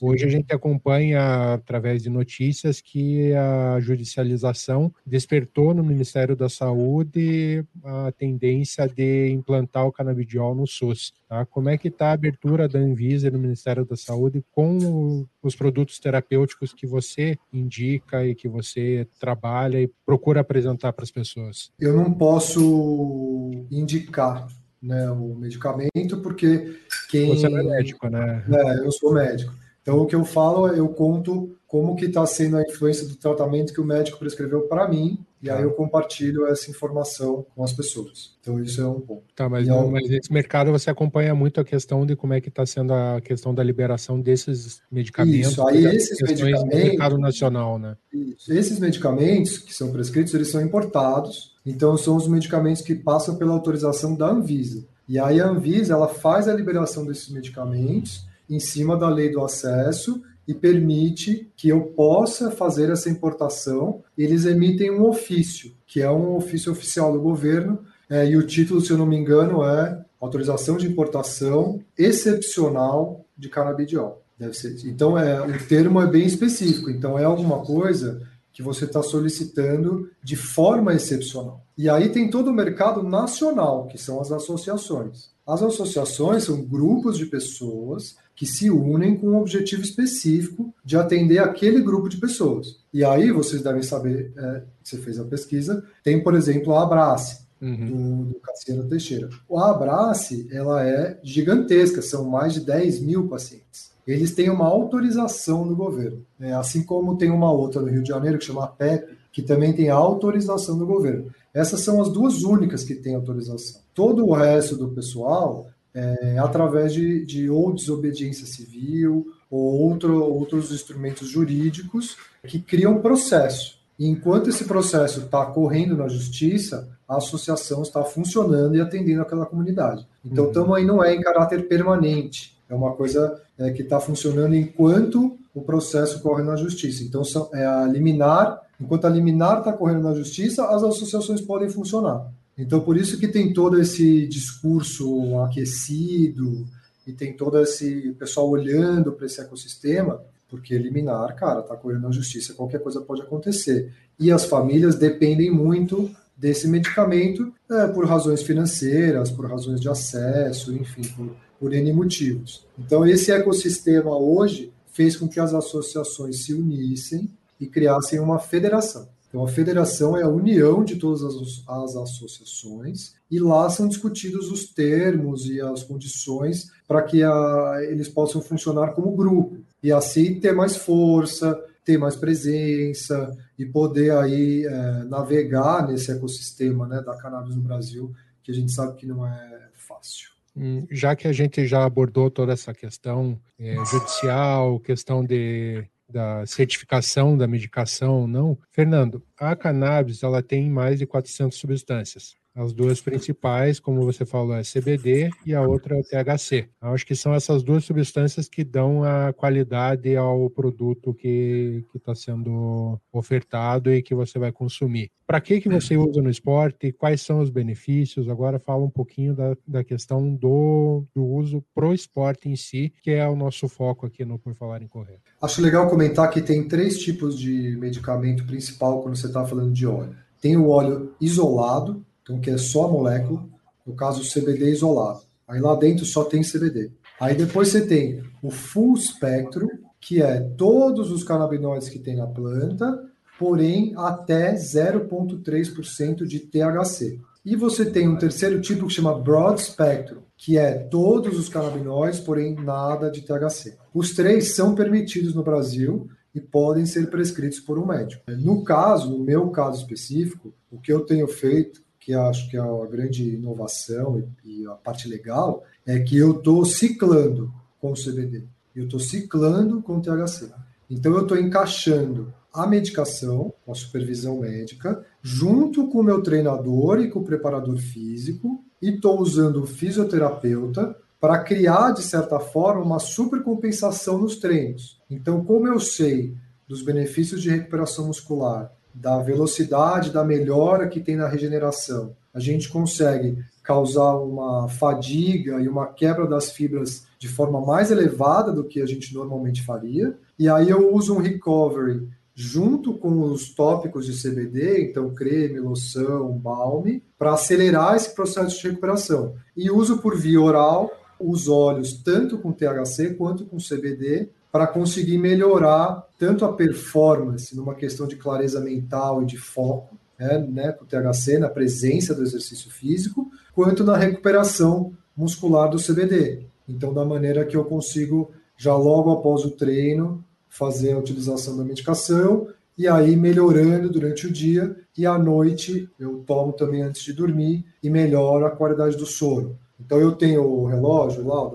Hoje 0.00 0.24
a 0.24 0.28
gente 0.28 0.52
acompanha, 0.52 1.54
através 1.54 2.02
de 2.02 2.10
notícias, 2.10 2.80
que 2.80 3.32
a 3.34 3.78
judicialização 3.80 4.92
despertou 5.06 5.74
no 5.74 5.84
Ministério 5.84 6.34
da 6.34 6.48
Saúde 6.48 7.64
a 7.84 8.12
tendência 8.12 8.88
de 8.88 9.28
implantar 9.30 9.86
o 9.86 9.92
canabidiol 9.92 10.54
no 10.54 10.66
SUS. 10.66 11.12
Tá? 11.28 11.46
Como 11.46 11.68
é 11.68 11.78
que 11.78 11.88
está 11.88 12.08
a 12.08 12.12
abertura 12.12 12.68
da 12.68 12.78
Anvisa 12.78 13.30
no 13.30 13.38
Ministério 13.38 13.84
da 13.84 13.96
Saúde 13.96 14.44
com 14.52 15.26
os 15.42 15.56
produtos 15.56 15.98
terapêuticos 15.98 16.72
que 16.72 16.86
você 16.86 17.38
indica 17.52 18.26
e 18.26 18.34
que 18.34 18.48
você 18.48 19.06
trabalha 19.18 19.80
e 19.80 19.90
procura 20.04 20.40
apresentar 20.40 20.92
para 20.92 21.04
as 21.04 21.10
pessoas? 21.10 21.70
Eu 21.78 21.96
não 21.96 22.12
posso 22.12 23.66
indicar 23.70 24.46
né, 24.82 25.08
o 25.10 25.34
medicamento, 25.36 26.20
porque 26.22 26.76
quem. 27.08 27.28
Você 27.28 27.46
é 27.46 27.50
médico, 27.50 28.08
né? 28.08 28.44
É, 28.50 28.78
eu 28.80 28.90
sou 28.90 29.14
médico. 29.14 29.61
Então, 29.82 29.98
o 29.98 30.06
que 30.06 30.14
eu 30.14 30.24
falo, 30.24 30.68
eu 30.68 30.88
conto 30.88 31.56
como 31.66 31.96
que 31.96 32.04
está 32.04 32.24
sendo 32.24 32.56
a 32.58 32.62
influência 32.62 33.08
do 33.08 33.16
tratamento 33.16 33.72
que 33.72 33.80
o 33.80 33.84
médico 33.84 34.18
prescreveu 34.18 34.62
para 34.68 34.86
mim, 34.86 35.18
e 35.42 35.50
aí 35.50 35.56
tá. 35.56 35.62
eu 35.62 35.72
compartilho 35.72 36.46
essa 36.46 36.70
informação 36.70 37.44
com 37.54 37.64
as 37.64 37.72
pessoas. 37.72 38.36
Então, 38.40 38.62
isso 38.62 38.80
é 38.80 38.86
um 38.86 39.00
ponto. 39.00 39.24
Tá, 39.34 39.48
mas, 39.48 39.66
não, 39.66 39.90
mas 39.90 40.08
nesse 40.08 40.32
mercado 40.32 40.70
você 40.70 40.90
acompanha 40.90 41.34
muito 41.34 41.60
a 41.60 41.64
questão 41.64 42.06
de 42.06 42.14
como 42.14 42.34
é 42.34 42.40
que 42.40 42.48
está 42.48 42.64
sendo 42.64 42.92
a 42.92 43.20
questão 43.20 43.52
da 43.54 43.62
liberação 43.64 44.20
desses 44.20 44.82
medicamentos. 44.90 45.52
Isso, 45.52 45.66
aí 45.66 45.84
esses 45.86 46.20
medicamentos... 46.20 46.62
No 46.62 46.76
mercado 46.76 47.18
nacional, 47.18 47.78
né? 47.78 47.96
Isso. 48.12 48.52
Esses 48.52 48.78
medicamentos 48.78 49.58
que 49.58 49.74
são 49.74 49.90
prescritos, 49.90 50.32
eles 50.34 50.50
são 50.50 50.60
importados, 50.60 51.56
então 51.66 51.96
são 51.96 52.16
os 52.16 52.28
medicamentos 52.28 52.82
que 52.82 52.94
passam 52.94 53.36
pela 53.36 53.52
autorização 53.52 54.14
da 54.14 54.28
Anvisa. 54.28 54.86
E 55.08 55.18
aí 55.18 55.40
a 55.40 55.48
Anvisa, 55.48 55.94
ela 55.94 56.06
faz 56.06 56.48
a 56.48 56.54
liberação 56.54 57.04
desses 57.04 57.30
medicamentos 57.30 58.30
em 58.54 58.60
cima 58.60 58.96
da 58.96 59.08
lei 59.08 59.30
do 59.30 59.42
acesso 59.42 60.22
e 60.46 60.52
permite 60.52 61.50
que 61.56 61.68
eu 61.68 61.82
possa 61.86 62.50
fazer 62.50 62.90
essa 62.90 63.08
importação. 63.08 64.02
Eles 64.16 64.44
emitem 64.44 64.90
um 64.90 65.06
ofício, 65.06 65.72
que 65.86 66.00
é 66.02 66.10
um 66.10 66.36
ofício 66.36 66.70
oficial 66.70 67.12
do 67.12 67.20
governo, 67.20 67.80
é, 68.10 68.26
e 68.26 68.36
o 68.36 68.46
título, 68.46 68.80
se 68.80 68.90
eu 68.90 68.98
não 68.98 69.06
me 69.06 69.16
engano, 69.16 69.64
é 69.64 70.04
Autorização 70.20 70.76
de 70.76 70.86
Importação 70.86 71.80
Excepcional 71.96 73.24
de 73.36 73.48
Canabidiol. 73.48 74.22
Deve 74.38 74.54
ser. 74.54 74.76
Então, 74.84 75.16
é, 75.16 75.40
o 75.40 75.66
termo 75.66 76.00
é 76.00 76.06
bem 76.06 76.26
específico. 76.26 76.90
Então, 76.90 77.18
é 77.18 77.24
alguma 77.24 77.60
coisa 77.60 78.20
que 78.52 78.62
você 78.62 78.84
está 78.84 79.02
solicitando 79.02 80.10
de 80.22 80.36
forma 80.36 80.92
excepcional. 80.92 81.64
E 81.76 81.88
aí 81.88 82.10
tem 82.10 82.28
todo 82.28 82.48
o 82.48 82.52
mercado 82.52 83.02
nacional, 83.02 83.86
que 83.86 83.96
são 83.96 84.20
as 84.20 84.30
associações. 84.30 85.30
As 85.46 85.62
associações 85.62 86.44
são 86.44 86.62
grupos 86.62 87.16
de 87.16 87.26
pessoas 87.26 88.16
que 88.42 88.46
se 88.48 88.68
unem 88.72 89.16
com 89.16 89.28
um 89.28 89.36
objetivo 89.38 89.82
específico 89.82 90.74
de 90.84 90.96
atender 90.96 91.38
aquele 91.38 91.80
grupo 91.80 92.08
de 92.08 92.16
pessoas. 92.16 92.80
E 92.92 93.04
aí 93.04 93.30
vocês 93.30 93.62
devem 93.62 93.84
saber, 93.84 94.32
é, 94.36 94.64
você 94.82 94.98
fez 94.98 95.20
a 95.20 95.24
pesquisa, 95.24 95.84
tem, 96.02 96.20
por 96.20 96.34
exemplo, 96.34 96.74
a 96.74 96.82
Abrace, 96.82 97.46
uhum. 97.60 98.24
do, 98.24 98.32
do 98.32 98.40
Cassiano 98.40 98.88
Teixeira. 98.88 99.30
A 99.54 99.70
Abrace, 99.70 100.48
ela 100.50 100.84
é 100.84 101.20
gigantesca, 101.22 102.02
são 102.02 102.28
mais 102.28 102.54
de 102.54 102.62
10 102.62 103.02
mil 103.02 103.28
pacientes. 103.28 103.92
Eles 104.04 104.34
têm 104.34 104.50
uma 104.50 104.66
autorização 104.66 105.64
do 105.64 105.76
governo, 105.76 106.26
né? 106.36 106.52
assim 106.52 106.82
como 106.82 107.16
tem 107.16 107.30
uma 107.30 107.52
outra 107.52 107.80
no 107.80 107.86
Rio 107.86 108.02
de 108.02 108.08
Janeiro 108.08 108.38
que 108.38 108.44
chama 108.44 108.66
PEP, 108.66 109.18
que 109.30 109.40
também 109.40 109.72
tem 109.72 109.88
autorização 109.88 110.76
do 110.76 110.84
governo. 110.84 111.30
Essas 111.54 111.82
são 111.82 112.02
as 112.02 112.08
duas 112.08 112.42
únicas 112.42 112.82
que 112.82 112.96
têm 112.96 113.14
autorização. 113.14 113.82
Todo 113.94 114.26
o 114.26 114.32
resto 114.32 114.76
do 114.76 114.88
pessoal 114.88 115.68
é, 115.94 116.38
através 116.38 116.92
de, 116.92 117.24
de 117.24 117.50
ou 117.50 117.72
desobediência 117.72 118.46
civil 118.46 119.26
ou 119.50 119.80
outro, 119.80 120.22
outros 120.24 120.72
instrumentos 120.72 121.28
jurídicos 121.28 122.16
que 122.46 122.58
criam 122.58 123.00
processo. 123.00 123.80
E 123.98 124.08
enquanto 124.08 124.48
esse 124.48 124.64
processo 124.64 125.20
está 125.20 125.44
correndo 125.46 125.96
na 125.96 126.08
justiça, 126.08 126.88
a 127.06 127.18
associação 127.18 127.82
está 127.82 128.02
funcionando 128.02 128.74
e 128.74 128.80
atendendo 128.80 129.22
aquela 129.22 129.44
comunidade. 129.44 130.06
Então, 130.24 130.50
uhum. 130.54 130.74
aí 130.74 130.84
não 130.84 131.04
é 131.04 131.14
em 131.14 131.20
caráter 131.20 131.68
permanente, 131.68 132.56
é 132.68 132.74
uma 132.74 132.92
coisa 132.92 133.40
é, 133.58 133.70
que 133.70 133.82
está 133.82 134.00
funcionando 134.00 134.54
enquanto 134.54 135.36
o 135.54 135.60
processo 135.60 136.20
corre 136.20 136.42
na 136.42 136.56
justiça. 136.56 137.04
Então, 137.04 137.22
são, 137.22 137.50
é 137.52 137.66
a 137.66 137.84
liminar, 137.84 138.62
enquanto 138.80 139.04
a 139.04 139.10
liminar 139.10 139.58
está 139.58 139.72
correndo 139.72 140.02
na 140.02 140.14
justiça, 140.14 140.66
as 140.68 140.82
associações 140.82 141.42
podem 141.42 141.68
funcionar. 141.68 142.26
Então, 142.56 142.80
por 142.80 142.96
isso 142.96 143.18
que 143.18 143.28
tem 143.28 143.52
todo 143.52 143.80
esse 143.80 144.26
discurso 144.26 145.38
aquecido 145.40 146.66
e 147.06 147.12
tem 147.12 147.32
todo 147.32 147.58
esse 147.58 148.12
pessoal 148.18 148.48
olhando 148.48 149.12
para 149.12 149.26
esse 149.26 149.40
ecossistema, 149.40 150.22
porque 150.48 150.74
eliminar, 150.74 151.34
cara, 151.34 151.62
tá 151.62 151.74
correndo 151.76 152.02
na 152.02 152.10
justiça, 152.10 152.52
qualquer 152.52 152.80
coisa 152.80 153.00
pode 153.00 153.22
acontecer. 153.22 153.92
E 154.18 154.30
as 154.30 154.44
famílias 154.44 154.96
dependem 154.96 155.50
muito 155.50 156.10
desse 156.36 156.68
medicamento 156.68 157.52
é, 157.70 157.86
por 157.88 158.04
razões 158.04 158.42
financeiras, 158.42 159.30
por 159.30 159.46
razões 159.46 159.80
de 159.80 159.88
acesso, 159.88 160.74
enfim, 160.74 161.02
por, 161.16 161.34
por 161.58 161.72
N 161.72 161.92
motivos. 161.92 162.66
Então, 162.78 163.06
esse 163.06 163.32
ecossistema 163.32 164.16
hoje 164.16 164.72
fez 164.92 165.16
com 165.16 165.26
que 165.26 165.40
as 165.40 165.54
associações 165.54 166.44
se 166.44 166.52
unissem 166.52 167.30
e 167.58 167.66
criassem 167.66 168.20
uma 168.20 168.38
federação. 168.38 169.08
Então, 169.32 169.42
a 169.42 169.48
federação 169.48 170.14
é 170.14 170.22
a 170.22 170.28
união 170.28 170.84
de 170.84 170.96
todas 170.96 171.22
as, 171.22 171.64
as 171.66 171.96
associações 171.96 173.14
e 173.30 173.40
lá 173.40 173.70
são 173.70 173.88
discutidos 173.88 174.52
os 174.52 174.66
termos 174.66 175.46
e 175.46 175.58
as 175.58 175.82
condições 175.82 176.70
para 176.86 177.00
que 177.00 177.22
a, 177.22 177.78
eles 177.88 178.10
possam 178.10 178.42
funcionar 178.42 178.92
como 178.92 179.16
grupo 179.16 179.56
e 179.82 179.90
assim 179.90 180.38
ter 180.38 180.52
mais 180.52 180.76
força, 180.76 181.58
ter 181.82 181.96
mais 181.96 182.14
presença 182.14 183.34
e 183.58 183.64
poder 183.64 184.12
aí 184.12 184.66
é, 184.66 185.04
navegar 185.04 185.88
nesse 185.88 186.12
ecossistema 186.12 186.86
né, 186.86 187.00
da 187.00 187.16
cannabis 187.16 187.56
no 187.56 187.62
Brasil, 187.62 188.12
que 188.42 188.52
a 188.52 188.54
gente 188.54 188.70
sabe 188.70 188.96
que 188.96 189.06
não 189.06 189.26
é 189.26 189.68
fácil. 189.74 190.30
Hum, 190.54 190.86
já 190.90 191.16
que 191.16 191.26
a 191.26 191.32
gente 191.32 191.66
já 191.66 191.86
abordou 191.86 192.30
toda 192.30 192.52
essa 192.52 192.74
questão 192.74 193.40
é, 193.58 193.82
judicial, 193.86 194.78
questão 194.78 195.24
de 195.24 195.82
da 196.12 196.46
certificação 196.46 197.36
da 197.36 197.48
medicação 197.48 198.20
ou 198.20 198.28
não. 198.28 198.58
Fernando, 198.70 199.24
a 199.38 199.56
cannabis 199.56 200.22
ela 200.22 200.42
tem 200.42 200.70
mais 200.70 200.98
de 200.98 201.06
400 201.06 201.58
substâncias. 201.58 202.36
As 202.54 202.72
duas 202.72 203.00
principais, 203.00 203.80
como 203.80 204.04
você 204.04 204.26
falou, 204.26 204.54
é 204.54 204.62
CBD 204.62 205.30
e 205.46 205.54
a 205.54 205.62
outra 205.62 205.98
é 205.98 206.02
THC. 206.02 206.68
Acho 206.80 207.06
que 207.06 207.16
são 207.16 207.34
essas 207.34 207.62
duas 207.62 207.84
substâncias 207.84 208.46
que 208.46 208.62
dão 208.62 209.02
a 209.04 209.32
qualidade 209.32 210.14
ao 210.16 210.50
produto 210.50 211.14
que 211.14 211.84
está 211.94 212.14
sendo 212.14 213.00
ofertado 213.10 213.92
e 213.92 214.02
que 214.02 214.14
você 214.14 214.38
vai 214.38 214.52
consumir. 214.52 215.10
Para 215.26 215.40
que, 215.40 215.62
que 215.62 215.68
você 215.68 215.96
usa 215.96 216.20
no 216.20 216.28
esporte? 216.28 216.92
Quais 216.92 217.22
são 217.22 217.40
os 217.40 217.48
benefícios? 217.48 218.28
Agora 218.28 218.58
fala 218.58 218.84
um 218.84 218.90
pouquinho 218.90 219.34
da, 219.34 219.56
da 219.66 219.82
questão 219.82 220.34
do, 220.34 221.04
do 221.14 221.24
uso 221.24 221.64
pro 221.74 221.94
esporte 221.94 222.50
em 222.50 222.56
si, 222.56 222.92
que 223.02 223.12
é 223.12 223.26
o 223.26 223.34
nosso 223.34 223.66
foco 223.66 224.04
aqui 224.04 224.26
no 224.26 224.38
Por 224.38 224.54
Falar 224.54 224.82
em 224.82 224.88
Correr. 224.88 225.20
Acho 225.40 225.62
legal 225.62 225.88
comentar 225.88 226.28
que 226.28 226.42
tem 226.42 226.68
três 226.68 226.98
tipos 226.98 227.38
de 227.38 227.76
medicamento 227.78 228.44
principal 228.44 229.00
quando 229.00 229.16
você 229.16 229.26
está 229.26 229.42
falando 229.46 229.72
de 229.72 229.86
óleo. 229.86 230.14
Tem 230.38 230.54
o 230.56 230.68
óleo 230.68 231.14
isolado, 231.18 232.04
então 232.22 232.40
que 232.40 232.50
é 232.50 232.58
só 232.58 232.84
a 232.84 232.88
molécula, 232.88 233.44
no 233.86 233.94
caso 233.94 234.22
CBD 234.22 234.70
isolado. 234.70 235.20
Aí 235.46 235.60
lá 235.60 235.74
dentro 235.74 236.04
só 236.04 236.24
tem 236.24 236.42
CBD. 236.42 236.90
Aí 237.20 237.34
depois 237.34 237.68
você 237.68 237.86
tem 237.86 238.22
o 238.42 238.50
full 238.50 238.96
spectrum, 238.96 239.68
que 240.00 240.22
é 240.22 240.40
todos 240.40 241.10
os 241.10 241.22
canabinoides 241.22 241.88
que 241.88 241.98
tem 241.98 242.16
na 242.16 242.26
planta, 242.26 243.08
porém 243.38 243.92
até 243.96 244.54
0,3% 244.54 246.24
de 246.24 246.40
THC. 246.40 247.20
E 247.44 247.56
você 247.56 247.84
tem 247.84 248.08
um 248.08 248.16
terceiro 248.16 248.60
tipo 248.60 248.86
que 248.86 248.92
chama 248.92 249.18
Broad 249.18 249.60
Spectrum, 249.60 250.20
que 250.36 250.56
é 250.56 250.74
todos 250.78 251.36
os 251.36 251.48
canabinoides, 251.48 252.20
porém 252.20 252.54
nada 252.54 253.10
de 253.10 253.22
THC. 253.22 253.76
Os 253.92 254.14
três 254.14 254.54
são 254.54 254.76
permitidos 254.76 255.34
no 255.34 255.42
Brasil 255.42 256.08
e 256.32 256.40
podem 256.40 256.86
ser 256.86 257.10
prescritos 257.10 257.58
por 257.58 257.78
um 257.78 257.86
médico. 257.86 258.22
No 258.38 258.62
caso, 258.62 259.10
no 259.10 259.24
meu 259.24 259.50
caso 259.50 259.80
específico, 259.80 260.54
o 260.70 260.78
que 260.78 260.92
eu 260.92 261.00
tenho 261.00 261.26
feito, 261.26 261.82
que 262.04 262.12
acho 262.12 262.50
que 262.50 262.56
é 262.56 262.60
a 262.60 262.86
grande 262.86 263.36
inovação 263.36 264.22
e, 264.44 264.66
a 264.66 264.72
parte 264.72 265.08
legal, 265.08 265.64
é 265.86 266.00
que 266.00 266.16
eu 266.16 266.32
estou 266.32 266.64
ciclando 266.64 267.52
com 267.80 267.92
o 267.92 267.94
CBD. 267.94 268.44
Eu 268.74 268.84
estou 268.84 268.98
ciclando 268.98 269.80
com 269.80 269.98
o 269.98 270.02
THC. 270.02 270.50
Então 270.90 271.12
eu 271.12 271.22
estou 271.22 271.38
encaixando 271.38 272.34
a 272.52 272.66
medicação, 272.66 273.54
a 273.66 273.74
supervisão 273.74 274.40
médica, 274.40 275.04
junto 275.22 275.88
com 275.88 276.00
o 276.00 276.02
meu 276.02 276.22
treinador 276.22 277.00
e 277.00 277.08
com 277.08 277.20
o 277.20 277.24
preparador 277.24 277.78
físico, 277.78 278.62
e 278.80 278.90
estou 278.90 279.20
usando 279.20 279.62
o 279.62 279.66
fisioterapeuta 279.66 280.96
para 281.20 281.38
criar, 281.38 281.92
de 281.92 282.02
certa 282.02 282.40
forma, 282.40 282.84
uma 282.84 282.98
supercompensação 282.98 284.18
nos 284.18 284.36
treinos. 284.36 285.00
Então, 285.08 285.44
como 285.44 285.68
eu 285.68 285.78
sei 285.78 286.34
dos 286.66 286.82
benefícios 286.82 287.40
de 287.40 287.48
recuperação 287.48 288.08
muscular, 288.08 288.72
da 288.94 289.18
velocidade, 289.18 290.10
da 290.10 290.24
melhora 290.24 290.88
que 290.88 291.00
tem 291.00 291.16
na 291.16 291.28
regeneração, 291.28 292.14
a 292.32 292.40
gente 292.40 292.68
consegue 292.68 293.38
causar 293.62 294.16
uma 294.16 294.68
fadiga 294.68 295.60
e 295.60 295.68
uma 295.68 295.86
quebra 295.86 296.26
das 296.26 296.50
fibras 296.50 297.06
de 297.18 297.28
forma 297.28 297.60
mais 297.60 297.90
elevada 297.90 298.52
do 298.52 298.64
que 298.64 298.80
a 298.80 298.86
gente 298.86 299.14
normalmente 299.14 299.62
faria. 299.62 300.16
E 300.38 300.48
aí 300.48 300.70
eu 300.70 300.92
uso 300.92 301.14
um 301.14 301.20
recovery 301.20 302.08
junto 302.34 302.94
com 302.94 303.22
os 303.22 303.54
tópicos 303.54 304.06
de 304.06 304.20
CBD, 304.20 304.88
então 304.90 305.14
creme, 305.14 305.60
loção, 305.60 306.32
balme, 306.32 307.02
para 307.18 307.34
acelerar 307.34 307.94
esse 307.94 308.14
processo 308.14 308.58
de 308.58 308.68
recuperação. 308.68 309.34
E 309.56 309.70
uso 309.70 309.98
por 309.98 310.18
via 310.18 310.40
oral 310.40 310.90
os 311.20 311.48
óleos 311.48 311.92
tanto 312.02 312.38
com 312.38 312.52
THC 312.52 313.14
quanto 313.14 313.46
com 313.46 313.58
CBD 313.58 314.30
para 314.52 314.66
conseguir 314.66 315.16
melhorar 315.16 316.06
tanto 316.18 316.44
a 316.44 316.52
performance 316.52 317.56
numa 317.56 317.74
questão 317.74 318.06
de 318.06 318.16
clareza 318.16 318.60
mental 318.60 319.22
e 319.22 319.26
de 319.26 319.38
foco, 319.38 319.96
né, 320.18 320.38
né, 320.38 320.72
com 320.72 320.84
o 320.84 320.86
THC, 320.86 321.38
na 321.38 321.48
presença 321.48 322.14
do 322.14 322.22
exercício 322.22 322.70
físico, 322.70 323.30
quanto 323.54 323.82
na 323.82 323.96
recuperação 323.96 324.92
muscular 325.16 325.70
do 325.70 325.78
CBD. 325.78 326.46
Então, 326.68 326.92
da 326.92 327.04
maneira 327.04 327.46
que 327.46 327.56
eu 327.56 327.64
consigo, 327.64 328.30
já 328.56 328.76
logo 328.76 329.10
após 329.10 329.42
o 329.44 329.50
treino, 329.50 330.22
fazer 330.48 330.92
a 330.92 330.98
utilização 330.98 331.56
da 331.56 331.64
medicação 331.64 332.46
e 332.76 332.86
aí 332.86 333.16
melhorando 333.16 333.88
durante 333.88 334.26
o 334.26 334.32
dia 334.32 334.76
e 334.96 335.06
à 335.06 335.18
noite 335.18 335.88
eu 335.98 336.22
tomo 336.26 336.52
também 336.52 336.82
antes 336.82 337.02
de 337.02 337.14
dormir 337.14 337.64
e 337.82 337.88
melhora 337.88 338.48
a 338.48 338.50
qualidade 338.50 338.96
do 338.96 339.06
sono. 339.06 339.58
Então 339.80 339.98
eu 339.98 340.12
tenho 340.12 340.42
o 340.44 340.66
relógio 340.66 341.26
lá 341.26 341.50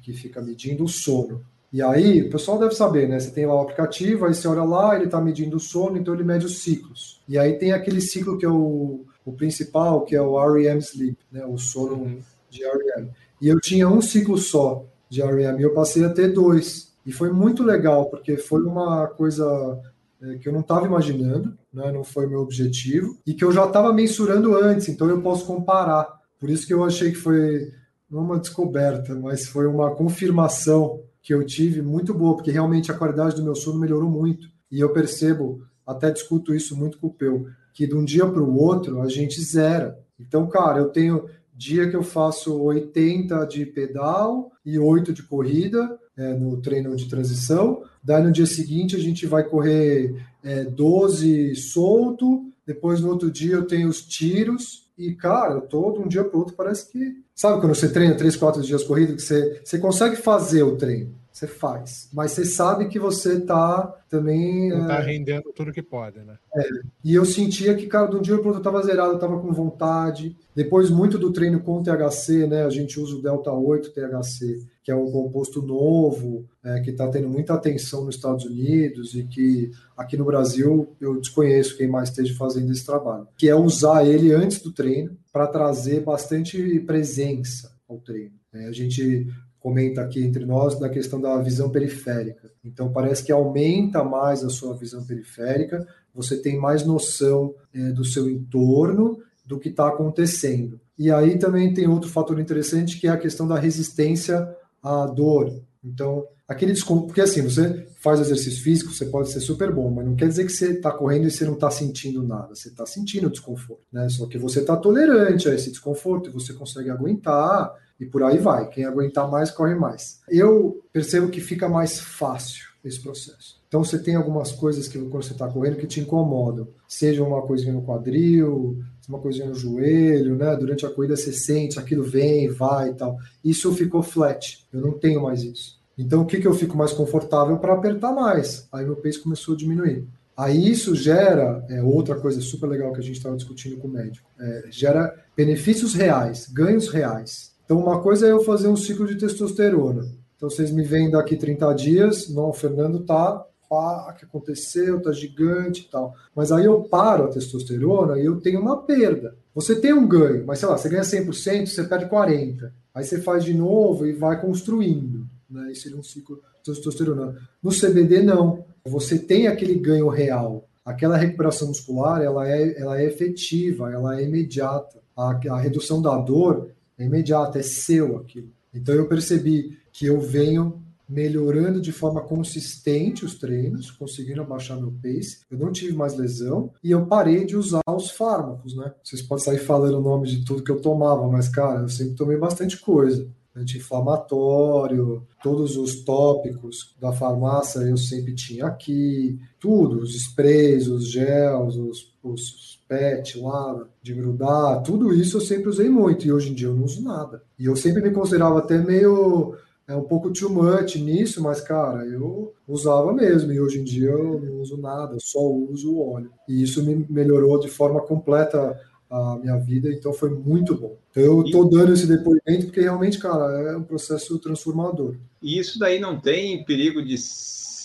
que 0.00 0.12
fica 0.12 0.40
medindo 0.40 0.84
o 0.84 0.88
sono. 0.88 1.44
E 1.72 1.80
aí, 1.80 2.22
o 2.22 2.30
pessoal 2.30 2.58
deve 2.58 2.74
saber, 2.74 3.08
né? 3.08 3.20
Você 3.20 3.30
tem 3.30 3.46
lá 3.46 3.54
o 3.54 3.60
aplicativo, 3.60 4.26
aí 4.26 4.34
você 4.34 4.48
olha 4.48 4.64
lá, 4.64 4.96
ele 4.96 5.04
está 5.04 5.20
medindo 5.20 5.56
o 5.56 5.60
sono, 5.60 5.96
então 5.96 6.12
ele 6.12 6.24
mede 6.24 6.46
os 6.46 6.62
ciclos. 6.62 7.22
E 7.28 7.38
aí 7.38 7.58
tem 7.58 7.72
aquele 7.72 8.00
ciclo 8.00 8.36
que 8.36 8.44
é 8.44 8.48
o, 8.48 9.04
o 9.24 9.32
principal, 9.32 10.04
que 10.04 10.16
é 10.16 10.20
o 10.20 10.36
REM 10.52 10.78
Sleep, 10.78 11.16
né? 11.30 11.44
O 11.46 11.56
sono 11.56 11.94
uhum. 11.94 12.18
de 12.48 12.64
REM. 12.64 13.10
E 13.40 13.48
eu 13.48 13.60
tinha 13.60 13.88
um 13.88 14.02
ciclo 14.02 14.36
só 14.36 14.84
de 15.08 15.22
REM 15.22 15.60
e 15.60 15.62
eu 15.62 15.72
passei 15.72 16.04
a 16.04 16.10
ter 16.10 16.32
dois. 16.32 16.92
E 17.06 17.12
foi 17.12 17.30
muito 17.32 17.62
legal, 17.62 18.10
porque 18.10 18.36
foi 18.36 18.62
uma 18.62 19.06
coisa 19.06 19.80
é, 20.22 20.38
que 20.38 20.48
eu 20.48 20.52
não 20.52 20.60
estava 20.60 20.86
imaginando, 20.86 21.56
né, 21.72 21.90
não 21.92 22.04
foi 22.04 22.26
meu 22.26 22.40
objetivo, 22.40 23.16
e 23.26 23.32
que 23.32 23.44
eu 23.44 23.52
já 23.52 23.64
estava 23.64 23.92
mensurando 23.92 24.56
antes, 24.56 24.88
então 24.88 25.08
eu 25.08 25.22
posso 25.22 25.46
comparar. 25.46 26.20
Por 26.38 26.50
isso 26.50 26.66
que 26.66 26.74
eu 26.74 26.84
achei 26.84 27.10
que 27.10 27.16
foi 27.16 27.72
não 28.10 28.22
uma 28.22 28.38
descoberta, 28.38 29.14
mas 29.14 29.46
foi 29.46 29.66
uma 29.66 29.94
confirmação 29.94 31.00
que 31.22 31.34
eu 31.34 31.44
tive 31.44 31.82
muito 31.82 32.14
boa, 32.14 32.34
porque 32.34 32.50
realmente 32.50 32.90
a 32.90 32.96
qualidade 32.96 33.36
do 33.36 33.42
meu 33.42 33.54
sono 33.54 33.78
melhorou 33.78 34.10
muito. 34.10 34.48
E 34.70 34.80
eu 34.80 34.92
percebo, 34.92 35.62
até 35.86 36.10
discuto 36.10 36.54
isso 36.54 36.76
muito 36.76 36.98
com 36.98 37.08
o 37.08 37.12
Peu, 37.12 37.46
que 37.74 37.86
de 37.86 37.94
um 37.94 38.04
dia 38.04 38.26
para 38.26 38.42
o 38.42 38.56
outro 38.56 39.00
a 39.00 39.08
gente 39.08 39.40
zera. 39.42 39.98
Então, 40.18 40.46
cara, 40.48 40.78
eu 40.78 40.88
tenho 40.88 41.26
dia 41.54 41.90
que 41.90 41.96
eu 41.96 42.02
faço 42.02 42.58
80 42.58 43.44
de 43.44 43.66
pedal 43.66 44.50
e 44.64 44.78
8 44.78 45.12
de 45.12 45.22
corrida, 45.22 45.98
é, 46.16 46.34
no 46.34 46.60
treino 46.60 46.94
de 46.96 47.08
transição. 47.08 47.82
Daí 48.02 48.22
no 48.22 48.32
dia 48.32 48.46
seguinte 48.46 48.96
a 48.96 48.98
gente 48.98 49.26
vai 49.26 49.44
correr 49.44 50.14
é, 50.42 50.64
12 50.64 51.54
solto. 51.56 52.49
Depois 52.70 53.00
no 53.00 53.08
outro 53.08 53.28
dia 53.32 53.54
eu 53.54 53.66
tenho 53.66 53.88
os 53.88 54.00
tiros. 54.00 54.88
E, 54.96 55.12
cara, 55.12 55.60
todo 55.60 56.00
um 56.00 56.06
dia 56.06 56.22
para 56.22 56.38
outro 56.38 56.54
parece 56.54 56.88
que. 56.88 57.20
Sabe 57.34 57.60
quando 57.60 57.74
você 57.74 57.90
treina 57.90 58.14
três, 58.14 58.36
quatro 58.36 58.62
dias 58.62 58.84
corrido, 58.84 59.16
que 59.16 59.22
você, 59.22 59.60
você 59.64 59.76
consegue 59.76 60.14
fazer 60.14 60.62
o 60.62 60.76
treino? 60.76 61.18
Você 61.32 61.48
faz. 61.48 62.08
Mas 62.12 62.30
você 62.30 62.44
sabe 62.44 62.86
que 62.86 62.96
você 62.96 63.38
está 63.38 63.82
também. 64.08 64.68
Não 64.68 64.82
está 64.82 65.00
é... 65.00 65.04
rendendo 65.04 65.52
tudo 65.52 65.72
que 65.72 65.82
pode, 65.82 66.20
né? 66.20 66.38
É. 66.54 66.68
E 67.02 67.12
eu 67.12 67.24
sentia 67.24 67.74
que, 67.74 67.88
cara, 67.88 68.06
de 68.06 68.16
um 68.16 68.22
dia 68.22 68.38
para 68.38 68.46
outro 68.46 68.58
eu 68.58 68.70
estava 68.70 68.82
zerado, 68.84 69.10
eu 69.10 69.14
estava 69.16 69.40
com 69.40 69.52
vontade. 69.52 70.36
Depois, 70.54 70.90
muito 70.90 71.18
do 71.18 71.32
treino 71.32 71.58
com 71.58 71.82
THC, 71.82 72.46
né? 72.46 72.64
A 72.64 72.70
gente 72.70 73.00
usa 73.00 73.16
o 73.16 73.22
Delta 73.22 73.50
8 73.50 73.90
THC 73.90 74.64
que 74.90 74.92
é 74.92 74.96
um 74.96 75.08
composto 75.08 75.62
novo, 75.62 76.48
é, 76.64 76.80
que 76.80 76.90
está 76.90 77.06
tendo 77.06 77.28
muita 77.28 77.54
atenção 77.54 78.04
nos 78.04 78.16
Estados 78.16 78.44
Unidos 78.44 79.14
e 79.14 79.22
que 79.22 79.70
aqui 79.96 80.16
no 80.16 80.24
Brasil 80.24 80.96
eu 81.00 81.20
desconheço 81.20 81.76
quem 81.76 81.86
mais 81.86 82.08
esteja 82.08 82.34
fazendo 82.34 82.72
esse 82.72 82.84
trabalho, 82.84 83.28
que 83.36 83.48
é 83.48 83.54
usar 83.54 84.04
ele 84.04 84.32
antes 84.32 84.60
do 84.60 84.72
treino 84.72 85.16
para 85.32 85.46
trazer 85.46 86.00
bastante 86.00 86.80
presença 86.80 87.72
ao 87.88 87.98
treino. 87.98 88.32
É, 88.52 88.66
a 88.66 88.72
gente 88.72 89.28
comenta 89.60 90.00
aqui 90.00 90.24
entre 90.24 90.44
nós 90.44 90.76
da 90.80 90.88
questão 90.88 91.20
da 91.20 91.40
visão 91.40 91.70
periférica. 91.70 92.50
Então 92.64 92.90
parece 92.90 93.22
que 93.22 93.30
aumenta 93.30 94.02
mais 94.02 94.42
a 94.42 94.48
sua 94.48 94.74
visão 94.74 95.06
periférica, 95.06 95.86
você 96.12 96.36
tem 96.36 96.58
mais 96.58 96.84
noção 96.84 97.54
é, 97.72 97.92
do 97.92 98.04
seu 98.04 98.28
entorno, 98.28 99.18
do 99.46 99.56
que 99.58 99.68
está 99.68 99.86
acontecendo. 99.86 100.80
E 100.98 101.12
aí 101.12 101.38
também 101.38 101.72
tem 101.72 101.86
outro 101.86 102.10
fator 102.10 102.40
interessante 102.40 102.98
que 102.98 103.06
é 103.06 103.10
a 103.10 103.16
questão 103.16 103.46
da 103.46 103.58
resistência 103.58 104.48
a 104.82 105.06
dor. 105.06 105.62
Então, 105.82 106.26
aquele 106.46 106.72
desconto, 106.72 107.06
porque 107.06 107.20
assim, 107.20 107.42
você 107.42 107.86
faz 108.00 108.20
exercício 108.20 108.62
físico, 108.62 108.92
você 108.92 109.06
pode 109.06 109.30
ser 109.30 109.40
super 109.40 109.72
bom, 109.72 109.90
mas 109.90 110.06
não 110.06 110.16
quer 110.16 110.28
dizer 110.28 110.44
que 110.44 110.52
você 110.52 110.72
está 110.72 110.90
correndo 110.90 111.26
e 111.26 111.30
você 111.30 111.44
não 111.44 111.54
está 111.54 111.70
sentindo 111.70 112.22
nada, 112.22 112.54
você 112.54 112.68
está 112.68 112.84
sentindo 112.86 113.30
desconforto, 113.30 113.82
né? 113.92 114.08
Só 114.08 114.26
que 114.26 114.38
você 114.38 114.60
está 114.60 114.76
tolerante 114.76 115.48
a 115.48 115.54
esse 115.54 115.70
desconforto 115.70 116.28
e 116.28 116.32
você 116.32 116.52
consegue 116.52 116.90
aguentar 116.90 117.72
e 117.98 118.06
por 118.06 118.22
aí 118.22 118.38
vai. 118.38 118.68
Quem 118.68 118.84
aguentar 118.84 119.30
mais, 119.30 119.50
corre 119.50 119.74
mais. 119.74 120.20
Eu 120.28 120.82
percebo 120.92 121.28
que 121.28 121.40
fica 121.40 121.68
mais 121.68 122.00
fácil 122.00 122.64
esse 122.82 123.00
processo. 123.00 123.59
Então 123.70 123.84
você 123.84 124.00
tem 124.00 124.16
algumas 124.16 124.50
coisas 124.50 124.88
que 124.88 124.98
quando 124.98 125.22
você 125.22 125.30
está 125.30 125.46
correndo 125.46 125.76
que 125.76 125.86
te 125.86 126.00
incomodam, 126.00 126.66
seja 126.88 127.22
uma 127.22 127.40
coisinha 127.42 127.72
no 127.72 127.82
quadril, 127.82 128.80
uma 129.08 129.20
coisinha 129.20 129.46
no 129.46 129.54
joelho, 129.54 130.34
né? 130.34 130.56
Durante 130.56 130.84
a 130.84 130.90
corrida 130.90 131.16
você 131.16 131.32
sente, 131.32 131.78
aquilo 131.78 132.02
vem, 132.02 132.48
vai 132.48 132.90
e 132.90 132.94
tal. 132.94 133.16
Isso 133.44 133.72
ficou 133.72 134.02
flat. 134.02 134.66
Eu 134.72 134.80
não 134.80 134.98
tenho 134.98 135.22
mais 135.22 135.44
isso. 135.44 135.78
Então 135.96 136.22
o 136.22 136.26
que, 136.26 136.40
que 136.40 136.48
eu 136.48 136.52
fico 136.52 136.76
mais 136.76 136.92
confortável 136.92 137.58
para 137.58 137.74
apertar 137.74 138.12
mais? 138.12 138.66
Aí 138.72 138.84
meu 138.84 138.96
peso 138.96 139.22
começou 139.22 139.54
a 139.54 139.56
diminuir. 139.56 140.04
Aí 140.36 140.68
isso 140.68 140.96
gera, 140.96 141.64
é 141.68 141.80
outra 141.80 142.16
coisa 142.16 142.40
super 142.40 142.66
legal 142.66 142.92
que 142.92 142.98
a 142.98 143.04
gente 143.04 143.18
estava 143.18 143.36
discutindo 143.36 143.76
com 143.76 143.86
o 143.86 143.92
médico, 143.92 144.28
é, 144.40 144.64
gera 144.68 145.14
benefícios 145.36 145.94
reais, 145.94 146.48
ganhos 146.52 146.88
reais. 146.88 147.52
Então 147.64 147.78
uma 147.78 148.00
coisa 148.00 148.26
é 148.26 148.32
eu 148.32 148.42
fazer 148.42 148.66
um 148.66 148.74
ciclo 148.74 149.06
de 149.06 149.14
testosterona. 149.14 150.10
Então 150.36 150.50
vocês 150.50 150.72
me 150.72 150.82
veem 150.82 151.08
daqui 151.08 151.36
30 151.36 151.72
dias, 151.74 152.28
não, 152.30 152.48
o 152.48 152.52
Fernando 152.52 153.04
tá 153.04 153.46
pá, 153.70 154.12
que 154.18 154.24
aconteceu, 154.24 155.00
tá 155.00 155.12
gigante 155.12 155.82
e 155.82 155.84
tal. 155.84 156.12
Mas 156.34 156.50
aí 156.50 156.64
eu 156.64 156.82
paro 156.82 157.24
a 157.24 157.28
testosterona 157.28 158.18
e 158.18 158.26
eu 158.26 158.40
tenho 158.40 158.60
uma 158.60 158.82
perda. 158.82 159.36
Você 159.54 159.80
tem 159.80 159.92
um 159.92 160.08
ganho, 160.08 160.44
mas 160.44 160.58
sei 160.58 160.68
lá, 160.68 160.76
você 160.76 160.88
ganha 160.88 161.02
100%, 161.02 161.66
você 161.66 161.84
perde 161.84 162.06
40%. 162.06 162.72
Aí 162.92 163.04
você 163.04 163.20
faz 163.20 163.44
de 163.44 163.54
novo 163.54 164.04
e 164.04 164.12
vai 164.12 164.40
construindo. 164.40 165.24
Né? 165.48 165.70
Isso 165.70 165.82
seria 165.82 165.96
um 165.96 166.02
ciclo 166.02 166.42
de 166.64 166.72
testosterona. 166.72 167.36
No 167.62 167.70
CBD, 167.70 168.22
não. 168.22 168.64
Você 168.84 169.16
tem 169.16 169.46
aquele 169.46 169.74
ganho 169.74 170.08
real. 170.08 170.68
Aquela 170.84 171.16
recuperação 171.16 171.68
muscular, 171.68 172.20
ela 172.20 172.48
é, 172.48 172.80
ela 172.80 173.00
é 173.00 173.04
efetiva, 173.04 173.92
ela 173.92 174.18
é 174.18 174.24
imediata. 174.24 174.98
A, 175.16 175.38
a 175.50 175.60
redução 175.60 176.02
da 176.02 176.16
dor 176.16 176.70
é 176.98 177.04
imediata, 177.04 177.60
é 177.60 177.62
seu 177.62 178.16
aquilo. 178.16 178.50
Então 178.74 178.94
eu 178.94 179.06
percebi 179.06 179.78
que 179.92 180.06
eu 180.06 180.20
venho 180.20 180.82
melhorando 181.10 181.80
de 181.80 181.90
forma 181.90 182.22
consistente 182.22 183.24
os 183.24 183.34
treinos, 183.34 183.90
conseguindo 183.90 184.40
abaixar 184.40 184.80
meu 184.80 184.92
pace. 185.02 185.40
Eu 185.50 185.58
não 185.58 185.72
tive 185.72 185.92
mais 185.92 186.16
lesão 186.16 186.70
e 186.82 186.92
eu 186.92 187.04
parei 187.06 187.44
de 187.44 187.56
usar 187.56 187.82
os 187.88 188.10
fármacos, 188.12 188.76
né? 188.76 188.94
Vocês 189.02 189.20
podem 189.20 189.44
sair 189.44 189.58
falando 189.58 189.98
o 189.98 190.02
nome 190.02 190.28
de 190.28 190.44
tudo 190.44 190.62
que 190.62 190.70
eu 190.70 190.80
tomava, 190.80 191.26
mas 191.26 191.48
cara, 191.48 191.80
eu 191.80 191.88
sempre 191.88 192.14
tomei 192.14 192.38
bastante 192.38 192.78
coisa. 192.78 193.28
Anti-inflamatório, 193.54 195.26
todos 195.42 195.76
os 195.76 196.04
tópicos 196.04 196.94
da 197.00 197.12
farmácia 197.12 197.80
eu 197.80 197.96
sempre 197.96 198.32
tinha 198.32 198.66
aqui, 198.66 199.40
tudo, 199.58 199.96
os 199.96 200.14
sprays, 200.14 200.86
os 200.86 201.10
gels, 201.10 201.74
os, 201.74 202.14
os 202.22 202.80
PET 202.86 203.38
lá, 203.38 203.86
de 204.00 204.14
grudar, 204.14 204.82
tudo 204.82 205.12
isso 205.12 205.36
eu 205.36 205.40
sempre 205.40 205.68
usei 205.68 205.88
muito 205.88 206.26
e 206.26 206.32
hoje 206.32 206.50
em 206.50 206.54
dia 206.54 206.68
eu 206.68 206.74
não 206.74 206.84
uso 206.84 207.02
nada. 207.02 207.42
E 207.58 207.66
eu 207.66 207.74
sempre 207.74 208.02
me 208.02 208.12
considerava 208.12 208.60
até 208.60 208.78
meio 208.78 209.56
é 209.90 209.96
um 209.96 210.04
pouco 210.04 210.32
too 210.32 210.48
much 210.48 210.94
nisso, 210.96 211.42
mas, 211.42 211.60
cara, 211.60 212.06
eu 212.06 212.54
usava 212.66 213.12
mesmo, 213.12 213.52
e 213.52 213.60
hoje 213.60 213.80
em 213.80 213.84
dia 213.84 214.10
eu 214.10 214.40
não 214.40 214.60
uso 214.60 214.76
nada, 214.76 215.16
só 215.18 215.40
uso 215.40 215.92
o 215.92 216.12
óleo. 216.12 216.30
E 216.48 216.62
isso 216.62 216.84
me 216.84 217.04
melhorou 217.10 217.58
de 217.58 217.68
forma 217.68 218.00
completa 218.00 218.78
a 219.10 219.36
minha 219.42 219.56
vida, 219.56 219.92
então 219.92 220.12
foi 220.12 220.30
muito 220.30 220.76
bom. 220.76 220.96
Então 221.10 221.24
eu 221.24 221.42
estou 221.42 221.68
dando 221.68 221.92
esse 221.92 222.06
depoimento 222.06 222.66
porque 222.66 222.80
realmente, 222.80 223.18
cara, 223.18 223.72
é 223.72 223.76
um 223.76 223.82
processo 223.82 224.38
transformador. 224.38 225.16
E 225.42 225.58
isso 225.58 225.76
daí 225.76 225.98
não 225.98 226.20
tem 226.20 226.64
perigo 226.64 227.04
de 227.04 227.18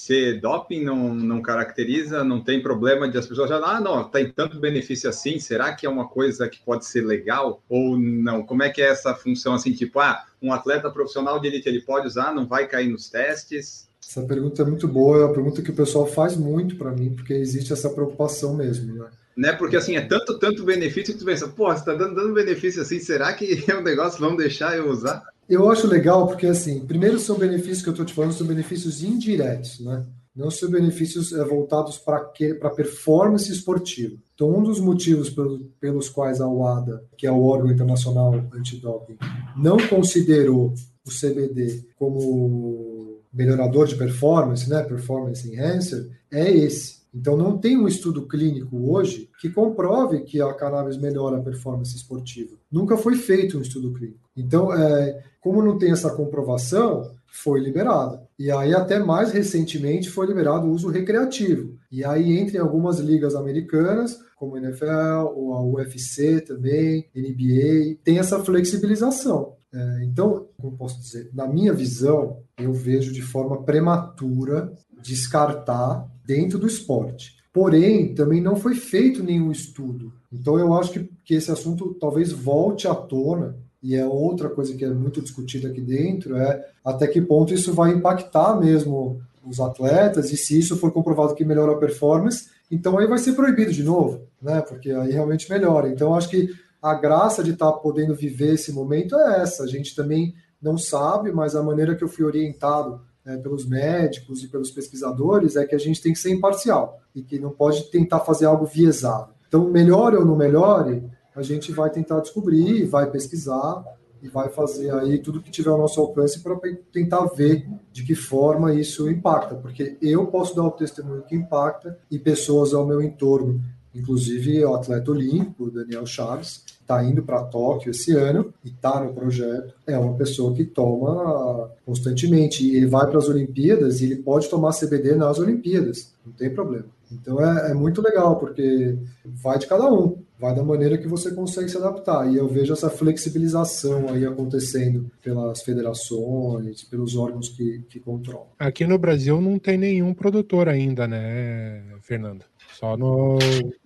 ser 0.05 0.39
doping 0.39 0.83
não, 0.83 1.15
não 1.15 1.41
caracteriza, 1.41 2.23
não 2.23 2.39
tem 2.39 2.61
problema 2.61 3.09
de 3.09 3.17
as 3.17 3.25
pessoas 3.25 3.49
já, 3.49 3.57
ah, 3.57 3.81
não, 3.81 4.03
tem 4.03 4.29
tanto 4.29 4.59
benefício 4.59 5.09
assim, 5.09 5.39
será 5.39 5.73
que 5.73 5.85
é 5.85 5.89
uma 5.89 6.07
coisa 6.07 6.47
que 6.47 6.59
pode 6.63 6.85
ser 6.85 7.01
legal 7.01 7.63
ou 7.67 7.97
não? 7.97 8.43
Como 8.43 8.61
é 8.61 8.69
que 8.69 8.83
é 8.83 8.85
essa 8.85 9.15
função 9.15 9.55
assim, 9.55 9.71
tipo, 9.71 9.99
ah, 9.99 10.23
um 10.39 10.53
atleta 10.53 10.91
profissional 10.91 11.39
de 11.39 11.47
elite 11.47 11.67
ele 11.67 11.81
pode 11.81 12.05
usar, 12.05 12.35
não 12.35 12.45
vai 12.45 12.67
cair 12.67 12.87
nos 12.87 13.09
testes? 13.09 13.89
Essa 13.99 14.21
pergunta 14.21 14.61
é 14.61 14.65
muito 14.65 14.87
boa, 14.87 15.17
é 15.17 15.25
uma 15.25 15.33
pergunta 15.33 15.63
que 15.63 15.71
o 15.71 15.75
pessoal 15.75 16.05
faz 16.05 16.37
muito 16.37 16.75
para 16.75 16.91
mim, 16.91 17.15
porque 17.15 17.33
existe 17.33 17.73
essa 17.73 17.89
preocupação 17.89 18.53
mesmo, 18.53 18.93
né? 18.93 19.07
né? 19.35 19.53
Porque 19.53 19.75
assim, 19.75 19.97
é 19.97 20.01
tanto, 20.01 20.37
tanto 20.37 20.63
benefício 20.63 21.13
que 21.13 21.19
tu 21.19 21.25
pensa, 21.25 21.47
pô, 21.47 21.73
você 21.73 21.83
tá 21.83 21.95
dando, 21.95 22.13
dando 22.13 22.33
benefício 22.33 22.79
assim, 22.79 22.99
será 22.99 23.33
que 23.33 23.65
é 23.67 23.75
um 23.75 23.81
negócio, 23.81 24.19
vão 24.19 24.35
deixar 24.35 24.77
eu 24.77 24.87
usar? 24.87 25.23
Eu 25.47 25.69
acho 25.69 25.87
legal 25.87 26.27
porque, 26.27 26.47
assim, 26.47 26.85
primeiro 26.85 27.19
são 27.19 27.37
benefícios 27.37 27.81
que 27.81 27.89
eu 27.89 27.93
estou 27.93 28.05
te 28.05 28.13
falando, 28.13 28.33
são 28.33 28.47
benefícios 28.47 29.03
indiretos, 29.03 29.79
né? 29.79 30.05
Não 30.35 30.51
são 30.51 30.69
benefícios 30.69 31.31
é, 31.31 31.43
voltados 31.45 31.97
para 31.97 32.69
performance 32.75 33.49
esportiva. 33.49 34.17
Então, 34.33 34.49
um 34.49 34.63
dos 34.63 34.81
motivos 34.81 35.33
pelos 35.79 36.09
quais 36.09 36.41
a 36.41 36.47
UADA, 36.47 37.05
que 37.17 37.25
é 37.25 37.31
o 37.31 37.41
órgão 37.41 37.71
internacional 37.71 38.33
antidoping, 38.53 39.17
não 39.55 39.77
considerou 39.87 40.73
o 41.05 41.09
CBD 41.09 41.85
como 41.97 43.19
melhorador 43.31 43.87
de 43.87 43.95
performance, 43.95 44.69
né, 44.69 44.81
performance 44.83 45.47
enhancer, 45.47 46.09
é 46.31 46.51
esse. 46.51 47.04
Então, 47.15 47.37
não 47.37 47.57
tem 47.57 47.77
um 47.77 47.87
estudo 47.87 48.27
clínico 48.27 48.91
hoje 48.91 49.29
que 49.39 49.49
comprove 49.49 50.19
que 50.23 50.41
a 50.41 50.53
cannabis 50.53 50.97
melhora 50.97 51.37
a 51.37 51.41
performance 51.41 51.95
esportiva. 51.95 52.57
Nunca 52.69 52.97
foi 52.97 53.15
feito 53.15 53.57
um 53.57 53.61
estudo 53.61 53.93
clínico. 53.93 54.19
Então, 54.35 54.73
é, 54.73 55.23
como 55.39 55.63
não 55.63 55.77
tem 55.77 55.91
essa 55.91 56.09
comprovação, 56.09 57.09
foi 57.27 57.61
liberado. 57.61 58.19
E 58.37 58.51
aí, 58.51 58.73
até 58.73 58.99
mais 58.99 59.31
recentemente, 59.31 60.09
foi 60.09 60.27
liberado 60.27 60.67
o 60.67 60.71
uso 60.71 60.89
recreativo. 60.89 61.77
E 61.89 62.03
aí, 62.03 62.37
entre 62.37 62.57
algumas 62.57 62.99
ligas 62.99 63.33
americanas, 63.33 64.19
como 64.35 64.55
a 64.55 64.59
NFL, 64.59 65.33
ou 65.35 65.53
a 65.53 65.63
UFC 65.63 66.41
também, 66.41 67.05
NBA, 67.15 67.97
tem 68.03 68.19
essa 68.19 68.43
flexibilização. 68.43 69.53
É, 69.73 70.03
então, 70.03 70.47
como 70.57 70.77
posso 70.77 70.99
dizer, 71.01 71.29
na 71.33 71.47
minha 71.47 71.73
visão, 71.73 72.39
eu 72.57 72.73
vejo 72.73 73.11
de 73.11 73.21
forma 73.21 73.63
prematura 73.63 74.73
descartar 75.05 76.07
dentro 76.25 76.57
do 76.57 76.67
esporte. 76.67 77.35
Porém, 77.53 78.13
também 78.13 78.41
não 78.41 78.55
foi 78.55 78.75
feito 78.75 79.23
nenhum 79.23 79.51
estudo. 79.51 80.11
Então, 80.33 80.57
eu 80.57 80.73
acho 80.73 80.91
que, 80.91 81.09
que 81.23 81.35
esse 81.35 81.51
assunto 81.51 81.93
talvez 81.93 82.31
volte 82.31 82.87
à 82.87 82.95
tona. 82.95 83.55
E 83.81 83.95
é 83.95 84.05
outra 84.05 84.49
coisa 84.49 84.75
que 84.75 84.83
é 84.83 84.89
muito 84.89 85.21
discutida 85.21 85.69
aqui 85.69 85.79
dentro, 85.79 86.35
é 86.35 86.65
até 86.83 87.07
que 87.07 87.21
ponto 87.21 87.53
isso 87.53 87.71
vai 87.71 87.91
impactar 87.91 88.59
mesmo 88.59 89.21
os 89.45 89.59
atletas, 89.59 90.31
e 90.31 90.37
se 90.37 90.57
isso 90.57 90.75
for 90.75 90.91
comprovado 90.91 91.35
que 91.35 91.45
melhora 91.45 91.73
a 91.73 91.77
performance, 91.77 92.49
então 92.71 92.97
aí 92.97 93.05
vai 93.05 93.19
ser 93.19 93.33
proibido 93.33 93.71
de 93.71 93.83
novo, 93.83 94.27
né? 94.41 94.59
Porque 94.61 94.89
aí 94.89 95.11
realmente 95.11 95.47
melhora. 95.47 95.87
Então, 95.87 96.15
acho 96.15 96.29
que 96.29 96.49
a 96.81 96.95
graça 96.95 97.43
de 97.43 97.51
estar 97.51 97.71
tá 97.71 97.77
podendo 97.77 98.15
viver 98.15 98.55
esse 98.55 98.71
momento 98.71 99.15
é 99.15 99.43
essa. 99.43 99.63
A 99.63 99.67
gente 99.67 99.95
também 99.95 100.33
não 100.59 100.79
sabe, 100.79 101.31
mas 101.31 101.55
a 101.55 101.61
maneira 101.61 101.95
que 101.95 102.03
eu 102.03 102.07
fui 102.07 102.25
orientado 102.25 103.01
né, 103.25 103.37
pelos 103.37 103.65
médicos 103.65 104.43
e 104.43 104.47
pelos 104.47 104.69
pesquisadores 104.69 105.55
é 105.55 105.65
que 105.65 105.75
a 105.75 105.79
gente 105.79 106.01
tem 106.01 106.13
que 106.13 106.19
ser 106.19 106.31
imparcial 106.31 107.01
e 107.13 107.21
que 107.21 107.39
não 107.39 107.49
pode 107.49 107.89
tentar 107.89 108.19
fazer 108.19 108.45
algo 108.45 108.65
viesado. 108.65 109.33
Então, 109.47 109.69
melhore 109.69 110.17
ou 110.17 110.25
não 110.25 110.35
melhore, 110.35 111.03
a 111.35 111.41
gente 111.41 111.71
vai 111.71 111.89
tentar 111.89 112.19
descobrir, 112.19 112.85
vai 112.85 113.09
pesquisar 113.09 113.83
e 114.21 114.27
vai 114.27 114.49
fazer 114.49 114.91
aí 114.93 115.19
tudo 115.19 115.41
que 115.41 115.51
tiver 115.51 115.69
ao 115.69 115.77
nosso 115.77 115.99
alcance 115.99 116.41
para 116.41 116.57
tentar 116.91 117.25
ver 117.25 117.67
de 117.91 118.03
que 118.03 118.15
forma 118.15 118.73
isso 118.73 119.09
impacta, 119.09 119.55
porque 119.55 119.97
eu 120.01 120.25
posso 120.27 120.55
dar 120.55 120.63
o 120.63 120.71
testemunho 120.71 121.23
que 121.23 121.35
impacta 121.35 121.97
e 122.09 122.17
pessoas 122.17 122.73
ao 122.73 122.87
meu 122.87 123.01
entorno, 123.01 123.61
inclusive 123.95 124.63
o 124.65 124.75
atleta 124.75 125.11
olímpico, 125.11 125.71
Daniel 125.71 126.05
Chaves, 126.05 126.63
está 126.85 127.03
indo 127.03 127.23
para 127.23 127.43
Tóquio 127.43 127.89
esse 127.89 128.15
ano 128.15 128.53
e 128.63 128.69
está 128.69 129.03
no 129.03 129.13
projeto, 129.13 129.73
é 129.87 129.97
uma 129.97 130.13
pessoa 130.13 130.53
que 130.53 130.63
toma 130.63 131.71
constantemente. 131.85 132.63
E 132.63 132.75
ele 132.75 132.87
vai 132.87 133.07
para 133.07 133.17
as 133.17 133.27
Olimpíadas 133.27 134.01
e 134.01 134.05
ele 134.05 134.17
pode 134.17 134.47
tomar 134.49 134.71
CBD 134.71 135.15
nas 135.15 135.39
Olimpíadas, 135.39 136.13
não 136.25 136.33
tem 136.33 136.53
problema. 136.53 136.95
Então 137.11 137.39
é, 137.39 137.71
é, 137.71 137.73
muito 137.73 138.01
legal, 138.01 138.37
porque 138.37 138.97
vai 139.23 139.57
de 139.59 139.67
cada 139.67 139.91
um, 139.91 140.17
vai 140.39 140.55
da 140.55 140.63
maneira 140.63 140.97
que 140.97 141.07
você 141.07 141.31
consegue 141.33 141.69
se 141.69 141.77
adaptar. 141.77 142.31
E 142.31 142.35
eu 142.35 142.47
vejo 142.47 142.73
essa 142.73 142.89
flexibilização 142.89 144.09
aí 144.09 144.25
acontecendo 144.25 145.09
pelas 145.21 145.61
federações, 145.61 146.83
pelos 146.83 147.15
órgãos 147.15 147.49
que, 147.49 147.83
que 147.89 147.99
controlam. 147.99 148.47
Aqui 148.59 148.85
no 148.85 148.97
Brasil 148.97 149.39
não 149.39 149.59
tem 149.59 149.77
nenhum 149.77 150.13
produtor 150.13 150.67
ainda, 150.67 151.07
né, 151.07 151.83
Fernando? 152.01 152.43
Só 152.73 152.97
no 152.97 153.37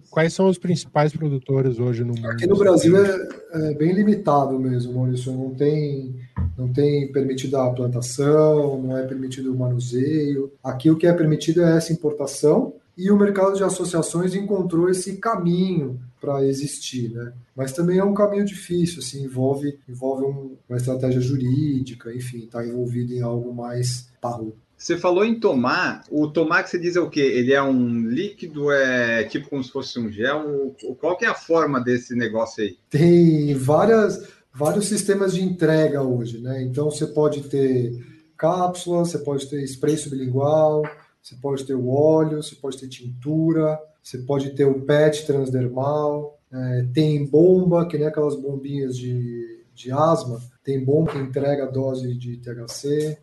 Quais 0.10 0.34
são 0.34 0.50
os 0.50 0.58
principais 0.58 1.14
produtores 1.14 1.80
hoje 1.80 2.04
no 2.04 2.14
mundo? 2.14 2.28
Aqui 2.28 2.48
no 2.48 2.58
Brasil 2.58 2.98
é, 2.98 3.28
é 3.54 3.74
bem 3.76 3.94
limitado 3.94 4.58
mesmo, 4.60 4.94
Maurício. 4.94 5.32
Não 5.32 5.54
tem, 5.54 6.16
não 6.58 6.68
tem 6.68 7.12
permitido 7.12 7.58
a 7.58 7.70
plantação, 7.72 8.82
não 8.82 8.98
é 8.98 9.04
permitido 9.06 9.54
o 9.54 9.58
manuseio. 9.58 10.52
Aqui 10.64 10.90
o 10.90 10.98
que 10.98 11.06
é 11.06 11.14
permitido 11.14 11.62
é 11.62 11.78
essa 11.78 11.94
importação 11.94 12.74
e 13.00 13.10
o 13.10 13.18
mercado 13.18 13.56
de 13.56 13.64
associações 13.64 14.36
encontrou 14.36 14.90
esse 14.90 15.16
caminho 15.16 15.98
para 16.20 16.46
existir, 16.46 17.10
né? 17.10 17.32
Mas 17.56 17.72
também 17.72 17.98
é 17.98 18.04
um 18.04 18.14
caminho 18.14 18.44
difícil, 18.44 19.00
assim, 19.00 19.24
envolve, 19.24 19.80
envolve 19.88 20.26
um, 20.26 20.58
uma 20.68 20.78
estratégia 20.78 21.22
jurídica, 21.22 22.14
enfim, 22.14 22.40
está 22.40 22.66
envolvido 22.66 23.14
em 23.14 23.22
algo 23.22 23.54
mais 23.54 24.10
parrudo. 24.20 24.58
Você 24.80 24.98
falou 24.98 25.26
em 25.26 25.38
tomar. 25.38 26.06
O 26.10 26.26
tomar 26.30 26.64
que 26.64 26.70
você 26.70 26.80
diz 26.80 26.96
é 26.96 27.02
o 27.02 27.10
quê? 27.10 27.20
Ele 27.20 27.54
é 27.54 27.62
um 27.62 28.08
líquido, 28.08 28.72
é 28.72 29.26
tipo 29.26 29.50
como 29.50 29.62
se 29.62 29.70
fosse 29.70 30.00
um 30.00 30.10
gel? 30.10 30.74
Qual 31.00 31.18
que 31.18 31.26
é 31.26 31.28
a 31.28 31.36
forma 31.36 31.82
desse 31.82 32.16
negócio 32.16 32.64
aí? 32.64 32.78
Tem 32.90 33.54
várias, 33.56 34.26
vários 34.54 34.86
sistemas 34.88 35.34
de 35.34 35.44
entrega 35.44 36.02
hoje, 36.02 36.40
né? 36.40 36.64
Então 36.64 36.90
você 36.90 37.06
pode 37.06 37.42
ter 37.50 37.92
cápsula, 38.38 39.00
você 39.00 39.20
pode 39.20 39.50
ter 39.50 39.62
spray 39.66 39.98
sublingual, 39.98 40.84
você 41.22 41.36
pode 41.36 41.66
ter 41.66 41.76
o 41.76 41.90
óleo, 41.90 42.42
você 42.42 42.56
pode 42.56 42.78
ter 42.78 42.88
tintura, 42.88 43.78
você 44.02 44.20
pode 44.20 44.52
ter 44.52 44.64
o 44.64 44.80
PET 44.82 45.28
transdermal, 45.28 46.40
é, 46.54 46.86
tem 46.94 47.26
bomba, 47.26 47.86
que 47.86 47.98
nem 47.98 48.08
aquelas 48.08 48.38
bombinhas 48.38 48.98
de, 48.98 49.59
de 49.80 49.92
asma, 49.92 50.42
tem 50.64 50.84
bomba 50.84 51.12
que 51.12 51.18
entrega 51.18 51.66
dose 51.66 52.14
de 52.14 52.38
THC 52.38 53.18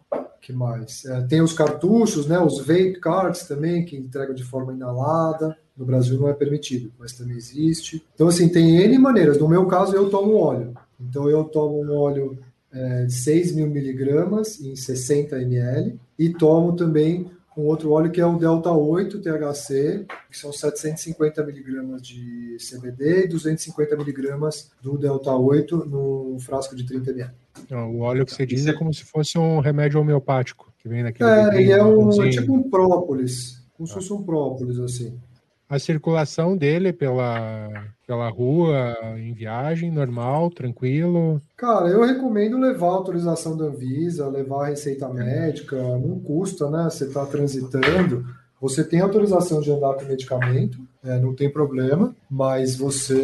que 0.47 0.53
mais? 0.53 1.05
É, 1.05 1.23
tem 1.23 1.43
os 1.43 1.53
cartuchos, 1.53 2.29
né, 2.29 2.39
os 2.39 2.59
vape 2.59 3.01
cards 3.01 3.43
também, 3.49 3.85
que 3.85 3.97
entregam 3.97 4.33
de 4.33 4.45
forma 4.45 4.73
inalada. 4.73 5.57
No 5.77 5.85
Brasil 5.85 6.19
não 6.19 6.29
é 6.29 6.33
permitido, 6.33 6.93
mas 6.99 7.13
também 7.13 7.37
existe. 7.37 8.03
Então, 8.15 8.29
assim, 8.29 8.49
tem 8.49 8.77
N 8.77 8.97
maneiras. 8.97 9.39
No 9.39 9.49
meu 9.49 9.67
caso, 9.67 9.97
eu 9.97 10.09
tomo 10.09 10.37
óleo. 10.37 10.73
Então, 11.01 11.29
eu 11.29 11.43
tomo 11.45 11.83
um 11.83 11.93
óleo 11.93 12.39
é, 12.73 13.05
de 13.05 13.13
6 13.13 13.57
mil 13.57 13.67
miligramas 13.67 14.61
em 14.61 14.77
60 14.77 15.37
ml 15.43 15.99
e 16.17 16.31
tomo 16.31 16.77
também 16.77 17.29
com 17.57 17.65
outro 17.65 17.91
óleo 17.91 18.11
que 18.11 18.21
é 18.21 18.27
o 18.27 18.37
Delta 18.37 18.71
8 18.71 19.19
THC, 19.23 20.05
que 20.31 20.37
são 20.37 20.53
750 20.53 21.43
miligramas 21.43 22.03
de 22.03 22.59
CBD 22.61 23.25
e 23.25 23.29
250 23.29 23.97
miligramas 23.97 24.71
do 24.83 24.99
Delta 24.99 25.35
8 25.35 25.87
no 25.87 26.37
frasco 26.39 26.77
de 26.77 26.85
30 26.85 27.13
ml. 27.13 27.31
O 27.73 28.01
óleo 28.01 28.27
que 28.27 28.35
você 28.35 28.45
diz 28.45 28.67
é 28.67 28.75
como 28.75 28.93
se 28.93 29.05
fosse 29.05 29.39
um 29.39 29.61
remédio 29.61 29.99
homeopático, 29.99 30.71
que 30.77 30.87
vem 30.87 31.03
naquele... 31.03 31.31
É, 31.31 31.63
e 31.63 31.73
é 31.73 31.83
um, 31.83 32.23
é 32.23 32.29
tipo 32.29 32.53
um 32.53 32.69
própolis, 32.69 33.67
como 33.73 33.87
se 33.87 33.95
fosse 33.95 34.13
um 34.13 34.23
própolis, 34.23 34.79
assim. 34.79 35.19
A 35.69 35.79
circulação 35.79 36.57
dele 36.57 36.93
pela, 36.93 37.69
pela 38.07 38.29
rua, 38.29 38.97
em 39.19 39.33
viagem, 39.33 39.91
normal, 39.91 40.51
tranquilo? 40.51 41.41
Cara, 41.57 41.89
eu 41.89 42.05
recomendo 42.05 42.59
levar 42.59 42.87
a 42.87 42.93
autorização 42.93 43.57
da 43.57 43.65
Anvisa, 43.65 44.29
levar 44.29 44.67
a 44.67 44.69
receita 44.69 45.09
médica, 45.09 45.77
não 45.77 46.21
custa, 46.21 46.71
né? 46.71 46.85
Você 46.85 47.05
está 47.05 47.27
transitando, 47.27 48.25
você 48.61 48.83
tem 48.83 49.01
autorização 49.01 49.61
de 49.61 49.71
andar 49.71 49.95
com 49.95 50.05
medicamento, 50.05 50.79
é, 51.05 51.19
não 51.19 51.35
tem 51.35 51.51
problema, 51.51 52.15
mas 52.31 52.77
você, 52.77 53.15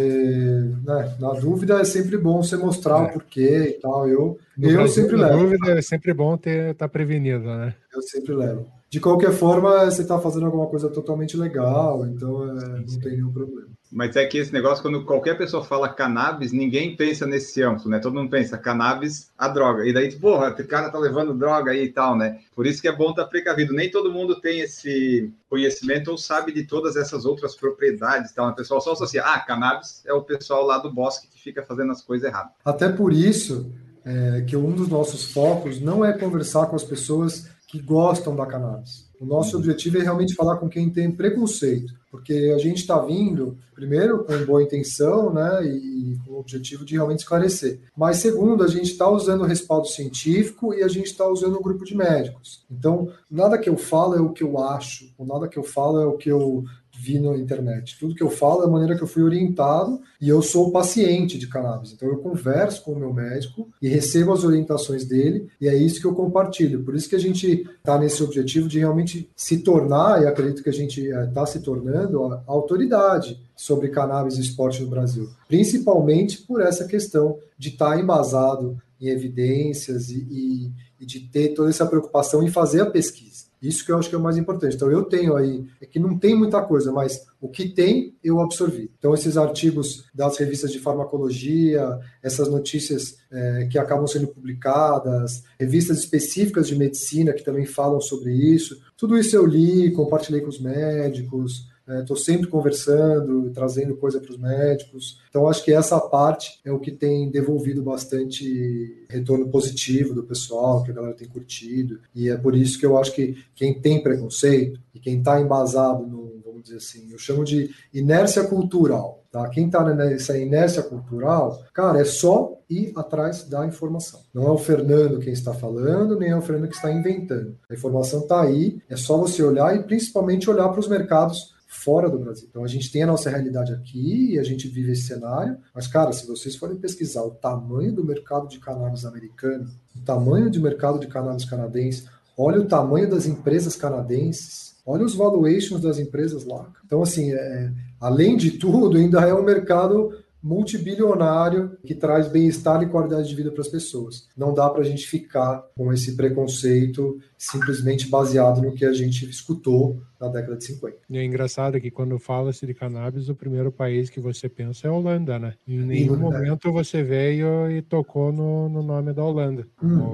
né, 0.84 1.16
na 1.18 1.32
dúvida 1.32 1.80
é 1.80 1.84
sempre 1.84 2.18
bom 2.18 2.42
você 2.42 2.56
mostrar 2.56 2.98
é. 2.98 3.02
o 3.02 3.12
porquê 3.14 3.76
e 3.76 3.80
tal. 3.80 4.08
Eu, 4.08 4.38
eu 4.60 4.72
Brasil, 4.74 5.02
sempre 5.02 5.16
na 5.16 5.26
levo. 5.28 5.36
Na 5.36 5.42
dúvida 5.42 5.78
é 5.78 5.82
sempre 5.82 6.12
bom 6.12 6.36
ter 6.36 6.72
estar 6.72 6.86
tá 6.86 6.88
prevenido, 6.88 7.44
né? 7.44 7.74
Eu 7.92 8.02
sempre 8.02 8.34
levo. 8.34 8.66
De 8.92 9.00
qualquer 9.00 9.32
forma, 9.32 9.86
você 9.86 10.02
está 10.02 10.20
fazendo 10.20 10.44
alguma 10.44 10.66
coisa 10.66 10.86
totalmente 10.90 11.34
legal, 11.34 12.04
então 12.04 12.44
é, 12.44 12.80
não 12.80 13.00
tem 13.00 13.12
nenhum 13.12 13.32
problema. 13.32 13.68
Mas 13.90 14.16
é 14.16 14.26
que 14.26 14.36
esse 14.36 14.52
negócio, 14.52 14.82
quando 14.82 15.02
qualquer 15.06 15.38
pessoa 15.38 15.64
fala 15.64 15.88
cannabis, 15.88 16.52
ninguém 16.52 16.94
pensa 16.94 17.26
nesse 17.26 17.62
âmbito, 17.62 17.88
né? 17.88 17.98
Todo 18.00 18.12
mundo 18.12 18.28
pensa 18.28 18.58
cannabis, 18.58 19.30
a 19.38 19.48
droga. 19.48 19.86
E 19.86 19.94
daí, 19.94 20.14
porra, 20.14 20.50
o 20.50 20.66
cara 20.66 20.90
tá 20.90 20.98
levando 20.98 21.32
droga 21.32 21.70
aí 21.70 21.84
e 21.84 21.88
tal, 21.88 22.18
né? 22.18 22.40
Por 22.54 22.66
isso 22.66 22.82
que 22.82 22.88
é 22.88 22.94
bom 22.94 23.10
estar 23.10 23.22
tá 23.22 23.30
precavido. 23.30 23.72
Nem 23.72 23.90
todo 23.90 24.12
mundo 24.12 24.38
tem 24.38 24.60
esse 24.60 25.32
conhecimento 25.48 26.10
ou 26.10 26.18
sabe 26.18 26.52
de 26.52 26.64
todas 26.64 26.94
essas 26.94 27.24
outras 27.24 27.56
propriedades 27.56 28.30
e 28.30 28.34
tal. 28.34 28.50
O 28.50 28.54
pessoal 28.54 28.82
só 28.82 28.92
associa, 28.92 29.22
ah, 29.24 29.40
cannabis 29.40 30.02
é 30.04 30.12
o 30.12 30.20
pessoal 30.20 30.66
lá 30.66 30.76
do 30.76 30.92
bosque 30.92 31.28
que 31.28 31.40
fica 31.40 31.62
fazendo 31.62 31.92
as 31.92 32.02
coisas 32.02 32.28
erradas. 32.28 32.52
Até 32.62 32.90
por 32.90 33.10
isso 33.10 33.72
é, 34.04 34.44
que 34.46 34.54
um 34.54 34.72
dos 34.72 34.88
nossos 34.88 35.32
focos 35.32 35.80
não 35.80 36.04
é 36.04 36.12
conversar 36.12 36.66
com 36.66 36.76
as 36.76 36.84
pessoas 36.84 37.51
que 37.72 37.80
gostam 37.80 38.36
da 38.36 38.44
cannabis. 38.44 39.08
O 39.18 39.24
nosso 39.24 39.56
objetivo 39.56 39.96
é 39.96 40.02
realmente 40.02 40.34
falar 40.34 40.58
com 40.58 40.68
quem 40.68 40.90
tem 40.90 41.10
preconceito, 41.10 41.94
porque 42.10 42.52
a 42.54 42.58
gente 42.58 42.78
está 42.78 42.98
vindo, 42.98 43.56
primeiro, 43.74 44.24
com 44.24 44.44
boa 44.44 44.62
intenção, 44.62 45.32
né, 45.32 45.64
e 45.64 46.18
com 46.26 46.32
o 46.34 46.40
objetivo 46.40 46.84
de 46.84 46.96
realmente 46.96 47.20
esclarecer. 47.20 47.80
Mas, 47.96 48.18
segundo, 48.18 48.62
a 48.62 48.68
gente 48.68 48.90
está 48.90 49.08
usando 49.08 49.40
o 49.40 49.46
respaldo 49.46 49.86
científico 49.86 50.74
e 50.74 50.82
a 50.82 50.88
gente 50.88 51.06
está 51.06 51.26
usando 51.26 51.58
um 51.58 51.62
grupo 51.62 51.82
de 51.82 51.96
médicos. 51.96 52.66
Então, 52.70 53.08
nada 53.30 53.56
que 53.56 53.70
eu 53.70 53.78
falo 53.78 54.16
é 54.16 54.20
o 54.20 54.34
que 54.34 54.44
eu 54.44 54.58
acho, 54.58 55.10
ou 55.16 55.24
nada 55.24 55.48
que 55.48 55.58
eu 55.58 55.64
falo 55.64 55.98
é 55.98 56.06
o 56.06 56.18
que 56.18 56.28
eu 56.28 56.64
vi 57.02 57.18
na 57.18 57.36
internet. 57.36 57.98
Tudo 57.98 58.14
que 58.14 58.22
eu 58.22 58.30
falo 58.30 58.62
é 58.62 58.66
a 58.66 58.70
maneira 58.70 58.96
que 58.96 59.02
eu 59.02 59.08
fui 59.08 59.24
orientado 59.24 60.00
e 60.20 60.28
eu 60.28 60.40
sou 60.40 60.70
paciente 60.70 61.36
de 61.36 61.48
cannabis. 61.48 61.92
Então 61.92 62.08
eu 62.08 62.18
converso 62.18 62.84
com 62.84 62.92
o 62.92 62.98
meu 62.98 63.12
médico 63.12 63.68
e 63.82 63.88
recebo 63.88 64.32
as 64.32 64.44
orientações 64.44 65.04
dele 65.04 65.48
e 65.60 65.68
é 65.68 65.74
isso 65.74 66.00
que 66.00 66.06
eu 66.06 66.14
compartilho. 66.14 66.84
Por 66.84 66.94
isso 66.94 67.08
que 67.08 67.16
a 67.16 67.20
gente 67.20 67.68
está 67.76 67.98
nesse 67.98 68.22
objetivo 68.22 68.68
de 68.68 68.78
realmente 68.78 69.28
se 69.34 69.58
tornar, 69.58 70.22
e 70.22 70.26
acredito 70.26 70.62
que 70.62 70.70
a 70.70 70.72
gente 70.72 71.00
está 71.00 71.42
eh, 71.42 71.46
se 71.46 71.60
tornando, 71.60 72.24
a 72.24 72.42
autoridade 72.46 73.40
sobre 73.56 73.88
cannabis 73.88 74.36
e 74.36 74.40
esporte 74.40 74.82
no 74.82 74.88
Brasil. 74.88 75.28
Principalmente 75.48 76.42
por 76.42 76.60
essa 76.60 76.86
questão 76.86 77.38
de 77.58 77.70
estar 77.70 77.90
tá 77.90 78.00
embasado 78.00 78.80
em 79.00 79.08
evidências 79.08 80.10
e, 80.10 80.26
e, 80.30 80.72
e 81.00 81.06
de 81.06 81.20
ter 81.20 81.48
toda 81.48 81.70
essa 81.70 81.86
preocupação 81.86 82.42
em 82.44 82.48
fazer 82.48 82.80
a 82.80 82.86
pesquisa. 82.86 83.51
Isso 83.62 83.84
que 83.84 83.92
eu 83.92 83.98
acho 83.98 84.08
que 84.08 84.14
é 84.14 84.18
o 84.18 84.22
mais 84.22 84.36
importante. 84.36 84.74
Então, 84.74 84.90
eu 84.90 85.04
tenho 85.04 85.36
aí, 85.36 85.64
é 85.80 85.86
que 85.86 86.00
não 86.00 86.18
tem 86.18 86.34
muita 86.34 86.60
coisa, 86.62 86.90
mas 86.90 87.24
o 87.40 87.48
que 87.48 87.68
tem, 87.68 88.16
eu 88.22 88.40
absorvi. 88.40 88.90
Então, 88.98 89.14
esses 89.14 89.36
artigos 89.36 90.04
das 90.12 90.36
revistas 90.36 90.72
de 90.72 90.80
farmacologia, 90.80 91.98
essas 92.22 92.48
notícias 92.48 93.18
é, 93.30 93.68
que 93.70 93.78
acabam 93.78 94.06
sendo 94.06 94.26
publicadas, 94.26 95.44
revistas 95.58 95.98
específicas 95.98 96.66
de 96.66 96.76
medicina 96.76 97.32
que 97.32 97.44
também 97.44 97.64
falam 97.64 98.00
sobre 98.00 98.32
isso, 98.32 98.80
tudo 98.96 99.16
isso 99.16 99.36
eu 99.36 99.46
li, 99.46 99.92
compartilhei 99.92 100.40
com 100.40 100.48
os 100.48 100.60
médicos, 100.60 101.71
Estou 102.00 102.16
é, 102.16 102.20
sempre 102.20 102.46
conversando, 102.48 103.50
trazendo 103.50 103.96
coisa 103.96 104.20
para 104.20 104.30
os 104.30 104.38
médicos. 104.38 105.20
Então, 105.28 105.48
acho 105.48 105.64
que 105.64 105.72
essa 105.72 106.00
parte 106.00 106.60
é 106.64 106.72
o 106.72 106.78
que 106.80 106.90
tem 106.90 107.30
devolvido 107.30 107.82
bastante 107.82 109.04
retorno 109.08 109.48
positivo 109.48 110.14
do 110.14 110.22
pessoal, 110.22 110.82
que 110.82 110.90
a 110.90 110.94
galera 110.94 111.14
tem 111.14 111.28
curtido. 111.28 112.00
E 112.14 112.28
é 112.28 112.36
por 112.36 112.54
isso 112.54 112.78
que 112.78 112.86
eu 112.86 112.98
acho 112.98 113.14
que 113.14 113.36
quem 113.54 113.80
tem 113.80 114.02
preconceito 114.02 114.80
e 114.94 115.00
quem 115.00 115.18
está 115.18 115.40
embasado 115.40 116.06
no, 116.06 116.40
vamos 116.44 116.64
dizer 116.64 116.76
assim, 116.76 117.10
eu 117.10 117.18
chamo 117.18 117.44
de 117.44 117.70
inércia 117.92 118.44
cultural. 118.44 119.24
Tá? 119.30 119.48
Quem 119.48 119.66
está 119.66 119.82
nessa 119.94 120.38
inércia 120.38 120.82
cultural, 120.82 121.64
cara, 121.72 122.00
é 122.00 122.04
só 122.04 122.58
ir 122.68 122.92
atrás 122.94 123.44
da 123.44 123.66
informação. 123.66 124.20
Não 124.32 124.46
é 124.46 124.50
o 124.50 124.58
Fernando 124.58 125.18
quem 125.18 125.32
está 125.32 125.54
falando, 125.54 126.18
nem 126.18 126.30
é 126.30 126.36
o 126.36 126.42
Fernando 126.42 126.68
que 126.68 126.76
está 126.76 126.92
inventando. 126.92 127.56
A 127.68 127.74
informação 127.74 128.20
está 128.20 128.42
aí, 128.42 128.78
é 128.88 128.96
só 128.96 129.16
você 129.16 129.42
olhar 129.42 129.74
e 129.74 129.82
principalmente 129.82 130.50
olhar 130.50 130.68
para 130.68 130.80
os 130.80 130.88
mercados 130.88 131.54
fora 131.72 132.08
do 132.08 132.18
Brasil. 132.18 132.46
Então 132.48 132.62
a 132.62 132.68
gente 132.68 132.92
tem 132.92 133.02
a 133.02 133.06
nossa 133.06 133.30
realidade 133.30 133.72
aqui 133.72 134.34
e 134.34 134.38
a 134.38 134.42
gente 134.42 134.68
vive 134.68 134.92
esse 134.92 135.02
cenário, 135.02 135.56
mas 135.74 135.86
cara, 135.86 136.12
se 136.12 136.26
vocês 136.26 136.54
forem 136.54 136.76
pesquisar 136.76 137.22
o 137.22 137.30
tamanho 137.30 137.92
do 137.92 138.04
mercado 138.04 138.46
de 138.46 138.58
cannabis 138.58 139.06
americano, 139.06 139.68
o 139.96 140.00
tamanho 140.00 140.50
de 140.50 140.60
mercado 140.60 141.00
de 141.00 141.06
cannabis 141.06 141.46
canadense, 141.46 142.04
olha 142.36 142.60
o 142.60 142.66
tamanho 142.66 143.08
das 143.08 143.26
empresas 143.26 143.74
canadenses, 143.74 144.76
olha 144.84 145.04
os 145.04 145.14
valuations 145.14 145.80
das 145.80 145.98
empresas 145.98 146.44
lá. 146.44 146.70
Então 146.84 147.02
assim, 147.02 147.32
é, 147.32 147.72
além 147.98 148.36
de 148.36 148.52
tudo, 148.52 148.98
ainda 148.98 149.22
é 149.22 149.32
um 149.32 149.42
mercado 149.42 150.21
multibilionário 150.42 151.76
que 151.84 151.94
traz 151.94 152.26
bem-estar 152.28 152.82
e 152.82 152.88
qualidade 152.88 153.28
de 153.28 153.34
vida 153.34 153.50
para 153.52 153.60
as 153.60 153.68
pessoas. 153.68 154.28
Não 154.36 154.52
dá 154.52 154.68
para 154.68 154.80
a 154.80 154.84
gente 154.84 155.06
ficar 155.06 155.64
com 155.76 155.92
esse 155.92 156.16
preconceito 156.16 157.18
simplesmente 157.38 158.08
baseado 158.08 158.60
no 158.60 158.72
que 158.72 158.84
a 158.84 158.92
gente 158.92 159.28
escutou 159.28 160.02
na 160.20 160.28
década 160.28 160.56
de 160.56 160.64
50. 160.64 160.96
E 161.08 161.18
é 161.18 161.24
engraçado 161.24 161.80
que 161.80 161.90
quando 161.90 162.18
fala-se 162.18 162.66
de 162.66 162.74
cannabis, 162.74 163.28
o 163.28 163.34
primeiro 163.34 163.70
país 163.70 164.10
que 164.10 164.20
você 164.20 164.48
pensa 164.48 164.86
é 164.86 164.90
a 164.90 164.92
Holanda, 164.92 165.38
né? 165.38 165.54
Em 165.66 165.78
nenhum 165.78 166.16
momento 166.16 166.72
você 166.72 167.02
veio 167.02 167.70
e 167.70 167.82
tocou 167.82 168.32
no, 168.32 168.68
no 168.68 168.82
nome 168.82 169.12
da 169.12 169.24
Holanda. 169.24 169.66
Hum, 169.82 170.12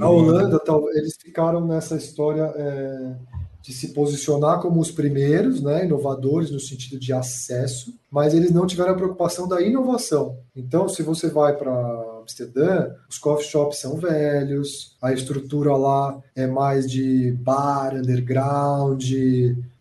a 0.00 0.08
Holanda, 0.08 0.60
eles 0.94 1.16
ficaram 1.16 1.66
nessa 1.66 1.96
história... 1.96 2.52
É 2.56 3.44
de 3.64 3.72
se 3.72 3.94
posicionar 3.94 4.60
como 4.60 4.78
os 4.78 4.90
primeiros, 4.90 5.62
né, 5.62 5.86
inovadores 5.86 6.50
no 6.50 6.60
sentido 6.60 7.00
de 7.00 7.14
acesso, 7.14 7.94
mas 8.14 8.32
eles 8.32 8.52
não 8.52 8.64
tiveram 8.64 8.92
a 8.92 8.94
preocupação 8.94 9.48
da 9.48 9.60
inovação. 9.60 10.38
Então, 10.54 10.88
se 10.88 11.02
você 11.02 11.28
vai 11.28 11.56
para 11.56 11.72
Amsterdã, 12.20 12.92
os 13.10 13.18
coffee 13.18 13.48
shops 13.48 13.80
são 13.80 13.96
velhos, 13.96 14.96
a 15.02 15.12
estrutura 15.12 15.76
lá 15.76 16.22
é 16.36 16.46
mais 16.46 16.88
de 16.88 17.32
bar, 17.32 17.92
underground, 17.92 19.02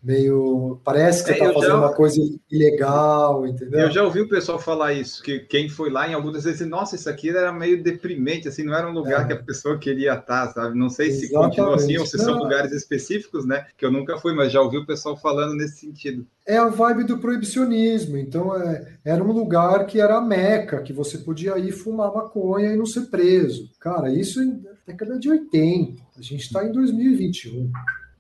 meio. 0.03 0.79
Parece 0.83 1.23
que 1.23 1.27
você 1.27 1.33
está 1.33 1.45
é, 1.45 1.53
fazendo 1.53 1.69
já... 1.69 1.77
uma 1.77 1.93
coisa 1.93 2.19
ilegal, 2.51 3.47
entendeu? 3.47 3.79
Eu 3.81 3.91
já 3.91 4.03
ouvi 4.03 4.21
o 4.21 4.27
pessoal 4.27 4.59
falar 4.59 4.93
isso, 4.93 5.23
que 5.23 5.39
quem 5.39 5.69
foi 5.69 5.89
lá 5.89 6.07
em 6.09 6.13
algumas 6.13 6.43
vezes, 6.43 6.67
nossa, 6.67 6.95
isso 6.95 7.09
aqui 7.09 7.29
era 7.29 7.53
meio 7.53 7.81
deprimente, 7.81 8.47
assim, 8.47 8.63
não 8.63 8.73
era 8.73 8.89
um 8.89 8.93
lugar 8.93 9.23
é. 9.23 9.27
que 9.27 9.33
a 9.33 9.41
pessoa 9.43 9.77
queria 9.77 10.15
estar, 10.15 10.51
sabe? 10.51 10.77
Não 10.77 10.89
sei 10.89 11.07
Exatamente. 11.07 11.27
se 11.27 11.33
continua 11.33 11.75
assim 11.75 11.97
ou 11.97 12.05
se 12.05 12.17
não. 12.17 12.25
são 12.25 12.37
lugares 12.37 12.71
específicos, 12.73 13.45
né? 13.45 13.65
Que 13.77 13.85
eu 13.85 13.91
nunca 13.91 14.17
fui, 14.17 14.33
mas 14.33 14.51
já 14.51 14.61
ouvi 14.61 14.77
o 14.77 14.85
pessoal 14.85 15.15
falando 15.15 15.55
nesse 15.55 15.77
sentido. 15.77 16.27
É 16.45 16.57
a 16.57 16.67
vibe 16.67 17.05
do 17.05 17.19
proibicionismo, 17.19 18.17
então 18.23 18.55
é, 18.55 18.97
era 19.03 19.23
um 19.23 19.31
lugar 19.31 19.85
que 19.85 19.99
era 19.99 20.17
a 20.17 20.21
meca, 20.21 20.81
que 20.81 20.91
você 20.91 21.17
podia 21.17 21.57
ir 21.59 21.71
fumar 21.71 22.13
maconha 22.13 22.73
e 22.73 22.77
não 22.77 22.85
ser 22.85 23.07
preso. 23.07 23.69
Cara, 23.79 24.11
isso 24.11 24.41
em 24.41 24.63
década 24.87 25.19
de 25.19 25.29
80, 25.29 26.01
a 26.17 26.21
gente 26.21 26.41
está 26.41 26.65
em 26.65 26.71
2021. 26.71 27.71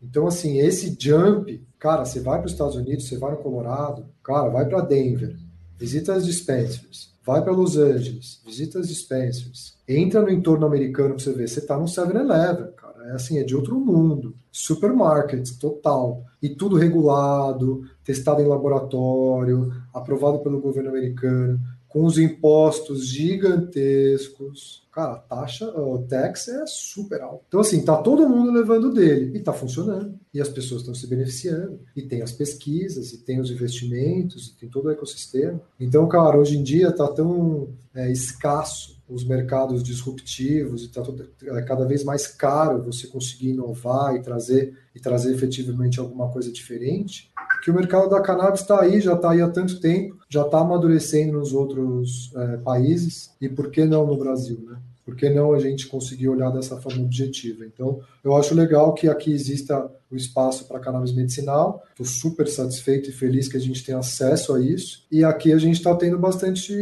Então, 0.01 0.27
assim, 0.27 0.59
esse 0.59 0.95
jump, 0.99 1.65
cara, 1.79 2.03
você 2.03 2.19
vai 2.19 2.37
para 2.37 2.47
os 2.47 2.51
Estados 2.51 2.75
Unidos, 2.75 3.07
você 3.07 3.17
vai 3.17 3.31
no 3.31 3.37
Colorado, 3.37 4.05
cara, 4.21 4.49
vai 4.49 4.67
para 4.67 4.81
Denver, 4.81 5.35
visita 5.77 6.13
as 6.13 6.25
dispensaries, 6.25 7.13
vai 7.25 7.41
para 7.41 7.53
Los 7.53 7.77
Angeles, 7.77 8.41
visita 8.45 8.79
as 8.79 8.89
dispensaries, 8.89 9.77
entra 9.87 10.21
no 10.21 10.29
entorno 10.29 10.65
americano 10.65 11.15
para 11.15 11.23
você 11.23 11.31
ver, 11.31 11.47
você 11.47 11.59
está 11.59 11.77
no 11.77 11.85
7-Eleven, 11.85 12.73
cara, 12.75 12.93
é 13.07 13.11
assim, 13.11 13.37
é 13.37 13.43
de 13.43 13.55
outro 13.55 13.79
mundo. 13.79 14.35
Supermarkets, 14.51 15.57
total. 15.57 16.23
E 16.41 16.49
tudo 16.49 16.75
regulado, 16.75 17.81
testado 18.03 18.41
em 18.41 18.47
laboratório, 18.47 19.71
aprovado 19.93 20.39
pelo 20.39 20.59
governo 20.59 20.89
americano 20.89 21.59
com 21.93 22.05
os 22.05 22.17
impostos 22.17 23.05
gigantescos. 23.07 24.83
Cara, 24.91 25.13
a 25.13 25.17
taxa, 25.17 25.69
o 25.79 25.99
tax 25.99 26.47
é 26.47 26.65
super 26.65 27.21
alto. 27.21 27.45
Então, 27.47 27.59
assim, 27.59 27.85
tá 27.85 27.95
todo 27.97 28.27
mundo 28.27 28.51
levando 28.51 28.91
dele 28.91 29.37
e 29.37 29.39
tá 29.39 29.53
funcionando. 29.53 30.19
E 30.33 30.41
as 30.41 30.49
pessoas 30.49 30.81
estão 30.81 30.95
se 30.95 31.05
beneficiando. 31.05 31.79
E 31.95 32.01
tem 32.01 32.23
as 32.23 32.31
pesquisas, 32.31 33.13
e 33.13 33.19
tem 33.19 33.39
os 33.39 33.51
investimentos, 33.51 34.47
e 34.47 34.59
tem 34.59 34.69
todo 34.69 34.87
o 34.87 34.91
ecossistema. 34.91 35.61
Então, 35.79 36.07
cara, 36.07 36.37
hoje 36.37 36.57
em 36.57 36.63
dia 36.63 36.91
tá 36.91 37.07
tão 37.07 37.69
é, 37.93 38.11
escasso 38.11 38.99
os 39.13 39.23
mercados 39.23 39.83
disruptivos 39.83 40.81
e 40.81 40.85
está 40.85 41.03
é 41.43 41.61
cada 41.61 41.85
vez 41.85 42.03
mais 42.03 42.27
caro 42.27 42.83
você 42.83 43.07
conseguir 43.07 43.49
inovar 43.49 44.15
e 44.15 44.21
trazer 44.21 44.77
e 44.95 44.99
trazer 44.99 45.33
efetivamente 45.33 45.99
alguma 45.99 46.29
coisa 46.29 46.51
diferente, 46.51 47.31
que 47.63 47.71
o 47.71 47.73
mercado 47.73 48.09
da 48.09 48.21
cannabis 48.21 48.61
está 48.61 48.81
aí, 48.81 48.99
já 48.99 49.13
está 49.13 49.31
aí 49.31 49.41
há 49.41 49.49
tanto 49.49 49.79
tempo, 49.79 50.17
já 50.29 50.43
está 50.43 50.59
amadurecendo 50.59 51.33
nos 51.33 51.53
outros 51.53 52.31
é, 52.35 52.57
países 52.57 53.31
e 53.39 53.49
por 53.49 53.71
que 53.71 53.85
não 53.85 54.05
no 54.05 54.17
Brasil, 54.17 54.59
né? 54.65 54.77
Por 55.05 55.15
que 55.15 55.29
não 55.29 55.53
a 55.53 55.59
gente 55.59 55.87
conseguir 55.87 56.29
olhar 56.29 56.49
dessa 56.49 56.79
forma 56.79 57.03
objetiva? 57.03 57.65
Então, 57.65 57.99
eu 58.23 58.35
acho 58.37 58.55
legal 58.55 58.93
que 58.93 59.09
aqui 59.09 59.33
exista 59.33 59.89
o 60.09 60.15
espaço 60.15 60.67
para 60.67 60.79
cannabis 60.79 61.13
medicinal. 61.13 61.83
Estou 61.89 62.05
super 62.05 62.47
satisfeito 62.47 63.09
e 63.09 63.13
feliz 63.13 63.47
que 63.47 63.57
a 63.57 63.59
gente 63.59 63.83
tem 63.83 63.95
acesso 63.95 64.53
a 64.53 64.61
isso. 64.61 65.05
E 65.11 65.23
aqui 65.23 65.51
a 65.51 65.57
gente 65.57 65.75
está 65.75 65.93
tendo 65.95 66.17
bastante 66.17 66.73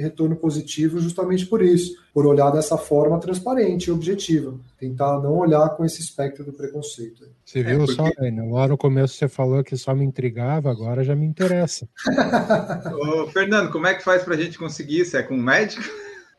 retorno 0.00 0.34
positivo 0.34 0.98
justamente 0.98 1.46
por 1.46 1.62
isso, 1.62 1.96
por 2.12 2.26
olhar 2.26 2.50
dessa 2.50 2.76
forma 2.76 3.20
transparente 3.20 3.86
e 3.86 3.92
objetiva. 3.92 4.54
Tentar 4.78 5.20
não 5.20 5.36
olhar 5.36 5.68
com 5.76 5.84
esse 5.84 6.00
espectro 6.00 6.44
do 6.44 6.52
preconceito. 6.52 7.28
Você 7.44 7.62
viu 7.62 7.82
é 7.82 7.86
porque... 7.86 7.94
só? 7.94 8.04
Lá 8.50 8.66
no 8.66 8.78
começo 8.78 9.14
você 9.14 9.28
falou 9.28 9.62
que 9.62 9.76
só 9.76 9.94
me 9.94 10.04
intrigava, 10.04 10.70
agora 10.70 11.04
já 11.04 11.14
me 11.14 11.26
interessa. 11.26 11.88
Ô, 12.92 13.28
Fernando, 13.28 13.70
como 13.70 13.86
é 13.86 13.94
que 13.94 14.02
faz 14.02 14.24
para 14.24 14.34
a 14.34 14.38
gente 14.38 14.58
conseguir 14.58 15.00
isso? 15.00 15.16
É 15.16 15.22
com 15.22 15.34
um 15.34 15.42
médico? 15.42 15.84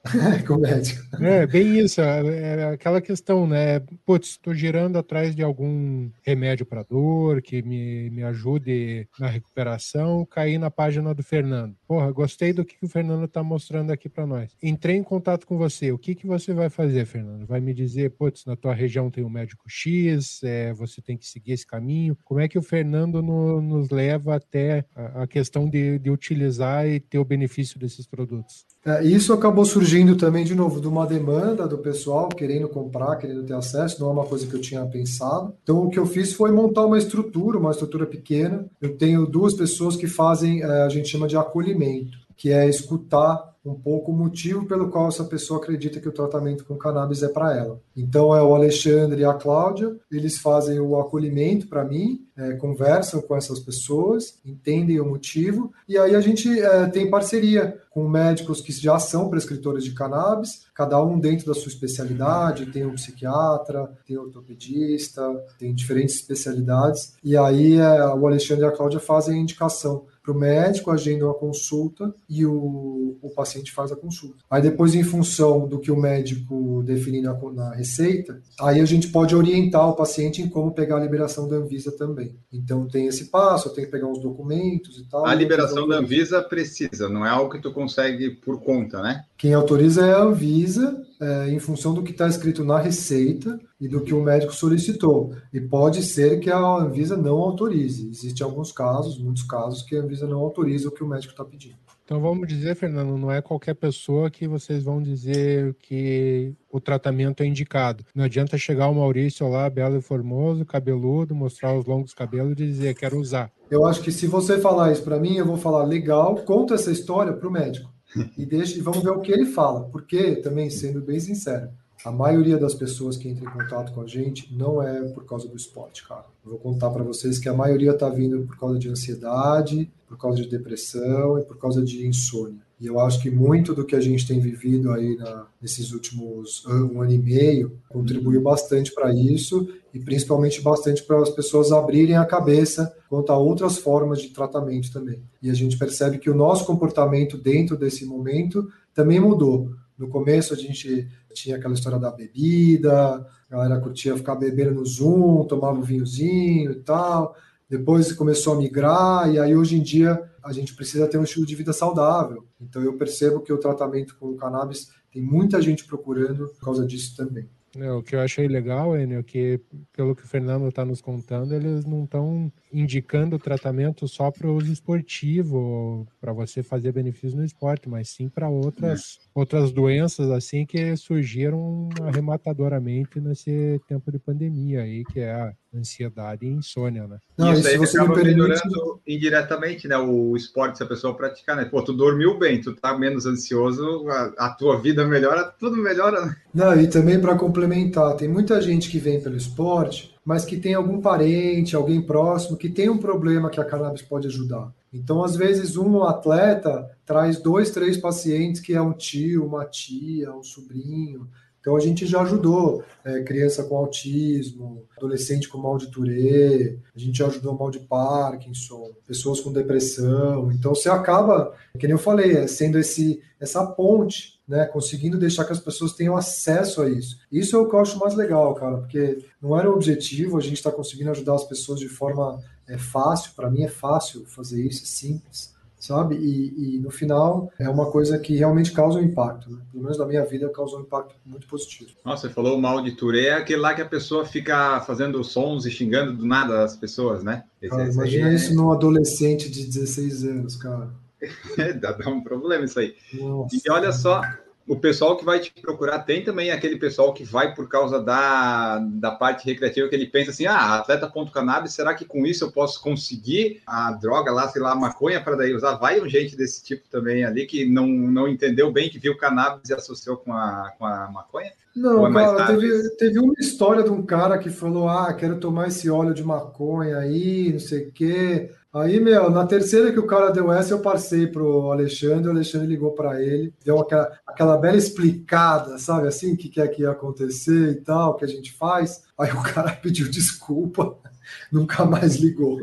com 0.47 0.58
médico. 0.58 1.01
É, 1.24 1.45
bem 1.45 1.80
isso, 1.80 2.01
é, 2.01 2.60
é 2.60 2.64
aquela 2.74 3.01
questão, 3.01 3.47
né? 3.47 3.80
Putz, 4.05 4.30
estou 4.30 4.53
girando 4.53 4.97
atrás 4.97 5.36
de 5.36 5.43
algum 5.43 6.10
remédio 6.24 6.66
para 6.66 6.84
dor 6.84 7.41
que 7.41 7.62
me, 7.62 8.10
me 8.10 8.24
ajude 8.24 9.08
na 9.20 9.28
recuperação, 9.28 10.26
caí 10.26 10.58
na 10.58 10.72
página 10.72 11.14
do 11.14 11.24
Fernando. 11.24 11.76
Porra, 11.88 12.12
gostei 12.12 12.53
do 12.53 12.66
que, 12.66 12.78
que 12.78 12.86
o 12.86 12.89
Fernando 12.89 13.26
está 13.26 13.43
mostrando 13.43 13.91
aqui 13.91 14.10
para 14.10 14.26
nós. 14.26 14.51
Entrei 14.62 14.95
em 14.95 15.03
contato 15.03 15.45
com 15.45 15.58
você, 15.58 15.91
o 15.91 15.97
que, 15.97 16.16
que 16.16 16.28
você 16.28 16.53
vai 16.53 16.70
fazer, 16.70 17.05
Fernando? 17.05 17.45
Vai 17.45 17.60
me 17.60 17.74
dizer, 17.74 18.12
putz, 18.12 18.45
na 18.45 18.55
tua 18.55 18.74
região 18.74 19.10
tem 19.10 19.24
um 19.24 19.30
médico 19.30 19.64
X, 19.68 20.41
é, 20.43 20.74
você 20.74 21.01
tem 21.01 21.18
que 21.18 21.28
seguir 21.28 21.53
esse 21.53 21.66
caminho. 21.66 22.18
Como 22.24 22.39
é 22.39 22.47
que 22.47 22.58
o 22.58 22.62
Fernando 22.62 23.22
no, 23.22 23.62
nos 23.62 23.89
leva 23.89 24.36
até 24.36 24.86
a, 24.95 25.24
a 25.24 25.28
questão 25.28 25.70
de, 25.70 25.99
de 25.99 26.10
utilizar 26.10 26.88
e 26.88 26.99
ter 26.99 27.20
o 27.20 27.26
benefício 27.26 27.80
desses 27.80 28.05
produtos? 28.05 28.66
É, 28.86 29.03
isso 29.03 29.34
acabou 29.34 29.66
surgindo 29.66 29.97
também, 30.16 30.43
de 30.43 30.54
novo, 30.54 30.82
de 30.82 30.88
uma 30.88 31.06
demanda 31.06 31.68
do 31.68 31.78
pessoal 31.78 32.30
querendo 32.30 32.68
comprar, 32.68 33.16
querendo 33.16 33.43
ter 33.43 33.54
acesso, 33.54 34.00
não 34.00 34.10
é 34.10 34.14
uma 34.14 34.26
coisa 34.26 34.45
que 34.45 34.54
eu 34.54 34.62
tinha 34.62 34.86
pensado. 34.86 35.54
Então, 35.64 35.86
o 35.86 35.89
que 35.89 35.98
eu 35.98 36.06
fiz 36.06 36.34
foi 36.34 36.52
montar 36.52 36.86
uma 36.86 36.98
estrutura, 36.98 37.58
uma 37.58 37.72
estrutura 37.72 38.06
pequena. 38.06 38.66
Eu 38.82 38.98
tenho 38.98 39.26
duas 39.26 39.54
pessoas 39.54 39.95
que 39.95 40.08
fazem, 40.08 40.62
é, 40.62 40.84
a 40.84 40.89
gente 40.89 41.10
chama 41.10 41.28
de 41.28 41.38
acolhimento, 41.38 42.18
que 42.36 42.52
é 42.52 42.68
escutar 42.68 43.56
um 43.68 43.76
pouco 43.76 44.11
o 44.11 44.15
motivo 44.15 44.65
pelo 44.65 44.89
qual 44.89 45.07
essa 45.07 45.24
pessoa 45.24 45.59
acredita 45.59 45.99
que 45.99 46.07
o 46.07 46.11
tratamento 46.11 46.65
com 46.65 46.76
cannabis 46.76 47.22
é 47.24 47.28
para 47.28 47.55
ela. 47.55 47.80
Então 47.95 48.36
é 48.36 48.41
o 48.41 48.55
Alexandre 48.55 49.22
e 49.22 49.26
a 49.26 49.34
Cláudia, 49.34 49.95
eles 50.11 50.38
fazem 50.38 50.80
o 50.80 50.99
acolhimento 50.99 51.68
para 51.68 51.84
mim, 51.84 52.26
é, 52.38 52.53
conversam 52.53 53.22
com 53.22 53.36
essas 53.36 53.59
pessoas, 53.59 54.38
entendem 54.45 54.99
o 54.99 55.05
motivo, 55.05 55.74
e 55.88 55.97
aí 55.97 56.15
a 56.15 56.22
gente 56.22 56.59
é, 56.59 56.86
tem 56.88 57.09
parceria 57.09 57.82
com 57.89 58.07
médicos 58.07 58.61
que 58.61 58.72
já 58.72 58.99
são 58.99 59.28
prescritores 59.28 59.84
de 59.84 59.91
cannabis, 59.91 60.68
cada 60.74 61.03
um 61.03 61.20
dentro 61.20 61.47
da 61.47 61.55
sua 61.55 61.70
especialidade, 61.70 62.68
tem 62.68 62.86
um 62.86 62.93
psiquiatra, 62.93 63.91
tem 64.05 64.20
um 64.20 64.22
ortopedista, 64.22 65.24
tem 65.57 65.74
diferentes 65.74 66.15
especialidades, 66.15 67.15
e 67.24 67.36
aí 67.36 67.78
é, 67.78 68.05
o 68.13 68.28
Alexandre 68.28 68.65
e 68.65 68.68
a 68.68 68.72
Cláudia 68.72 68.99
fazem 68.99 69.36
a 69.36 69.41
indicação 69.41 70.05
para 70.28 70.34
o 70.34 70.38
médico, 70.38 70.92
agendam 70.92 71.30
a 71.30 71.34
consulta 71.34 72.14
e 72.30 72.46
o, 72.46 73.18
o 73.22 73.30
paciente 73.34 73.72
faz 73.72 73.94
a 73.94 73.96
consulta. 73.96 74.44
Aí 74.52 74.62
depois, 74.62 74.94
em 74.94 75.04
função 75.04 75.66
do 75.66 75.80
que 75.80 75.90
o 75.90 75.96
médico 75.96 76.84
definir 76.86 77.22
na, 77.22 77.34
na 77.54 77.74
receita, 77.74 78.42
aí 78.60 78.82
a 78.82 78.86
gente 78.86 79.08
pode 79.08 79.34
orientar 79.34 79.88
o 79.88 79.96
paciente 79.96 80.42
em 80.42 80.50
como 80.50 80.74
pegar 80.74 80.98
a 80.98 81.00
liberação 81.00 81.48
da 81.48 81.56
Anvisa 81.56 81.94
também. 81.94 82.36
Então 82.52 82.86
tem 82.86 83.08
esse 83.08 83.26
passo, 83.26 83.70
eu 83.70 83.74
tenho 83.74 83.88
que 83.88 83.92
pegar 83.92 84.12
os 84.12 84.22
documentos 84.22 84.98
e 84.98 85.06
tal. 85.06 85.26
A 85.26 85.34
liberação 85.34 85.88
da 85.88 86.00
Anvisa 86.00 86.42
precisa, 86.42 87.08
não 87.08 87.26
é 87.26 87.30
algo 87.30 87.50
que 87.50 87.62
tu 87.62 87.72
consegue 87.72 88.32
por 88.32 88.60
conta, 88.60 89.02
né? 89.02 89.24
Quem 89.38 89.54
autoriza 89.54 90.04
é 90.04 90.14
a 90.14 90.24
Anvisa, 90.24 91.00
é, 91.22 91.50
em 91.52 91.60
função 91.60 91.94
do 91.94 92.02
que 92.02 92.10
está 92.10 92.28
escrito 92.28 92.66
na 92.66 92.80
receita 92.80 93.60
e 93.80 93.88
do 93.88 94.02
que 94.02 94.12
o 94.12 94.24
médico 94.24 94.52
solicitou. 94.52 95.32
E 95.54 95.62
pode 95.62 96.02
ser 96.02 96.40
que 96.40 96.50
a 96.50 96.58
Anvisa 96.58 97.16
não 97.16 97.38
autorize. 97.38 98.10
Existem 98.10 98.44
alguns 98.44 98.72
casos, 98.72 99.20
muitos 99.20 99.44
casos, 99.44 99.84
que 99.84 99.96
a 99.96 100.02
Anvisa 100.02 100.26
não 100.26 100.40
autoriza 100.40 100.90
o 100.90 100.92
que 100.92 101.04
o 101.04 101.08
médico 101.08 101.34
está 101.34 101.46
pedindo. 101.46 101.76
Então 102.04 102.20
vamos 102.20 102.48
dizer, 102.48 102.76
Fernando, 102.76 103.16
não 103.16 103.32
é 103.32 103.40
qualquer 103.40 103.76
pessoa 103.76 104.32
que 104.32 104.48
vocês 104.48 104.84
vão 104.84 105.04
dizer 105.04 105.76
que 105.76 106.56
o 106.72 106.80
tratamento 106.80 107.44
é 107.44 107.46
indicado. 107.46 108.06
Não 108.16 108.24
adianta 108.24 108.58
chegar 108.58 108.88
o 108.88 108.96
Maurício 108.96 109.48
lá, 109.48 109.70
belo 109.70 109.98
e 109.98 110.02
formoso, 110.02 110.66
cabeludo, 110.66 111.36
mostrar 111.36 111.78
os 111.78 111.86
longos 111.86 112.14
cabelos 112.14 112.54
e 112.54 112.56
dizer 112.56 112.96
quero 112.96 113.20
usar. 113.20 113.52
Eu 113.70 113.86
acho 113.86 114.02
que 114.02 114.12
se 114.12 114.26
você 114.26 114.58
falar 114.58 114.94
isso 114.94 115.04
para 115.04 115.20
mim, 115.20 115.36
eu 115.36 115.46
vou 115.46 115.58
falar 115.58 115.84
legal, 115.84 116.38
conta 116.38 116.74
essa 116.74 116.92
história 116.92 117.34
para 117.34 117.48
o 117.48 117.52
médico 117.52 117.97
e 118.38 118.45
deixa 118.45 118.82
vamos 118.84 119.03
ver 119.03 119.09
o 119.09 119.22
que 119.22 119.32
ele 119.32 119.45
fala, 119.45 119.84
porque 119.86 120.38
também 120.38 120.70
sendo 120.70 121.01
bem 121.01 121.20
sincero, 121.20 121.70
a 122.05 122.11
maioria 122.11 122.57
das 122.57 122.74
pessoas 122.74 123.18
que 123.18 123.28
entram 123.28 123.49
em 123.49 123.53
contato 123.53 123.91
com 123.91 124.01
a 124.01 124.07
gente 124.07 124.53
não 124.53 124.82
é 124.82 125.01
por 125.09 125.26
causa 125.26 125.47
do 125.47 125.55
esporte, 125.55 126.07
cara. 126.07 126.26
Eu 126.45 126.51
vou 126.51 126.59
contar 126.59 126.89
para 126.91 127.03
vocês 127.03 127.39
que 127.39 127.49
a 127.49 127.53
maioria 127.53 127.91
está 127.91 128.07
vindo 128.07 128.45
por 128.45 128.57
causa 128.57 128.78
de 128.78 128.88
ansiedade, 128.88 129.91
por 130.07 130.18
causa 130.18 130.41
de 130.41 130.47
depressão 130.47 131.39
e 131.39 131.43
por 131.43 131.57
causa 131.57 131.84
de 131.84 132.05
insônia. 132.05 132.61
E 132.80 132.86
eu 132.86 132.99
acho 132.99 133.22
que 133.22 133.32
muito 133.32 133.74
do 133.74 133.84
que 133.84 133.95
a 133.95 133.99
gente 133.99 134.28
tem 134.28 134.39
vivido 134.39 134.91
aí 134.91 135.15
na, 135.15 135.47
nesses 135.59 135.91
últimos 135.91 136.63
um 136.68 137.01
ano 137.01 137.11
e 137.11 137.18
meio 137.18 137.80
contribuiu 137.89 138.41
bastante 138.41 138.93
para 138.93 139.11
isso 139.11 139.68
e 139.98 140.00
principalmente 140.00 140.62
bastante 140.62 141.02
para 141.04 141.20
as 141.20 141.32
pessoas 141.32 141.72
abrirem 141.72 142.18
a 142.18 142.26
cabeça 142.26 142.95
quanto 143.10 143.32
a 143.32 143.38
outras 143.38 143.80
formas 143.80 144.22
de 144.22 144.30
tratamento 144.30 144.93
também. 144.93 145.24
E 145.41 145.50
a 145.50 145.54
gente 145.56 145.76
percebe 145.76 146.20
que 146.20 146.30
o 146.30 146.36
nosso 146.36 146.66
comportamento 146.66 147.36
dentro 147.36 147.76
desse 147.76 148.06
momento 148.06 148.68
também 148.93 149.20
mudou. 149.20 149.72
No 149.98 150.08
começo 150.08 150.54
a 150.54 150.58
gente 150.58 151.08
tinha 151.34 151.56
aquela 151.56 151.74
história 151.74 151.98
da 151.98 152.12
bebida, 152.12 153.26
a 153.50 153.56
galera 153.56 153.82
curtia 153.82 154.16
ficar 154.16 154.36
bebendo 154.36 154.76
no 154.76 154.86
Zoom, 154.86 155.45
tomava 155.45 155.80
um 155.80 155.84
vinhozinho 155.84 156.72
e 156.72 156.80
tal. 156.82 157.36
Depois 157.68 158.12
começou 158.14 158.54
a 158.54 158.58
migrar, 158.58 159.34
e 159.34 159.39
aí 159.39 159.56
hoje 159.56 159.78
em 159.78 159.82
dia 159.82 160.22
a 160.43 160.54
gente 160.54 160.76
precisa 160.76 161.08
ter 161.08 161.18
um 161.18 161.24
estilo 161.24 161.45
de 161.45 161.56
vida 161.56 161.74
saudável. 161.74 162.45
Então 162.62 162.84
eu 162.84 162.93
percebo 162.93 163.41
que 163.41 163.52
o 163.52 163.58
tratamento 163.58 164.16
com 164.20 164.28
o 164.28 164.36
cannabis 164.36 164.89
tem 165.12 165.24
muita 165.24 165.60
gente 165.60 165.86
procurando 165.86 166.50
por 166.50 166.66
causa 166.66 166.86
disso 166.86 167.16
também. 167.18 167.50
É, 167.80 167.92
o 167.92 168.02
que 168.02 168.16
eu 168.16 168.22
achei 168.22 168.48
legal, 168.48 168.98
Enio, 168.98 169.24
que 169.24 169.60
pelo 169.94 170.16
que 170.16 170.24
o 170.24 170.28
Fernando 170.28 170.68
está 170.68 170.84
nos 170.84 171.02
contando, 171.02 171.54
eles 171.54 171.86
não 171.86 172.06
estão 172.06 172.52
indicando 172.74 173.38
tratamento 173.38 174.08
só 174.08 174.32
para 174.32 174.48
o 174.48 174.62
esportivo, 174.62 176.08
para 176.20 176.34
você 176.34 176.64
fazer 176.64 176.92
benefícios 176.92 177.34
no 177.34 177.44
esporte, 177.44 177.88
mas 177.88 178.10
sim 178.10 178.30
para 178.30 178.50
outras, 178.50 179.20
é. 179.22 179.30
outras 179.36 179.72
doenças 179.72 180.32
assim 180.32 180.66
que 180.66 180.96
surgiram 180.96 181.90
arrematadoramente 182.02 183.20
nesse 183.20 183.80
tempo 183.88 184.12
de 184.12 184.20
pandemia 184.20 184.82
aí, 184.82 185.04
que 185.06 185.20
é 185.20 185.32
a 185.32 185.54
ansiedade 185.74 186.45
e 186.45 186.49
insônia, 186.49 187.07
né? 187.07 187.18
Não, 187.38 187.53
isso 187.53 187.68
aí 187.68 187.78
você 187.78 187.97
acaba 187.97 188.15
permite... 188.15 188.36
melhorando 188.36 189.01
indiretamente, 189.05 189.88
né? 189.88 189.97
O 189.97 190.36
esporte, 190.36 190.78
se 190.78 190.84
a 190.84 190.88
pessoa 190.88 191.15
praticar, 191.15 191.55
né? 191.55 191.65
Pô, 191.65 191.82
tu 191.82 191.93
dormiu 191.93 192.38
bem, 192.38 192.61
tu 192.61 192.76
tá 192.76 192.97
menos 192.97 193.26
ansioso, 193.26 194.07
a, 194.09 194.34
a 194.38 194.49
tua 194.49 194.80
vida 194.82 195.05
melhora, 195.05 195.43
tudo 195.59 195.78
melhora, 195.78 196.26
né? 196.26 196.36
Não, 196.53 196.80
e 196.80 196.88
também 196.88 197.20
para 197.20 197.36
complementar, 197.36 198.15
tem 198.15 198.28
muita 198.28 198.61
gente 198.61 198.89
que 198.89 198.99
vem 198.99 199.22
pelo 199.22 199.36
esporte, 199.36 200.15
mas 200.26 200.43
que 200.43 200.57
tem 200.57 200.74
algum 200.74 200.99
parente, 200.99 201.76
alguém 201.76 202.01
próximo 202.01 202.57
que 202.57 202.70
tem 202.70 202.89
um 202.89 202.97
problema 202.97 203.49
que 203.49 203.59
a 203.59 203.65
cannabis 203.65 204.01
pode 204.01 204.28
ajudar. 204.28 204.72
Então, 204.91 205.24
às 205.24 205.36
vezes, 205.36 205.76
um 205.78 206.03
atleta 206.03 206.89
traz 207.05 207.39
dois, 207.41 207.72
três 207.72 207.97
pacientes 207.97 208.61
que 208.61 208.74
é 208.74 208.82
um 208.82 208.93
tio, 208.93 209.45
uma 209.45 209.65
tia, 209.65 210.34
um 210.34 210.43
sobrinho, 210.43 211.30
então 211.68 211.76
a 211.76 211.82
gente 211.82 212.05
já 212.05 212.22
ajudou 212.22 212.82
é, 213.03 213.22
criança 213.24 213.61
com 213.61 213.76
autismo, 213.76 214.86
adolescente 214.95 215.49
com 215.49 215.57
mal 215.57 215.78
de 215.78 215.91
Tourette, 215.91 216.80
a 216.95 216.97
gente 216.97 217.18
já 217.18 217.28
ajudou 217.28 217.57
mal 217.57 217.70
de 217.70 217.80
Parkinson, 217.80 218.91
pessoas 219.05 219.41
com 219.41 219.51
depressão. 219.51 220.49
Então 220.53 220.74
você 220.74 220.88
acaba, 220.88 221.53
que 221.78 221.86
nem 221.86 221.91
eu 221.91 221.97
falei, 221.97 222.38
é 222.38 222.47
sendo 222.47 222.80
esse 222.80 223.22
essa 223.38 223.65
ponte, 223.65 224.39
né, 224.47 224.65
conseguindo 224.65 225.20
deixar 225.20 225.43
que 225.43 225.51
as 225.51 225.59
pessoas 225.59 225.91
tenham 225.91 226.15
acesso 226.15 226.82
a 226.82 226.89
isso. 226.89 227.20
Isso 227.30 227.57
é 227.57 227.59
o 227.59 227.68
que 227.68 227.76
eu 227.76 227.80
acho 227.82 227.99
mais 227.99 228.15
legal, 228.15 228.55
cara, 228.55 228.78
porque 228.78 229.20
não 229.41 229.59
era 229.59 229.70
o 229.70 229.74
objetivo, 229.74 230.38
a 230.38 230.41
gente 230.41 230.53
está 230.53 230.72
conseguindo 230.72 231.11
ajudar 231.11 231.36
as 231.36 231.43
pessoas 231.43 231.82
de 231.82 231.89
forma 231.89 232.41
é, 232.65 232.78
fácil. 232.78 233.34
Para 233.36 233.51
mim 233.51 233.63
é 233.63 233.68
fácil 233.68 234.26
fazer 234.26 234.65
isso, 234.65 234.84
é 234.84 234.86
simples 234.86 235.57
sabe? 235.88 236.16
E, 236.16 236.76
e, 236.76 236.80
no 236.80 236.92
final 236.92 237.52
é 237.58 237.70
uma 237.70 237.90
coisa 237.90 238.20
que 238.20 238.36
realmente 238.36 238.72
causa 238.72 239.00
um 239.00 239.04
impacto. 239.04 239.50
Né? 239.50 239.60
Pelo 239.72 239.84
menos 239.84 239.98
na 239.98 240.06
minha 240.06 240.26
vida 240.26 240.50
causou 240.50 240.80
um 240.80 240.84
impacto 240.84 241.16
muito 241.26 241.48
positivo. 241.48 241.92
Nossa, 242.04 242.28
você 242.28 242.34
falou 242.34 242.60
mal 242.60 242.82
de 242.82 242.92
Touré, 242.92 243.28
é 243.28 243.34
aquele 243.34 243.62
lá 243.62 243.74
que 243.74 243.82
a 243.82 243.86
pessoa 243.86 244.26
fica 244.26 244.82
fazendo 244.82 245.24
sons 245.24 245.66
e 245.66 245.72
xingando 245.72 246.14
do 246.14 246.26
nada 246.26 246.64
as 246.64 246.76
pessoas, 246.76 247.24
né? 247.24 247.44
Esse, 247.62 247.72
cara, 247.72 247.88
esse 247.88 247.98
imagina 247.98 248.30
é... 248.30 248.36
isso 248.36 248.54
num 248.54 248.72
adolescente 248.72 249.50
de 249.50 249.66
16 249.66 250.26
anos, 250.26 250.56
cara. 250.58 250.90
dá, 251.80 251.94
dá 251.94 252.10
um 252.10 252.22
problema 252.22 252.66
isso 252.66 252.80
aí. 252.80 252.96
Nossa, 253.14 253.56
e 253.56 253.72
olha 253.72 253.92
só, 253.92 254.22
o 254.68 254.76
pessoal 254.76 255.15
que 255.15 255.24
vai 255.24 255.39
te 255.39 255.51
procurar 255.51 255.99
tem 255.99 256.24
também 256.24 256.51
aquele 256.51 256.78
pessoal 256.78 257.13
que 257.13 257.24
vai 257.24 257.55
por 257.55 257.70
causa 257.70 258.03
da, 258.03 258.80
da 258.80 259.11
parte 259.11 259.45
recreativa, 259.45 259.88
que 259.88 259.95
ele 259.95 260.07
pensa 260.07 260.32
assim: 260.32 260.45
ah, 260.45 260.76
atleta.cannabis, 260.76 261.74
será 261.74 261.95
que 261.95 262.03
com 262.03 262.26
isso 262.26 262.43
eu 262.43 262.51
posso 262.51 262.82
conseguir 262.82 263.61
a 263.65 263.93
droga 263.93 264.32
lá, 264.32 264.47
sei 264.49 264.61
lá, 264.61 264.74
a 264.74 264.76
maconha 264.76 265.22
para 265.22 265.38
daí 265.38 265.53
usar? 265.53 265.76
Vai 265.76 266.01
um 266.01 266.09
gente 266.09 266.36
desse 266.36 266.63
tipo 266.63 266.84
também 266.89 267.24
ali 267.24 267.45
que 267.45 267.65
não, 267.65 267.88
não 267.88 268.28
entendeu 268.28 268.70
bem, 268.72 268.89
que 268.89 268.99
viu 268.99 269.18
cannabis 269.18 269.70
e 269.70 269.74
associou 269.74 270.18
com 270.18 270.34
a, 270.34 270.74
com 270.78 270.86
a 270.86 271.09
maconha? 271.09 271.53
Não, 271.78 272.08
é 272.08 272.14
cara, 272.14 272.48
teve, 272.48 272.90
teve 272.96 273.20
uma 273.20 273.34
história 273.38 273.84
de 273.84 273.92
um 273.92 274.02
cara 274.02 274.38
que 274.40 274.50
falou: 274.50 274.90
ah, 274.90 275.14
quero 275.14 275.40
tomar 275.40 275.68
esse 275.68 275.90
óleo 275.90 276.14
de 276.14 276.24
maconha 276.24 276.98
aí, 276.98 277.52
não 277.54 277.60
sei 277.60 277.88
o 277.88 277.92
quê. 277.92 278.52
Aí, 278.74 279.00
meu, 279.00 279.30
na 279.30 279.46
terceira 279.46 279.92
que 279.92 280.00
o 280.00 280.08
cara 280.08 280.32
deu 280.32 280.52
essa, 280.52 280.74
eu 280.74 280.80
passei 280.80 281.28
pro 281.28 281.72
Alexandre, 281.72 282.28
o 282.28 282.32
Alexandre 282.32 282.68
ligou 282.68 282.92
para 282.92 283.22
ele, 283.22 283.54
deu 283.64 283.80
aquela, 283.80 284.12
aquela 284.26 284.58
bela 284.58 284.78
explicada, 284.78 285.78
sabe 285.78 286.08
assim, 286.08 286.34
o 286.34 286.38
que 286.38 286.50
quer 286.50 286.68
que 286.68 286.82
ia 286.82 286.92
acontecer 286.92 287.72
e 287.72 287.76
tal, 287.76 288.16
que 288.16 288.26
a 288.26 288.28
gente 288.28 288.52
faz. 288.54 289.04
Aí 289.18 289.32
o 289.32 289.42
cara 289.42 289.72
pediu 289.82 290.10
desculpa, 290.10 290.98
nunca 291.52 291.86
mais 291.86 292.16
ligou. 292.16 292.60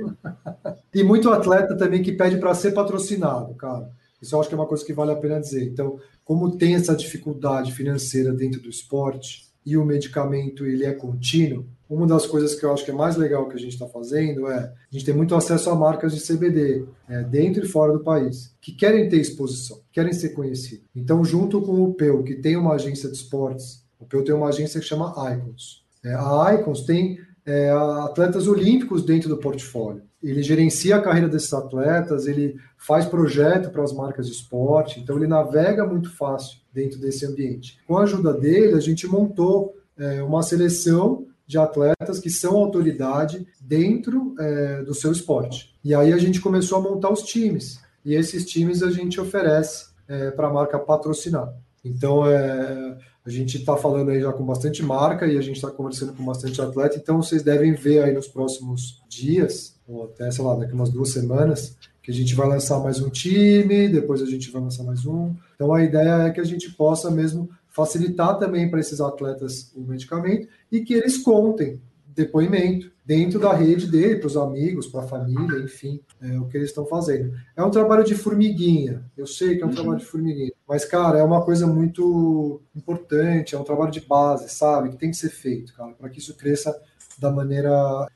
e 0.92 1.02
muito 1.04 1.30
atleta 1.30 1.76
também 1.76 2.02
que 2.02 2.12
pede 2.12 2.36
para 2.36 2.54
ser 2.54 2.72
patrocinado, 2.72 3.54
cara. 3.54 3.88
Isso 4.20 4.34
eu 4.34 4.40
acho 4.40 4.48
que 4.48 4.54
é 4.54 4.58
uma 4.58 4.66
coisa 4.66 4.84
que 4.84 4.92
vale 4.92 5.12
a 5.12 5.16
pena 5.16 5.40
dizer. 5.40 5.64
Então, 5.64 5.98
como 6.24 6.56
tem 6.56 6.74
essa 6.74 6.96
dificuldade 6.96 7.72
financeira 7.72 8.32
dentro 8.32 8.60
do 8.60 8.68
esporte 8.68 9.44
e 9.64 9.76
o 9.76 9.84
medicamento 9.84 10.66
ele 10.66 10.84
é 10.84 10.92
contínuo, 10.92 11.66
uma 11.88 12.06
das 12.06 12.26
coisas 12.26 12.54
que 12.54 12.64
eu 12.64 12.72
acho 12.72 12.84
que 12.84 12.90
é 12.90 12.94
mais 12.94 13.16
legal 13.16 13.48
que 13.48 13.56
a 13.56 13.58
gente 13.58 13.74
está 13.74 13.86
fazendo 13.86 14.48
é 14.48 14.58
a 14.58 14.74
gente 14.90 15.04
tem 15.04 15.14
muito 15.14 15.34
acesso 15.34 15.70
a 15.70 15.74
marcas 15.74 16.14
de 16.14 16.20
CBD 16.20 16.86
é, 17.08 17.22
dentro 17.22 17.64
e 17.64 17.68
fora 17.68 17.92
do 17.92 18.02
país 18.02 18.54
que 18.60 18.72
querem 18.72 19.08
ter 19.08 19.18
exposição, 19.18 19.80
querem 19.92 20.12
ser 20.12 20.30
conhecidos. 20.30 20.86
Então, 20.94 21.24
junto 21.24 21.60
com 21.60 21.82
o 21.82 21.94
PEU, 21.94 22.22
que 22.22 22.34
tem 22.34 22.56
uma 22.56 22.74
agência 22.74 23.08
de 23.08 23.16
esportes, 23.16 23.84
o 23.98 24.06
PEU 24.06 24.24
tem 24.24 24.34
uma 24.34 24.48
agência 24.48 24.80
que 24.80 24.86
chama 24.86 25.14
Icons. 25.32 25.84
É, 26.04 26.14
a 26.14 26.54
Icons 26.54 26.82
tem 26.82 27.18
é, 27.46 27.70
atletas 27.70 28.46
olímpicos 28.46 29.04
dentro 29.04 29.28
do 29.28 29.36
portfólio. 29.36 30.02
Ele 30.24 30.42
gerencia 30.42 30.96
a 30.96 31.02
carreira 31.02 31.28
desses 31.28 31.52
atletas, 31.52 32.26
ele 32.26 32.56
faz 32.76 33.04
projeto 33.04 33.70
para 33.70 33.82
as 33.82 33.92
marcas 33.92 34.26
de 34.26 34.32
esporte, 34.32 35.00
então 35.00 35.16
ele 35.16 35.26
navega 35.26 35.86
muito 35.86 36.10
fácil 36.16 36.58
dentro 36.72 36.98
desse 36.98 37.26
ambiente. 37.26 37.78
Com 37.86 37.98
a 37.98 38.02
ajuda 38.02 38.32
dele, 38.32 38.74
a 38.74 38.80
gente 38.80 39.06
montou 39.06 39.76
é, 39.96 40.22
uma 40.22 40.42
seleção 40.42 41.26
de 41.46 41.58
atletas 41.58 42.18
que 42.18 42.30
são 42.30 42.56
autoridade 42.56 43.46
dentro 43.60 44.34
é, 44.38 44.82
do 44.82 44.94
seu 44.94 45.12
esporte. 45.12 45.74
E 45.84 45.94
aí 45.94 46.12
a 46.12 46.18
gente 46.18 46.40
começou 46.40 46.78
a 46.78 46.80
montar 46.80 47.12
os 47.12 47.22
times. 47.22 47.80
E 48.04 48.14
esses 48.14 48.44
times 48.44 48.82
a 48.82 48.90
gente 48.90 49.20
oferece 49.20 49.86
é, 50.08 50.30
para 50.30 50.48
a 50.48 50.52
marca 50.52 50.78
patrocinar. 50.78 51.52
Então, 51.84 52.26
é, 52.26 52.96
a 53.24 53.30
gente 53.30 53.58
está 53.58 53.76
falando 53.76 54.10
aí 54.10 54.20
já 54.20 54.32
com 54.32 54.44
bastante 54.44 54.82
marca 54.82 55.26
e 55.26 55.36
a 55.36 55.40
gente 55.40 55.56
está 55.56 55.70
conversando 55.70 56.14
com 56.14 56.24
bastante 56.24 56.60
atleta. 56.60 56.96
Então, 56.96 57.22
vocês 57.22 57.42
devem 57.42 57.74
ver 57.74 58.02
aí 58.02 58.12
nos 58.12 58.28
próximos 58.28 59.02
dias, 59.08 59.73
ou 59.86 60.04
até, 60.04 60.30
sei 60.30 60.44
lá, 60.44 60.54
daqui 60.54 60.72
umas 60.72 60.90
duas 60.90 61.10
semanas, 61.10 61.76
que 62.02 62.10
a 62.10 62.14
gente 62.14 62.34
vai 62.34 62.48
lançar 62.48 62.80
mais 62.80 63.00
um 63.00 63.08
time, 63.08 63.88
depois 63.88 64.20
a 64.22 64.26
gente 64.26 64.50
vai 64.50 64.60
lançar 64.60 64.84
mais 64.84 65.06
um. 65.06 65.34
Então, 65.54 65.72
a 65.72 65.82
ideia 65.82 66.26
é 66.26 66.30
que 66.30 66.40
a 66.40 66.44
gente 66.44 66.70
possa 66.72 67.10
mesmo 67.10 67.48
facilitar 67.68 68.38
também 68.38 68.70
para 68.70 68.80
esses 68.80 69.00
atletas 69.00 69.72
o 69.74 69.80
medicamento 69.80 70.46
e 70.70 70.80
que 70.80 70.94
eles 70.94 71.18
contem 71.18 71.80
depoimento 72.14 72.92
dentro 73.04 73.38
da 73.38 73.52
rede 73.52 73.90
dele, 73.90 74.16
para 74.16 74.28
os 74.28 74.36
amigos, 74.36 74.86
para 74.86 75.00
a 75.00 75.06
família, 75.06 75.58
enfim, 75.58 76.00
é 76.22 76.38
o 76.38 76.46
que 76.46 76.56
eles 76.56 76.70
estão 76.70 76.86
fazendo. 76.86 77.34
É 77.54 77.62
um 77.62 77.70
trabalho 77.70 78.02
de 78.02 78.14
formiguinha, 78.14 79.04
eu 79.16 79.26
sei 79.26 79.56
que 79.56 79.62
é 79.62 79.66
um 79.66 79.68
uhum. 79.68 79.74
trabalho 79.74 79.98
de 79.98 80.06
formiguinha, 80.06 80.52
mas, 80.66 80.84
cara, 80.84 81.18
é 81.18 81.22
uma 81.22 81.44
coisa 81.44 81.66
muito 81.66 82.62
importante, 82.74 83.54
é 83.54 83.58
um 83.58 83.64
trabalho 83.64 83.90
de 83.90 84.00
base, 84.00 84.48
sabe, 84.48 84.90
que 84.90 84.96
tem 84.96 85.10
que 85.10 85.16
ser 85.16 85.28
feito, 85.28 85.74
cara, 85.74 85.92
para 85.92 86.08
que 86.08 86.18
isso 86.18 86.34
cresça 86.34 86.74
da 87.18 87.30
maneira, 87.30 87.70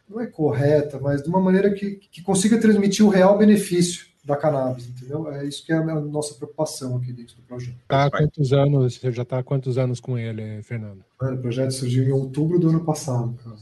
não 0.09 0.21
é 0.21 0.27
correta, 0.27 0.99
mas 1.01 1.23
de 1.23 1.29
uma 1.29 1.41
maneira 1.41 1.73
que, 1.73 1.97
que 1.97 2.23
consiga 2.23 2.61
transmitir 2.61 3.05
o 3.05 3.09
real 3.09 3.39
benefício 3.39 4.07
da 4.25 4.37
cannabis, 4.37 4.87
entendeu? 4.87 5.31
É 5.33 5.47
isso 5.47 5.65
que 5.65 5.73
é 5.73 5.77
a 5.77 6.01
nossa 6.01 6.35
preocupação 6.35 6.97
aqui 6.97 7.13
dentro 7.13 7.35
do 7.37 7.43
projeto. 7.43 7.77
Tá 7.89 8.05
há 8.05 8.11
quantos 8.11 8.53
anos, 8.53 8.95
você 8.99 9.11
já 9.11 9.23
está 9.23 9.39
há 9.39 9.43
quantos 9.43 9.79
anos 9.79 10.01
com 10.01 10.19
ele, 10.19 10.63
Fernando? 10.63 11.03
Mano, 11.21 11.37
o 11.37 11.41
projeto 11.41 11.71
surgiu 11.71 12.05
em 12.05 12.13
outubro 12.13 12.59
do 12.59 12.69
ano 12.69 12.85
passado, 12.85 13.35
cara. 13.43 13.57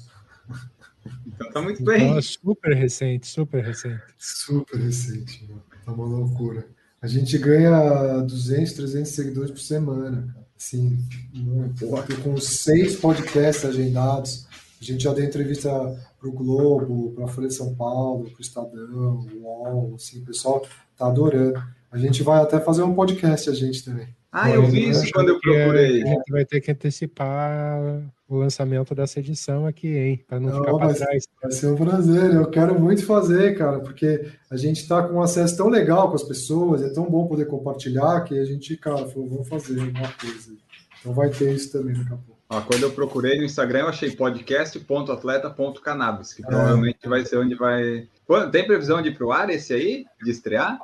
Então 1.26 1.52
tá 1.52 1.62
muito 1.62 1.84
bem. 1.84 2.08
Então, 2.08 2.22
super 2.22 2.74
recente, 2.74 3.28
super 3.28 3.62
recente. 3.62 4.02
Super 4.18 4.80
recente, 4.80 5.46
mano. 5.48 5.62
Tá 5.84 5.92
uma 5.92 6.04
loucura. 6.04 6.66
A 7.00 7.06
gente 7.06 7.38
ganha 7.38 8.18
200, 8.22 8.72
300 8.72 9.12
seguidores 9.12 9.50
por 9.52 9.60
semana, 9.60 10.32
cara. 10.34 10.46
Assim, 10.58 10.98
muito. 11.34 11.86
Com 12.22 12.36
seis 12.38 12.96
podcasts 12.96 13.64
agendados. 13.64 14.45
A 14.80 14.84
gente 14.84 15.02
já 15.02 15.12
deu 15.12 15.24
entrevista 15.24 15.70
para 16.18 16.28
o 16.28 16.32
Globo, 16.32 17.12
para 17.12 17.24
a 17.24 17.28
Folha 17.28 17.48
de 17.48 17.54
São 17.54 17.74
Paulo, 17.74 18.30
para 18.30 18.38
o 18.38 18.40
Estadão, 18.40 19.26
o 19.32 19.42
UOL, 19.42 19.94
assim, 19.94 20.20
o 20.20 20.24
pessoal 20.24 20.66
tá 20.96 21.06
adorando. 21.06 21.62
A 21.90 21.98
gente 21.98 22.22
vai 22.22 22.42
até 22.42 22.60
fazer 22.60 22.82
um 22.82 22.94
podcast, 22.94 23.48
a 23.48 23.54
gente 23.54 23.84
também. 23.84 24.08
Ah, 24.30 24.50
eu 24.50 24.66
vi 24.66 24.90
isso 24.90 25.10
quando 25.12 25.30
eu 25.30 25.40
procurei. 25.40 26.02
A 26.02 26.06
gente 26.06 26.30
vai 26.30 26.44
ter 26.44 26.60
que 26.60 26.70
antecipar 26.70 27.80
o 28.28 28.36
lançamento 28.36 28.94
dessa 28.94 29.20
edição 29.20 29.66
aqui, 29.66 29.88
hein? 29.88 30.24
Para 30.26 30.38
não, 30.38 30.50
não, 30.50 30.58
ficar 30.58 30.76
para 30.76 30.94
trás. 30.94 31.24
Vai 31.40 31.52
ser 31.52 31.68
um 31.68 31.76
prazer, 31.76 32.34
eu 32.34 32.46
quero 32.50 32.78
muito 32.78 33.06
fazer, 33.06 33.56
cara, 33.56 33.80
porque 33.80 34.26
a 34.50 34.56
gente 34.56 34.82
está 34.82 35.02
com 35.02 35.14
um 35.14 35.22
acesso 35.22 35.56
tão 35.56 35.68
legal 35.68 36.10
com 36.10 36.16
as 36.16 36.22
pessoas, 36.22 36.82
é 36.82 36.90
tão 36.90 37.08
bom 37.08 37.26
poder 37.26 37.46
compartilhar 37.46 38.24
que 38.24 38.38
a 38.38 38.44
gente, 38.44 38.76
cara, 38.76 39.06
falou, 39.06 39.28
vamos 39.28 39.48
fazer 39.48 39.78
uma 39.78 40.12
coisa. 40.12 40.52
Então 41.00 41.14
vai 41.14 41.30
ter 41.30 41.54
isso 41.54 41.72
também 41.72 41.94
daqui 41.94 42.12
a 42.12 42.16
pouco. 42.16 42.35
Ah, 42.48 42.60
quando 42.60 42.84
eu 42.84 42.92
procurei 42.92 43.36
no 43.38 43.44
Instagram, 43.44 43.80
eu 43.80 43.88
achei 43.88 44.12
podcast.atleta.cannabis, 44.12 46.32
que 46.32 46.44
é. 46.44 46.46
provavelmente 46.46 47.08
vai 47.08 47.24
ser 47.24 47.38
onde 47.38 47.56
vai. 47.56 48.06
Tem 48.52 48.66
previsão 48.66 49.02
de 49.02 49.08
ir 49.08 49.16
pro 49.16 49.32
ar 49.32 49.50
esse 49.50 49.74
aí? 49.74 50.06
De 50.22 50.30
estrear? 50.30 50.78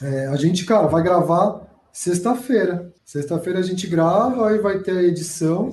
É, 0.00 0.28
a 0.28 0.36
gente, 0.36 0.64
cara, 0.64 0.86
vai 0.86 1.02
gravar 1.02 1.62
sexta-feira. 1.92 2.92
Sexta-feira 3.04 3.58
a 3.58 3.62
gente 3.62 3.88
grava, 3.88 4.48
aí 4.48 4.58
vai 4.58 4.78
ter 4.78 4.98
a 4.98 5.02
edição. 5.02 5.72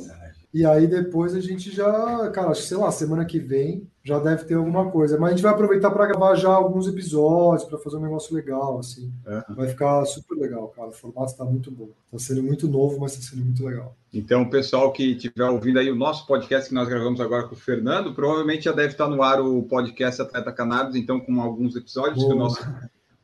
E 0.53 0.65
aí 0.65 0.87
depois 0.87 1.35
a 1.35 1.39
gente 1.39 1.71
já, 1.71 2.31
cara, 2.31 2.55
sei 2.55 2.77
lá, 2.77 2.91
semana 2.91 3.25
que 3.25 3.37
vem 3.37 3.87
já 4.07 4.19
deve 4.19 4.45
ter 4.45 4.53
alguma 4.53 4.89
coisa. 4.89 5.19
Mas 5.19 5.29
a 5.29 5.33
gente 5.33 5.43
vai 5.43 5.51
aproveitar 5.51 5.91
para 5.91 6.07
gravar 6.07 6.35
já 6.35 6.49
alguns 6.49 6.87
episódios, 6.87 7.67
para 7.67 7.77
fazer 7.77 7.97
um 7.97 8.01
negócio 8.01 8.33
legal, 8.33 8.79
assim. 8.79 9.11
Vai 9.49 9.67
ficar 9.67 10.05
super 10.05 10.35
legal, 10.35 10.69
cara. 10.69 10.87
O 10.87 10.93
formato 10.93 11.31
está 11.31 11.43
muito 11.43 11.69
bom. 11.69 11.89
Está 12.13 12.33
sendo 12.33 12.43
muito 12.43 12.69
novo, 12.69 12.97
mas 13.01 13.13
está 13.13 13.31
sendo 13.31 13.43
muito 13.43 13.65
legal. 13.65 13.93
Então, 14.13 14.43
o 14.43 14.49
pessoal 14.49 14.93
que 14.93 15.11
estiver 15.11 15.43
ouvindo 15.49 15.77
aí 15.77 15.91
o 15.91 15.95
nosso 15.95 16.25
podcast 16.25 16.69
que 16.69 16.75
nós 16.75 16.87
gravamos 16.87 17.19
agora 17.19 17.43
com 17.43 17.55
o 17.55 17.57
Fernando, 17.57 18.13
provavelmente 18.13 18.63
já 18.63 18.71
deve 18.71 18.93
estar 18.93 19.09
no 19.09 19.21
ar 19.21 19.41
o 19.41 19.61
podcast 19.63 20.21
Atleta 20.21 20.53
Cannabis, 20.53 20.95
então 20.95 21.19
com 21.19 21.41
alguns 21.41 21.75
episódios 21.75 22.23
Boa. 22.23 22.29
que 22.29 22.33
o 22.33 22.39
nosso 22.39 22.63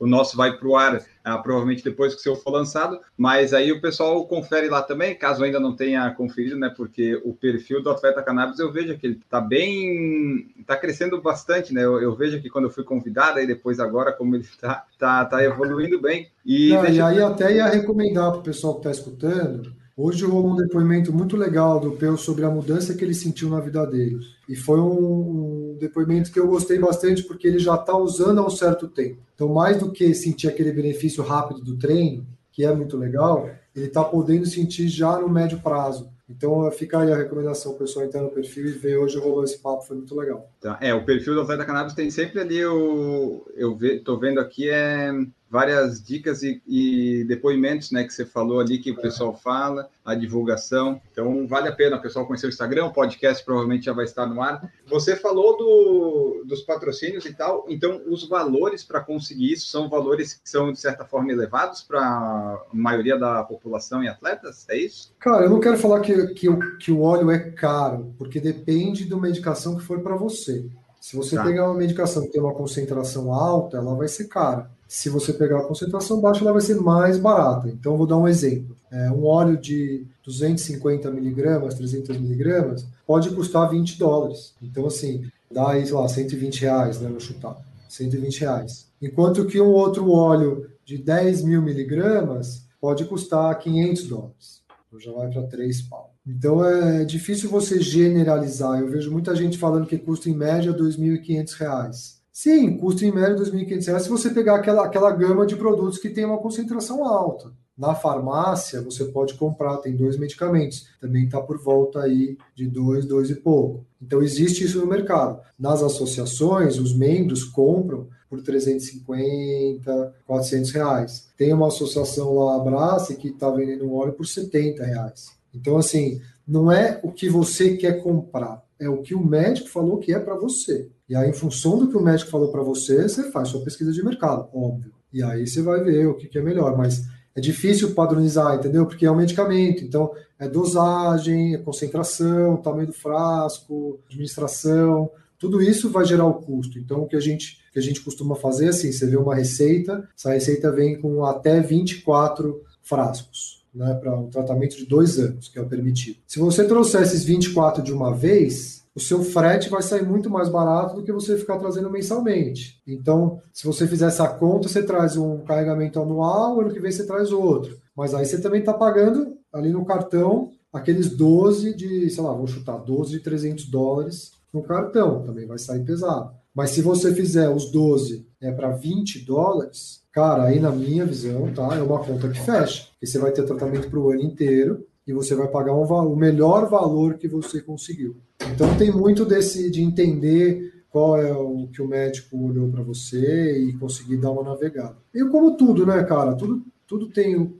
o 0.03 0.07
nosso 0.07 0.35
vai 0.35 0.57
para 0.57 0.67
o 0.67 0.75
ar 0.75 1.01
ah, 1.23 1.37
provavelmente 1.37 1.83
depois 1.83 2.13
que 2.13 2.19
o 2.19 2.23
seu 2.23 2.35
for 2.35 2.51
lançado, 2.51 2.99
mas 3.17 3.53
aí 3.53 3.71
o 3.71 3.79
pessoal 3.79 4.27
confere 4.27 4.67
lá 4.67 4.81
também, 4.81 5.15
caso 5.15 5.41
ainda 5.41 5.57
não 5.57 5.73
tenha 5.73 6.11
conferido, 6.11 6.57
né? 6.57 6.69
Porque 6.75 7.15
o 7.23 7.33
perfil 7.33 7.81
do 7.81 7.89
atleta 7.89 8.21
cannabis 8.21 8.59
eu 8.59 8.73
vejo 8.73 8.97
que 8.97 9.07
ele 9.07 9.21
está 9.23 9.39
bem, 9.39 10.53
está 10.59 10.75
crescendo 10.75 11.21
bastante, 11.21 11.73
né? 11.73 11.81
Eu, 11.85 12.01
eu, 12.01 12.13
vejo 12.13 12.41
que 12.41 12.49
quando 12.49 12.65
eu 12.65 12.71
fui 12.71 12.83
convidado, 12.83 13.39
aí 13.39 13.47
depois 13.47 13.79
agora, 13.79 14.11
como 14.11 14.35
ele 14.35 14.43
está 14.43 14.85
tá, 14.99 15.23
tá 15.23 15.41
evoluindo 15.41 16.01
bem. 16.01 16.27
E, 16.45 16.73
não, 16.73 16.85
e 16.85 16.99
aí 16.99 17.21
até 17.21 17.55
ia 17.55 17.67
recomendar 17.67 18.31
para 18.31 18.41
o 18.41 18.43
pessoal 18.43 18.73
que 18.73 18.79
está 18.81 18.91
escutando 18.91 19.73
Hoje 19.95 20.25
rolou 20.25 20.53
um 20.53 20.55
depoimento 20.55 21.13
muito 21.13 21.37
legal 21.37 21.79
do 21.79 21.91
Peu 21.91 22.17
sobre 22.17 22.43
a 22.43 22.49
mudança 22.49 22.95
que 22.95 23.03
ele 23.03 23.13
sentiu 23.13 23.47
na 23.47 23.59
vida 23.59 23.85
dele. 23.85 24.17
E 24.49 24.55
foi 24.55 24.79
um, 24.79 25.62
um 25.73 25.77
depoimento 25.77 26.31
que 26.31 26.39
eu 26.39 26.47
gostei 26.47 26.79
bastante 26.79 27.23
porque 27.23 27.47
ele 27.47 27.59
já 27.59 27.75
está 27.75 27.97
usando 27.97 28.39
há 28.39 28.45
um 28.45 28.49
certo 28.49 28.87
tempo. 28.87 29.17
Então, 29.33 29.49
mais 29.49 29.79
do 29.79 29.91
que 29.91 30.13
sentir 30.13 30.47
aquele 30.47 30.71
benefício 30.71 31.23
rápido 31.23 31.61
do 31.61 31.77
treino, 31.77 32.25
que 32.51 32.63
é 32.63 32.73
muito 32.73 32.95
legal, 32.97 33.49
ele 33.75 33.87
está 33.87 34.03
podendo 34.03 34.45
sentir 34.45 34.87
já 34.87 35.19
no 35.19 35.27
médio 35.27 35.59
prazo. 35.59 36.13
Então 36.29 36.69
fica 36.71 36.99
aí 36.99 37.11
a 37.11 37.17
recomendação, 37.17 37.73
o 37.73 37.77
pessoal 37.77 38.05
entrar 38.05 38.21
no 38.21 38.29
perfil 38.29 38.67
e 38.67 38.71
ver 38.71 38.97
hoje 38.97 39.19
rolou 39.19 39.43
esse 39.43 39.57
papo, 39.59 39.83
foi 39.83 39.97
muito 39.97 40.15
legal. 40.15 40.49
Tá, 40.61 40.77
é, 40.81 40.93
o 40.93 41.03
perfil 41.03 41.33
do 41.35 41.41
Atleta 41.41 41.65
Cannabis 41.65 41.93
tem 41.93 42.09
sempre 42.09 42.39
ali 42.39 42.65
o. 42.65 43.45
Eu 43.55 43.75
ve, 43.75 44.01
vendo 44.19 44.39
aqui 44.39 44.69
é 44.69 45.11
várias 45.53 46.03
dicas 46.03 46.41
e, 46.41 46.59
e, 46.67 47.23
depoimentos, 47.25 47.91
né, 47.91 48.03
que 48.03 48.11
você 48.11 48.25
falou 48.25 48.59
ali, 48.59 48.79
que 48.79 48.89
o 48.89 48.99
pessoal 48.99 49.35
fala, 49.35 49.87
a 50.03 50.15
divulgação. 50.15 50.99
Então, 51.11 51.45
vale 51.45 51.67
a 51.67 51.71
pena 51.71 51.97
o 51.97 52.01
pessoal 52.01 52.25
conhecer 52.25 52.47
o 52.47 52.49
Instagram, 52.49 52.87
o 52.87 52.91
podcast 52.91 53.45
provavelmente 53.45 53.85
já 53.85 53.93
vai 53.93 54.05
estar 54.05 54.25
no 54.25 54.41
ar. 54.41 54.67
Você 54.87 55.15
falou 55.15 55.55
do, 55.55 56.43
dos 56.43 56.63
patrocínios 56.63 57.23
e 57.27 57.35
tal, 57.35 57.65
então 57.69 58.01
os 58.07 58.27
valores 58.27 58.83
para 58.83 58.99
conseguir 58.99 59.53
isso 59.53 59.67
são 59.67 59.87
valores 59.87 60.33
que 60.33 60.49
são, 60.49 60.71
de 60.71 60.79
certa 60.79 61.05
forma, 61.05 61.31
elevados 61.31 61.83
para 61.83 62.01
a 62.01 62.65
maioria 62.73 63.15
da 63.15 63.43
população 63.43 64.03
e 64.03 64.07
atletas? 64.07 64.65
É 64.67 64.75
isso? 64.75 65.13
Cara, 65.19 65.45
eu 65.45 65.51
não 65.51 65.59
quero 65.59 65.77
falar 65.77 65.99
que, 65.99 66.29
que, 66.29 66.47
que 66.79 66.91
o 66.91 67.01
óleo 67.03 67.29
é 67.29 67.51
caro, 67.51 68.11
porque 68.17 68.39
depende 68.39 69.05
da 69.05 69.17
medicação 69.17 69.77
que 69.77 69.83
for 69.83 70.01
para 70.01 70.15
você. 70.15 70.65
Se 70.99 71.15
você 71.15 71.35
tá. 71.35 71.43
pegar 71.43 71.65
uma 71.65 71.77
medicação 71.77 72.23
que 72.23 72.31
tem 72.31 72.41
uma 72.41 72.55
concentração 72.55 73.31
alta, 73.31 73.77
ela 73.77 73.93
vai 73.93 74.07
ser 74.07 74.29
cara. 74.29 74.71
Se 74.93 75.09
você 75.09 75.33
pegar 75.33 75.57
a 75.57 75.63
concentração 75.63 76.21
baixa, 76.21 76.41
ela 76.41 76.51
vai 76.51 76.61
ser 76.61 76.75
mais 76.75 77.17
barata. 77.17 77.67
Então, 77.67 77.97
vou 77.97 78.05
dar 78.05 78.15
um 78.15 78.27
exemplo. 78.27 78.77
É, 78.91 79.09
um 79.09 79.25
óleo 79.25 79.57
de 79.57 80.05
250 80.23 81.09
miligramas, 81.09 81.73
300 81.73 82.15
miligramas, 82.19 82.85
pode 83.07 83.31
custar 83.31 83.71
20 83.71 83.97
dólares. 83.97 84.53
Então, 84.61 84.85
assim, 84.85 85.25
dá 85.51 85.71
aí, 85.71 85.83
sei 85.83 85.95
lá, 85.95 86.07
120 86.07 86.61
reais, 86.61 87.01
né, 87.01 87.09
no 87.09 87.19
chutar. 87.19 87.57
120 87.89 88.41
reais. 88.41 88.85
Enquanto 89.01 89.47
que 89.47 89.59
um 89.59 89.71
outro 89.71 90.11
óleo 90.11 90.69
de 90.85 90.99
10 90.99 91.41
mil 91.41 91.63
miligramas 91.63 92.67
pode 92.79 93.03
custar 93.05 93.57
500 93.57 94.03
dólares. 94.07 94.61
Então 94.87 94.99
já 94.99 95.11
vai 95.11 95.27
para 95.27 95.41
3 95.47 95.81
pau. 95.81 96.13
Então 96.25 96.63
é 96.63 97.03
difícil 97.03 97.49
você 97.49 97.81
generalizar. 97.81 98.79
Eu 98.79 98.89
vejo 98.89 99.11
muita 99.11 99.35
gente 99.35 99.57
falando 99.57 99.87
que 99.87 99.97
custa 99.97 100.29
em 100.29 100.35
média 100.35 100.71
R$ 100.71 100.77
2.500. 100.77 102.21
Sim, 102.33 102.77
custa 102.77 103.05
em 103.05 103.11
média 103.11 103.35
R$ 103.35 103.43
2.500 103.43 103.99
se 103.99 104.09
você 104.09 104.31
pegar 104.31 104.55
aquela, 104.55 104.85
aquela 104.85 105.11
gama 105.11 105.45
de 105.45 105.55
produtos 105.55 105.99
que 105.99 106.09
tem 106.09 106.25
uma 106.25 106.39
concentração 106.39 107.05
alta. 107.05 107.51
Na 107.77 107.93
farmácia, 107.93 108.81
você 108.81 109.05
pode 109.05 109.35
comprar, 109.35 109.77
tem 109.77 109.95
dois 109.95 110.17
medicamentos, 110.17 110.87
também 110.99 111.25
está 111.25 111.39
por 111.39 111.59
volta 111.61 112.01
aí 112.01 112.35
de 112.55 112.67
dois, 112.67 113.05
dois 113.05 113.29
e 113.29 113.35
pouco. 113.35 113.85
Então, 114.01 114.21
existe 114.21 114.63
isso 114.63 114.79
no 114.79 114.87
mercado. 114.87 115.39
Nas 115.59 115.83
associações, 115.83 116.79
os 116.79 116.95
membros 116.95 117.43
compram 117.43 118.07
por 118.27 118.41
350, 118.41 120.15
400 120.25 120.71
reais. 120.71 121.27
Tem 121.37 121.53
uma 121.53 121.67
associação 121.67 122.33
lá, 122.33 122.53
a 122.53 122.55
Abrace, 122.57 123.15
que 123.15 123.27
está 123.27 123.51
vendendo 123.51 123.85
um 123.85 123.93
óleo 123.93 124.13
por 124.13 124.25
70 124.25 124.83
reais. 124.83 125.29
Então, 125.53 125.77
assim, 125.77 126.19
não 126.47 126.71
é 126.71 126.99
o 127.03 127.11
que 127.11 127.29
você 127.29 127.77
quer 127.77 128.01
comprar, 128.01 128.63
é 128.79 128.89
o 128.89 129.03
que 129.03 129.13
o 129.13 129.23
médico 129.23 129.69
falou 129.69 129.99
que 129.99 130.11
é 130.11 130.19
para 130.19 130.35
você. 130.35 130.89
E 131.09 131.15
aí, 131.15 131.29
em 131.29 131.33
função 131.33 131.77
do 131.77 131.89
que 131.89 131.97
o 131.97 132.01
médico 132.01 132.31
falou 132.31 132.51
para 132.51 132.61
você, 132.61 133.03
você 133.03 133.31
faz 133.31 133.49
sua 133.49 133.63
pesquisa 133.63 133.91
de 133.91 134.03
mercado, 134.03 134.47
óbvio. 134.53 134.93
E 135.11 135.21
aí 135.21 135.45
você 135.45 135.61
vai 135.61 135.83
ver 135.83 136.07
o 136.07 136.15
que, 136.15 136.27
que 136.27 136.37
é 136.37 136.41
melhor. 136.41 136.77
Mas 136.77 137.03
é 137.35 137.41
difícil 137.41 137.93
padronizar, 137.93 138.55
entendeu? 138.55 138.85
Porque 138.85 139.05
é 139.05 139.11
um 139.11 139.15
medicamento, 139.15 139.83
então 139.83 140.11
é 140.39 140.47
dosagem, 140.47 141.55
é 141.55 141.57
concentração, 141.57 142.57
tamanho 142.57 142.87
do 142.87 142.93
frasco, 142.93 143.99
administração, 144.07 145.09
tudo 145.43 145.61
isso 145.61 145.89
vai 145.89 146.05
gerar 146.05 146.25
o 146.25 146.35
custo. 146.35 146.79
Então, 146.79 147.01
o 147.01 147.07
que 147.07 147.17
a 147.17 147.19
gente, 147.19 147.59
que 147.73 147.77
a 147.77 147.81
gente 147.81 147.99
costuma 147.99 148.33
fazer 148.33 148.67
é 148.67 148.69
assim: 148.69 148.93
você 148.93 149.05
vê 149.05 149.17
uma 149.17 149.35
receita, 149.35 150.07
essa 150.17 150.31
receita 150.31 150.71
vem 150.71 150.97
com 150.99 151.25
até 151.25 151.59
24 151.59 152.61
frascos. 152.81 153.61
Né, 153.73 153.91
para 153.95 154.15
um 154.15 154.29
tratamento 154.29 154.77
de 154.77 154.85
dois 154.85 155.17
anos, 155.17 155.47
que 155.47 155.57
é 155.57 155.61
o 155.63 155.67
permitido. 155.67 156.17
Se 156.27 156.37
você 156.37 156.63
trouxer 156.63 157.01
esses 157.01 157.23
24 157.23 157.81
de 157.81 157.91
uma 157.91 158.13
vez, 158.15 158.82
o 158.95 158.99
seu 158.99 159.23
frete 159.23 159.69
vai 159.69 159.81
sair 159.81 160.05
muito 160.05 160.29
mais 160.29 160.49
barato 160.49 160.95
do 160.95 161.03
que 161.03 161.11
você 161.11 161.37
ficar 161.37 161.57
trazendo 161.57 161.89
mensalmente. 161.89 162.81
Então, 162.85 163.39
se 163.51 163.65
você 163.65 163.87
fizer 163.87 164.07
essa 164.07 164.27
conta, 164.27 164.67
você 164.67 164.83
traz 164.83 165.17
um 165.17 165.39
carregamento 165.39 165.99
anual, 165.99 166.61
ano 166.61 166.71
que 166.71 166.79
vem 166.79 166.91
você 166.91 167.05
traz 167.05 167.31
outro. 167.31 167.77
Mas 167.95 168.13
aí 168.13 168.25
você 168.25 168.39
também 168.39 168.59
está 168.59 168.73
pagando 168.73 169.37
ali 169.51 169.71
no 169.71 169.85
cartão 169.85 170.51
aqueles 170.71 171.09
12 171.09 171.75
de, 171.75 172.09
sei 172.09 172.23
lá, 172.23 172.33
vou 172.33 172.47
chutar, 172.47 172.77
12 172.77 173.11
de 173.11 173.19
300 173.19 173.65
dólares 173.65 174.31
no 174.51 174.63
cartão, 174.63 175.23
também 175.23 175.47
vai 175.47 175.57
sair 175.57 175.83
pesado. 175.83 176.31
Mas 176.53 176.69
se 176.71 176.81
você 176.81 177.13
fizer 177.13 177.49
os 177.49 177.71
12 177.71 178.27
é 178.39 178.51
para 178.51 178.69
20 178.71 179.25
dólares, 179.25 180.01
cara, 180.11 180.43
aí 180.43 180.59
na 180.59 180.71
minha 180.71 181.05
visão, 181.05 181.51
tá? 181.51 181.75
É 181.75 181.81
uma 181.81 182.03
conta 182.03 182.29
que 182.29 182.39
fecha. 182.39 182.89
E 183.01 183.07
você 183.07 183.17
vai 183.17 183.31
ter 183.31 183.43
tratamento 183.43 183.89
para 183.89 183.99
o 183.99 184.11
ano 184.11 184.21
inteiro 184.21 184.85
e 185.05 185.13
você 185.13 185.35
vai 185.35 185.47
pagar 185.47 185.73
um, 185.73 185.83
o 185.83 186.15
melhor 186.15 186.69
valor 186.69 187.15
que 187.15 187.27
você 187.27 187.61
conseguiu. 187.61 188.15
Então 188.53 188.77
tem 188.77 188.91
muito 188.91 189.25
desse 189.25 189.69
de 189.69 189.81
entender 189.81 190.73
qual 190.89 191.19
é 191.19 191.33
o 191.33 191.67
que 191.67 191.81
o 191.81 191.87
médico 191.87 192.37
olhou 192.37 192.69
para 192.69 192.83
você 192.83 193.57
e 193.57 193.73
conseguir 193.73 194.17
dar 194.17 194.31
uma 194.31 194.43
navegada. 194.43 194.95
E 195.13 195.25
como 195.25 195.57
tudo, 195.57 195.85
né, 195.85 196.03
cara? 196.03 196.35
Tudo, 196.35 196.63
tudo 196.87 197.09
tem 197.09 197.35
o, 197.35 197.57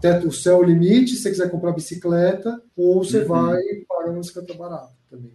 teto, 0.00 0.28
o 0.28 0.32
céu 0.32 0.62
limite, 0.62 1.14
se 1.14 1.22
você 1.22 1.30
quiser 1.30 1.50
comprar 1.50 1.72
bicicleta, 1.72 2.60
ou 2.76 3.04
você 3.04 3.20
uhum. 3.20 3.28
vai 3.28 3.60
pagar 3.88 4.10
uma 4.10 4.20
bicicleta 4.20 4.54
barata 4.54 4.92
também. 5.08 5.30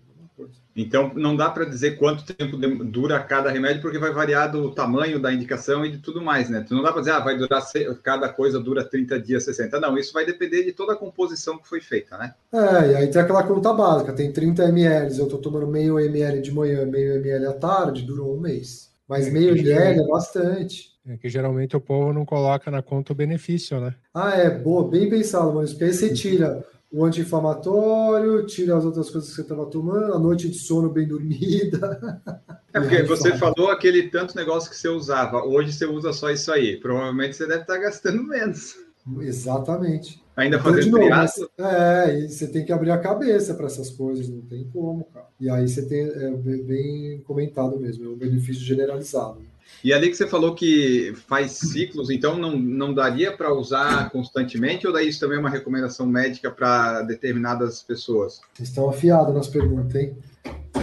Então, 0.82 1.12
não 1.16 1.36
dá 1.36 1.50
para 1.50 1.66
dizer 1.66 1.98
quanto 1.98 2.34
tempo 2.34 2.56
dura 2.86 3.20
cada 3.20 3.52
remédio, 3.52 3.82
porque 3.82 3.98
vai 3.98 4.12
variar 4.12 4.52
do 4.52 4.72
tamanho 4.72 5.20
da 5.20 5.34
indicação 5.34 5.86
e 5.86 5.92
de 5.92 5.98
tudo 5.98 6.22
mais, 6.22 6.50
né? 6.50 6.66
Não 6.72 6.82
dá 6.82 6.92
para 6.92 7.02
dizer, 7.02 7.12
ah, 7.12 7.20
vai 7.20 7.38
durar, 7.38 7.62
cada 8.02 8.30
coisa 8.30 8.60
dura 8.60 8.84
30 8.84 9.20
dias, 9.20 9.44
60. 9.44 9.80
Não, 9.80 9.98
isso 9.98 10.14
vai 10.14 10.26
depender 10.26 10.64
de 10.64 10.72
toda 10.72 10.94
a 10.94 10.96
composição 10.96 11.58
que 11.58 11.68
foi 11.68 11.82
feita, 11.82 12.18
né? 12.18 12.34
É, 12.54 12.92
e 12.92 12.96
aí 12.96 13.08
tem 13.08 13.22
aquela 13.22 13.44
conta 13.44 13.74
básica, 13.74 14.14
tem 14.14 14.32
30 14.32 14.70
ml, 14.70 15.18
eu 15.18 15.26
estou 15.26 15.40
tomando 15.40 15.68
meio 15.68 16.00
ml 16.00 16.42
de 16.42 16.52
manhã, 16.52 16.86
meio 16.86 17.16
ml 17.16 17.48
à 17.48 17.54
tarde, 17.54 18.04
durou 18.04 18.36
um 18.36 18.40
mês. 18.40 18.90
Mas 19.08 19.28
é, 19.28 19.32
meio 19.32 19.58
ml 19.58 20.02
é 20.02 20.08
bastante. 20.08 20.90
É 21.08 21.18
que 21.18 21.28
geralmente 21.28 21.76
o 21.76 21.82
povo 21.82 22.14
não 22.14 22.24
coloca 22.24 22.70
na 22.70 22.82
conta 22.82 23.12
o 23.12 23.16
benefício, 23.16 23.80
né? 23.82 23.96
Ah, 24.14 24.38
é, 24.38 24.50
boa, 24.50 24.88
bem 24.88 25.10
pensado, 25.10 25.54
mas 25.54 25.72
porque 25.72 25.86
aí 25.86 25.94
você 25.94 26.14
tira 26.14 26.64
o 26.92 27.06
anti-inflamatório, 27.06 28.46
tira 28.46 28.76
as 28.76 28.84
outras 28.84 29.10
coisas 29.10 29.30
que 29.30 29.36
você 29.36 29.42
estava 29.42 29.66
tomando, 29.68 30.14
a 30.14 30.20
noite 30.20 30.50
de 30.50 30.58
sono 30.58 30.90
bem 30.90 31.08
dormida. 31.08 32.22
É 32.72 32.80
porque 32.80 33.02
você 33.02 33.36
falou 33.36 33.72
aquele 33.72 34.10
tanto 34.10 34.36
negócio 34.36 34.70
que 34.70 34.78
você 34.78 34.88
usava, 34.88 35.44
hoje 35.44 35.74
você 35.74 35.88
usa 35.88 36.14
só 36.14 36.30
isso 36.30 36.52
aí. 36.52 36.80
Provavelmente 36.80 37.36
você 37.36 37.48
deve 37.48 37.62
estar 37.62 37.80
gastando 37.80 38.24
menos. 38.24 38.76
Exatamente. 39.20 40.24
Ainda 40.36 40.58
então, 40.58 40.72
fazendo 40.72 40.98
novo, 40.98 41.10
mas, 41.10 41.34
É, 41.58 42.20
e 42.20 42.30
você 42.30 42.48
tem 42.48 42.64
que 42.64 42.72
abrir 42.72 42.92
a 42.92 42.98
cabeça 43.00 43.56
para 43.56 43.66
essas 43.66 43.90
coisas, 43.90 44.30
não 44.30 44.42
tem 44.42 44.70
como, 44.72 45.04
cara. 45.06 45.26
E 45.40 45.50
aí 45.50 45.68
você 45.68 45.82
tem, 45.86 46.02
é 46.02 46.30
bem 46.30 47.22
comentado 47.22 47.80
mesmo, 47.80 48.06
é 48.06 48.10
um 48.10 48.16
benefício 48.16 48.64
generalizado. 48.64 49.42
E 49.84 49.94
ali 49.94 50.10
que 50.10 50.16
você 50.16 50.28
falou 50.28 50.54
que 50.54 51.14
faz 51.28 51.52
ciclos, 51.52 52.10
então 52.10 52.38
não, 52.38 52.58
não 52.58 52.94
daria 52.94 53.32
para 53.32 53.54
usar 53.54 54.10
constantemente, 54.10 54.86
ou 54.86 54.92
daí 54.92 55.08
isso 55.08 55.20
também 55.20 55.38
é 55.38 55.40
uma 55.40 55.50
recomendação 55.50 56.06
médica 56.06 56.52
para 56.52 57.02
determinadas 57.04 57.82
pessoas? 57.82 58.42
estão 58.60 58.90
afiados 58.90 59.34
nas 59.34 59.48
perguntas, 59.48 59.96
hein? 59.96 60.18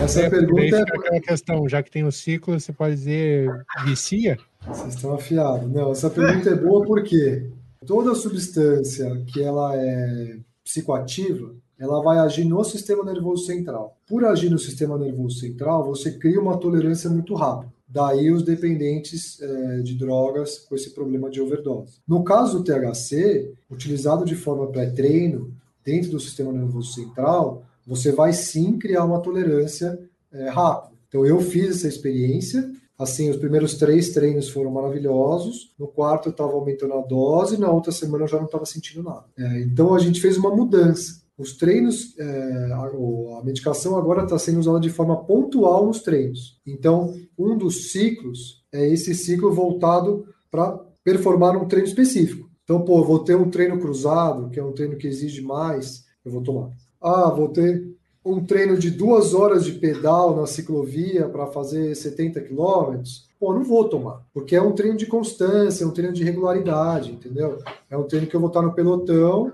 Essa 0.00 0.22
é, 0.22 0.30
pergunta 0.30 0.76
é. 0.76 0.82
Aquela 0.82 1.20
questão, 1.20 1.68
já 1.68 1.82
que 1.82 1.90
tem 1.90 2.04
o 2.04 2.12
ciclo, 2.12 2.58
você 2.58 2.72
pode 2.72 2.94
dizer 2.94 3.50
vicia? 3.84 4.38
Vocês 4.66 4.94
estão 4.94 5.14
afiados. 5.14 5.70
Não, 5.70 5.92
essa 5.92 6.10
pergunta 6.10 6.50
é 6.50 6.54
boa 6.54 6.84
porque 6.84 7.46
toda 7.86 8.14
substância 8.14 9.22
que 9.26 9.42
ela 9.42 9.74
é 9.76 10.38
psicoativa, 10.64 11.54
ela 11.78 12.02
vai 12.02 12.18
agir 12.18 12.44
no 12.44 12.62
sistema 12.64 13.04
nervoso 13.04 13.46
central. 13.46 13.96
Por 14.06 14.24
agir 14.24 14.50
no 14.50 14.58
sistema 14.58 14.98
nervoso 14.98 15.38
central, 15.38 15.84
você 15.84 16.10
cria 16.12 16.40
uma 16.40 16.56
tolerância 16.58 17.08
muito 17.08 17.34
rápida. 17.34 17.72
Daí 17.88 18.32
os 18.32 18.42
dependentes 18.42 19.40
é, 19.40 19.80
de 19.80 19.94
drogas 19.94 20.58
com 20.58 20.74
esse 20.74 20.90
problema 20.90 21.30
de 21.30 21.40
overdose. 21.40 22.00
No 22.06 22.24
caso 22.24 22.58
do 22.58 22.64
THC, 22.64 23.52
utilizado 23.70 24.24
de 24.24 24.34
forma 24.34 24.66
pré-treino, 24.68 25.54
dentro 25.84 26.10
do 26.10 26.20
sistema 26.20 26.52
nervoso 26.52 26.92
central, 26.92 27.64
você 27.86 28.10
vai 28.10 28.32
sim 28.32 28.76
criar 28.76 29.04
uma 29.04 29.20
tolerância 29.20 29.98
é, 30.32 30.48
rápida. 30.48 30.96
Então 31.08 31.24
eu 31.24 31.40
fiz 31.40 31.76
essa 31.76 31.88
experiência. 31.88 32.68
Assim, 32.98 33.30
os 33.30 33.36
primeiros 33.36 33.74
três 33.74 34.10
treinos 34.10 34.48
foram 34.48 34.70
maravilhosos. 34.70 35.72
No 35.78 35.86
quarto 35.86 36.28
eu 36.28 36.30
estava 36.32 36.52
aumentando 36.52 36.94
a 36.94 37.02
dose, 37.02 37.60
na 37.60 37.70
outra 37.70 37.92
semana 37.92 38.24
eu 38.24 38.28
já 38.28 38.38
não 38.38 38.46
estava 38.46 38.66
sentindo 38.66 39.02
nada. 39.02 39.24
É, 39.38 39.60
então 39.60 39.94
a 39.94 39.98
gente 39.98 40.20
fez 40.20 40.36
uma 40.36 40.54
mudança. 40.54 41.24
Os 41.38 41.52
treinos, 41.52 42.18
é, 42.18 42.72
a, 42.72 43.38
a, 43.38 43.42
medicação 43.44 43.96
agora 43.96 44.24
está 44.24 44.38
sendo 44.38 44.58
usada 44.58 44.80
de 44.80 44.88
forma 44.88 45.24
pontual 45.24 45.86
nos 45.86 46.00
treinos. 46.00 46.58
Então, 46.66 47.14
um 47.38 47.58
dos 47.58 47.92
ciclos 47.92 48.64
é 48.72 48.88
esse 48.88 49.14
ciclo 49.14 49.52
voltado 49.52 50.26
para 50.50 50.78
performar 51.04 51.56
um 51.56 51.68
treino 51.68 51.86
específico. 51.86 52.48
Então, 52.64 52.82
pô, 52.82 53.04
vou 53.04 53.18
ter 53.18 53.36
um 53.36 53.50
treino 53.50 53.78
cruzado, 53.78 54.48
que 54.50 54.58
é 54.58 54.64
um 54.64 54.72
treino 54.72 54.96
que 54.96 55.06
exige 55.06 55.42
mais, 55.42 56.04
eu 56.24 56.32
vou 56.32 56.42
tomar. 56.42 56.70
Ah, 57.00 57.30
vou 57.30 57.48
ter 57.48 57.84
um 58.24 58.44
treino 58.44 58.76
de 58.76 58.90
duas 58.90 59.34
horas 59.34 59.64
de 59.64 59.72
pedal 59.72 60.34
na 60.34 60.46
ciclovia 60.46 61.28
para 61.28 61.46
fazer 61.46 61.94
70 61.94 62.40
quilômetros. 62.40 63.28
Pô, 63.38 63.52
não 63.52 63.62
vou 63.62 63.88
tomar, 63.88 64.22
porque 64.34 64.56
é 64.56 64.62
um 64.62 64.72
treino 64.72 64.96
de 64.96 65.06
constância, 65.06 65.84
é 65.84 65.86
um 65.86 65.92
treino 65.92 66.12
de 66.12 66.24
regularidade, 66.24 67.12
entendeu? 67.12 67.58
É 67.88 67.96
um 67.96 68.02
treino 68.04 68.26
que 68.26 68.34
eu 68.34 68.40
vou 68.40 68.48
estar 68.48 68.62
no 68.62 68.72
pelotão 68.72 69.52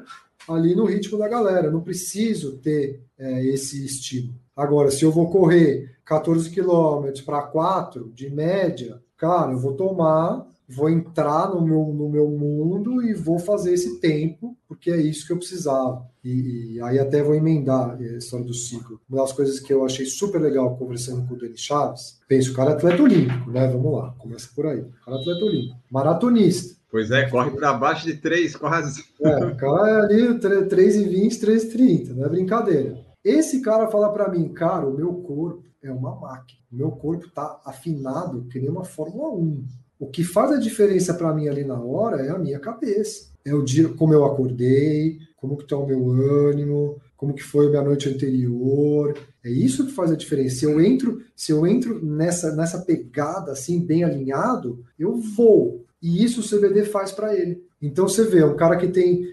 ali 0.48 0.74
no 0.74 0.84
ritmo 0.84 1.18
da 1.18 1.28
galera. 1.28 1.70
não 1.70 1.80
preciso 1.80 2.58
ter 2.58 3.02
é, 3.18 3.44
esse 3.46 3.84
estímulo. 3.84 4.34
Agora, 4.56 4.90
se 4.90 5.04
eu 5.04 5.10
vou 5.10 5.30
correr 5.30 5.96
14 6.04 6.50
quilômetros 6.50 7.22
para 7.22 7.42
4 7.42 8.10
de 8.14 8.28
média, 8.28 9.00
cara, 9.16 9.52
eu 9.52 9.58
vou 9.58 9.72
tomar, 9.72 10.46
vou 10.68 10.90
entrar 10.90 11.48
no 11.48 11.62
meu, 11.62 11.86
no 11.86 12.08
meu 12.08 12.28
mundo 12.28 13.02
e 13.02 13.14
vou 13.14 13.38
fazer 13.38 13.72
esse 13.72 13.98
tempo, 13.98 14.56
porque 14.68 14.90
é 14.90 15.00
isso 15.00 15.26
que 15.26 15.32
eu 15.32 15.38
precisava. 15.38 16.06
E, 16.22 16.74
e 16.74 16.80
aí 16.82 16.98
até 16.98 17.22
vou 17.22 17.34
emendar 17.34 17.96
a 17.98 18.02
história 18.02 18.44
do 18.44 18.54
ciclo. 18.54 19.00
Uma 19.08 19.22
das 19.22 19.32
coisas 19.32 19.58
que 19.58 19.72
eu 19.72 19.84
achei 19.84 20.04
super 20.04 20.40
legal 20.40 20.76
conversando 20.76 21.26
com 21.26 21.34
o 21.34 21.38
Denis 21.38 21.60
Chaves, 21.60 22.20
penso, 22.28 22.52
o 22.52 22.54
cara 22.54 22.72
é 22.72 22.74
atleta 22.74 23.02
olímpico, 23.02 23.50
né? 23.50 23.66
Vamos 23.68 23.92
lá, 23.92 24.14
começa 24.18 24.48
por 24.54 24.66
aí. 24.66 24.80
O 24.80 25.04
cara 25.04 25.16
é 25.16 25.20
atleta 25.20 25.44
olímpico. 25.44 25.78
Maratonista 25.90 26.81
Pois 26.92 27.10
é, 27.10 27.26
corre 27.26 27.50
para 27.52 27.72
baixo 27.72 28.04
de 28.04 28.18
3 28.18 28.54
quase. 28.54 29.02
É, 29.22 29.50
cara 29.54 29.88
é 29.88 30.00
ali 30.02 30.38
3,20, 30.38 31.40
3,30, 31.40 32.14
não 32.14 32.26
é 32.26 32.28
brincadeira. 32.28 33.02
Esse 33.24 33.62
cara 33.62 33.88
fala 33.88 34.12
para 34.12 34.28
mim, 34.28 34.46
cara, 34.50 34.86
o 34.86 34.94
meu 34.94 35.14
corpo 35.14 35.64
é 35.82 35.90
uma 35.90 36.14
máquina. 36.14 36.60
O 36.70 36.76
meu 36.76 36.90
corpo 36.90 37.30
tá 37.30 37.62
afinado 37.64 38.44
que 38.50 38.60
nem 38.60 38.68
uma 38.68 38.84
Fórmula 38.84 39.30
1. 39.30 39.64
O 39.98 40.06
que 40.06 40.22
faz 40.22 40.52
a 40.52 40.58
diferença 40.58 41.14
para 41.14 41.32
mim 41.32 41.48
ali 41.48 41.64
na 41.64 41.80
hora 41.80 42.20
é 42.20 42.28
a 42.28 42.38
minha 42.38 42.60
cabeça. 42.60 43.32
É 43.42 43.54
o 43.54 43.62
dia, 43.62 43.88
como 43.88 44.12
eu 44.12 44.26
acordei, 44.26 45.18
como 45.36 45.56
que 45.56 45.62
está 45.62 45.78
o 45.78 45.86
meu 45.86 46.10
ânimo, 46.10 47.00
como 47.16 47.32
que 47.32 47.42
foi 47.42 47.68
a 47.68 47.70
minha 47.70 47.82
noite 47.82 48.06
anterior. 48.06 49.16
É 49.42 49.48
isso 49.48 49.86
que 49.86 49.92
faz 49.92 50.12
a 50.12 50.16
diferença. 50.16 50.56
Se 50.56 50.66
eu 50.66 50.78
entro, 50.78 51.22
se 51.34 51.52
eu 51.52 51.66
entro 51.66 52.04
nessa, 52.04 52.54
nessa 52.54 52.82
pegada 52.82 53.52
assim, 53.52 53.80
bem 53.80 54.04
alinhado, 54.04 54.84
eu 54.98 55.16
vou. 55.16 55.86
E 56.02 56.24
isso 56.24 56.40
o 56.40 56.58
CBD 56.58 56.84
faz 56.84 57.12
para 57.12 57.34
ele. 57.36 57.64
Então 57.80 58.08
você 58.08 58.24
vê, 58.24 58.44
um 58.44 58.56
cara 58.56 58.76
que 58.76 58.88
tem. 58.88 59.26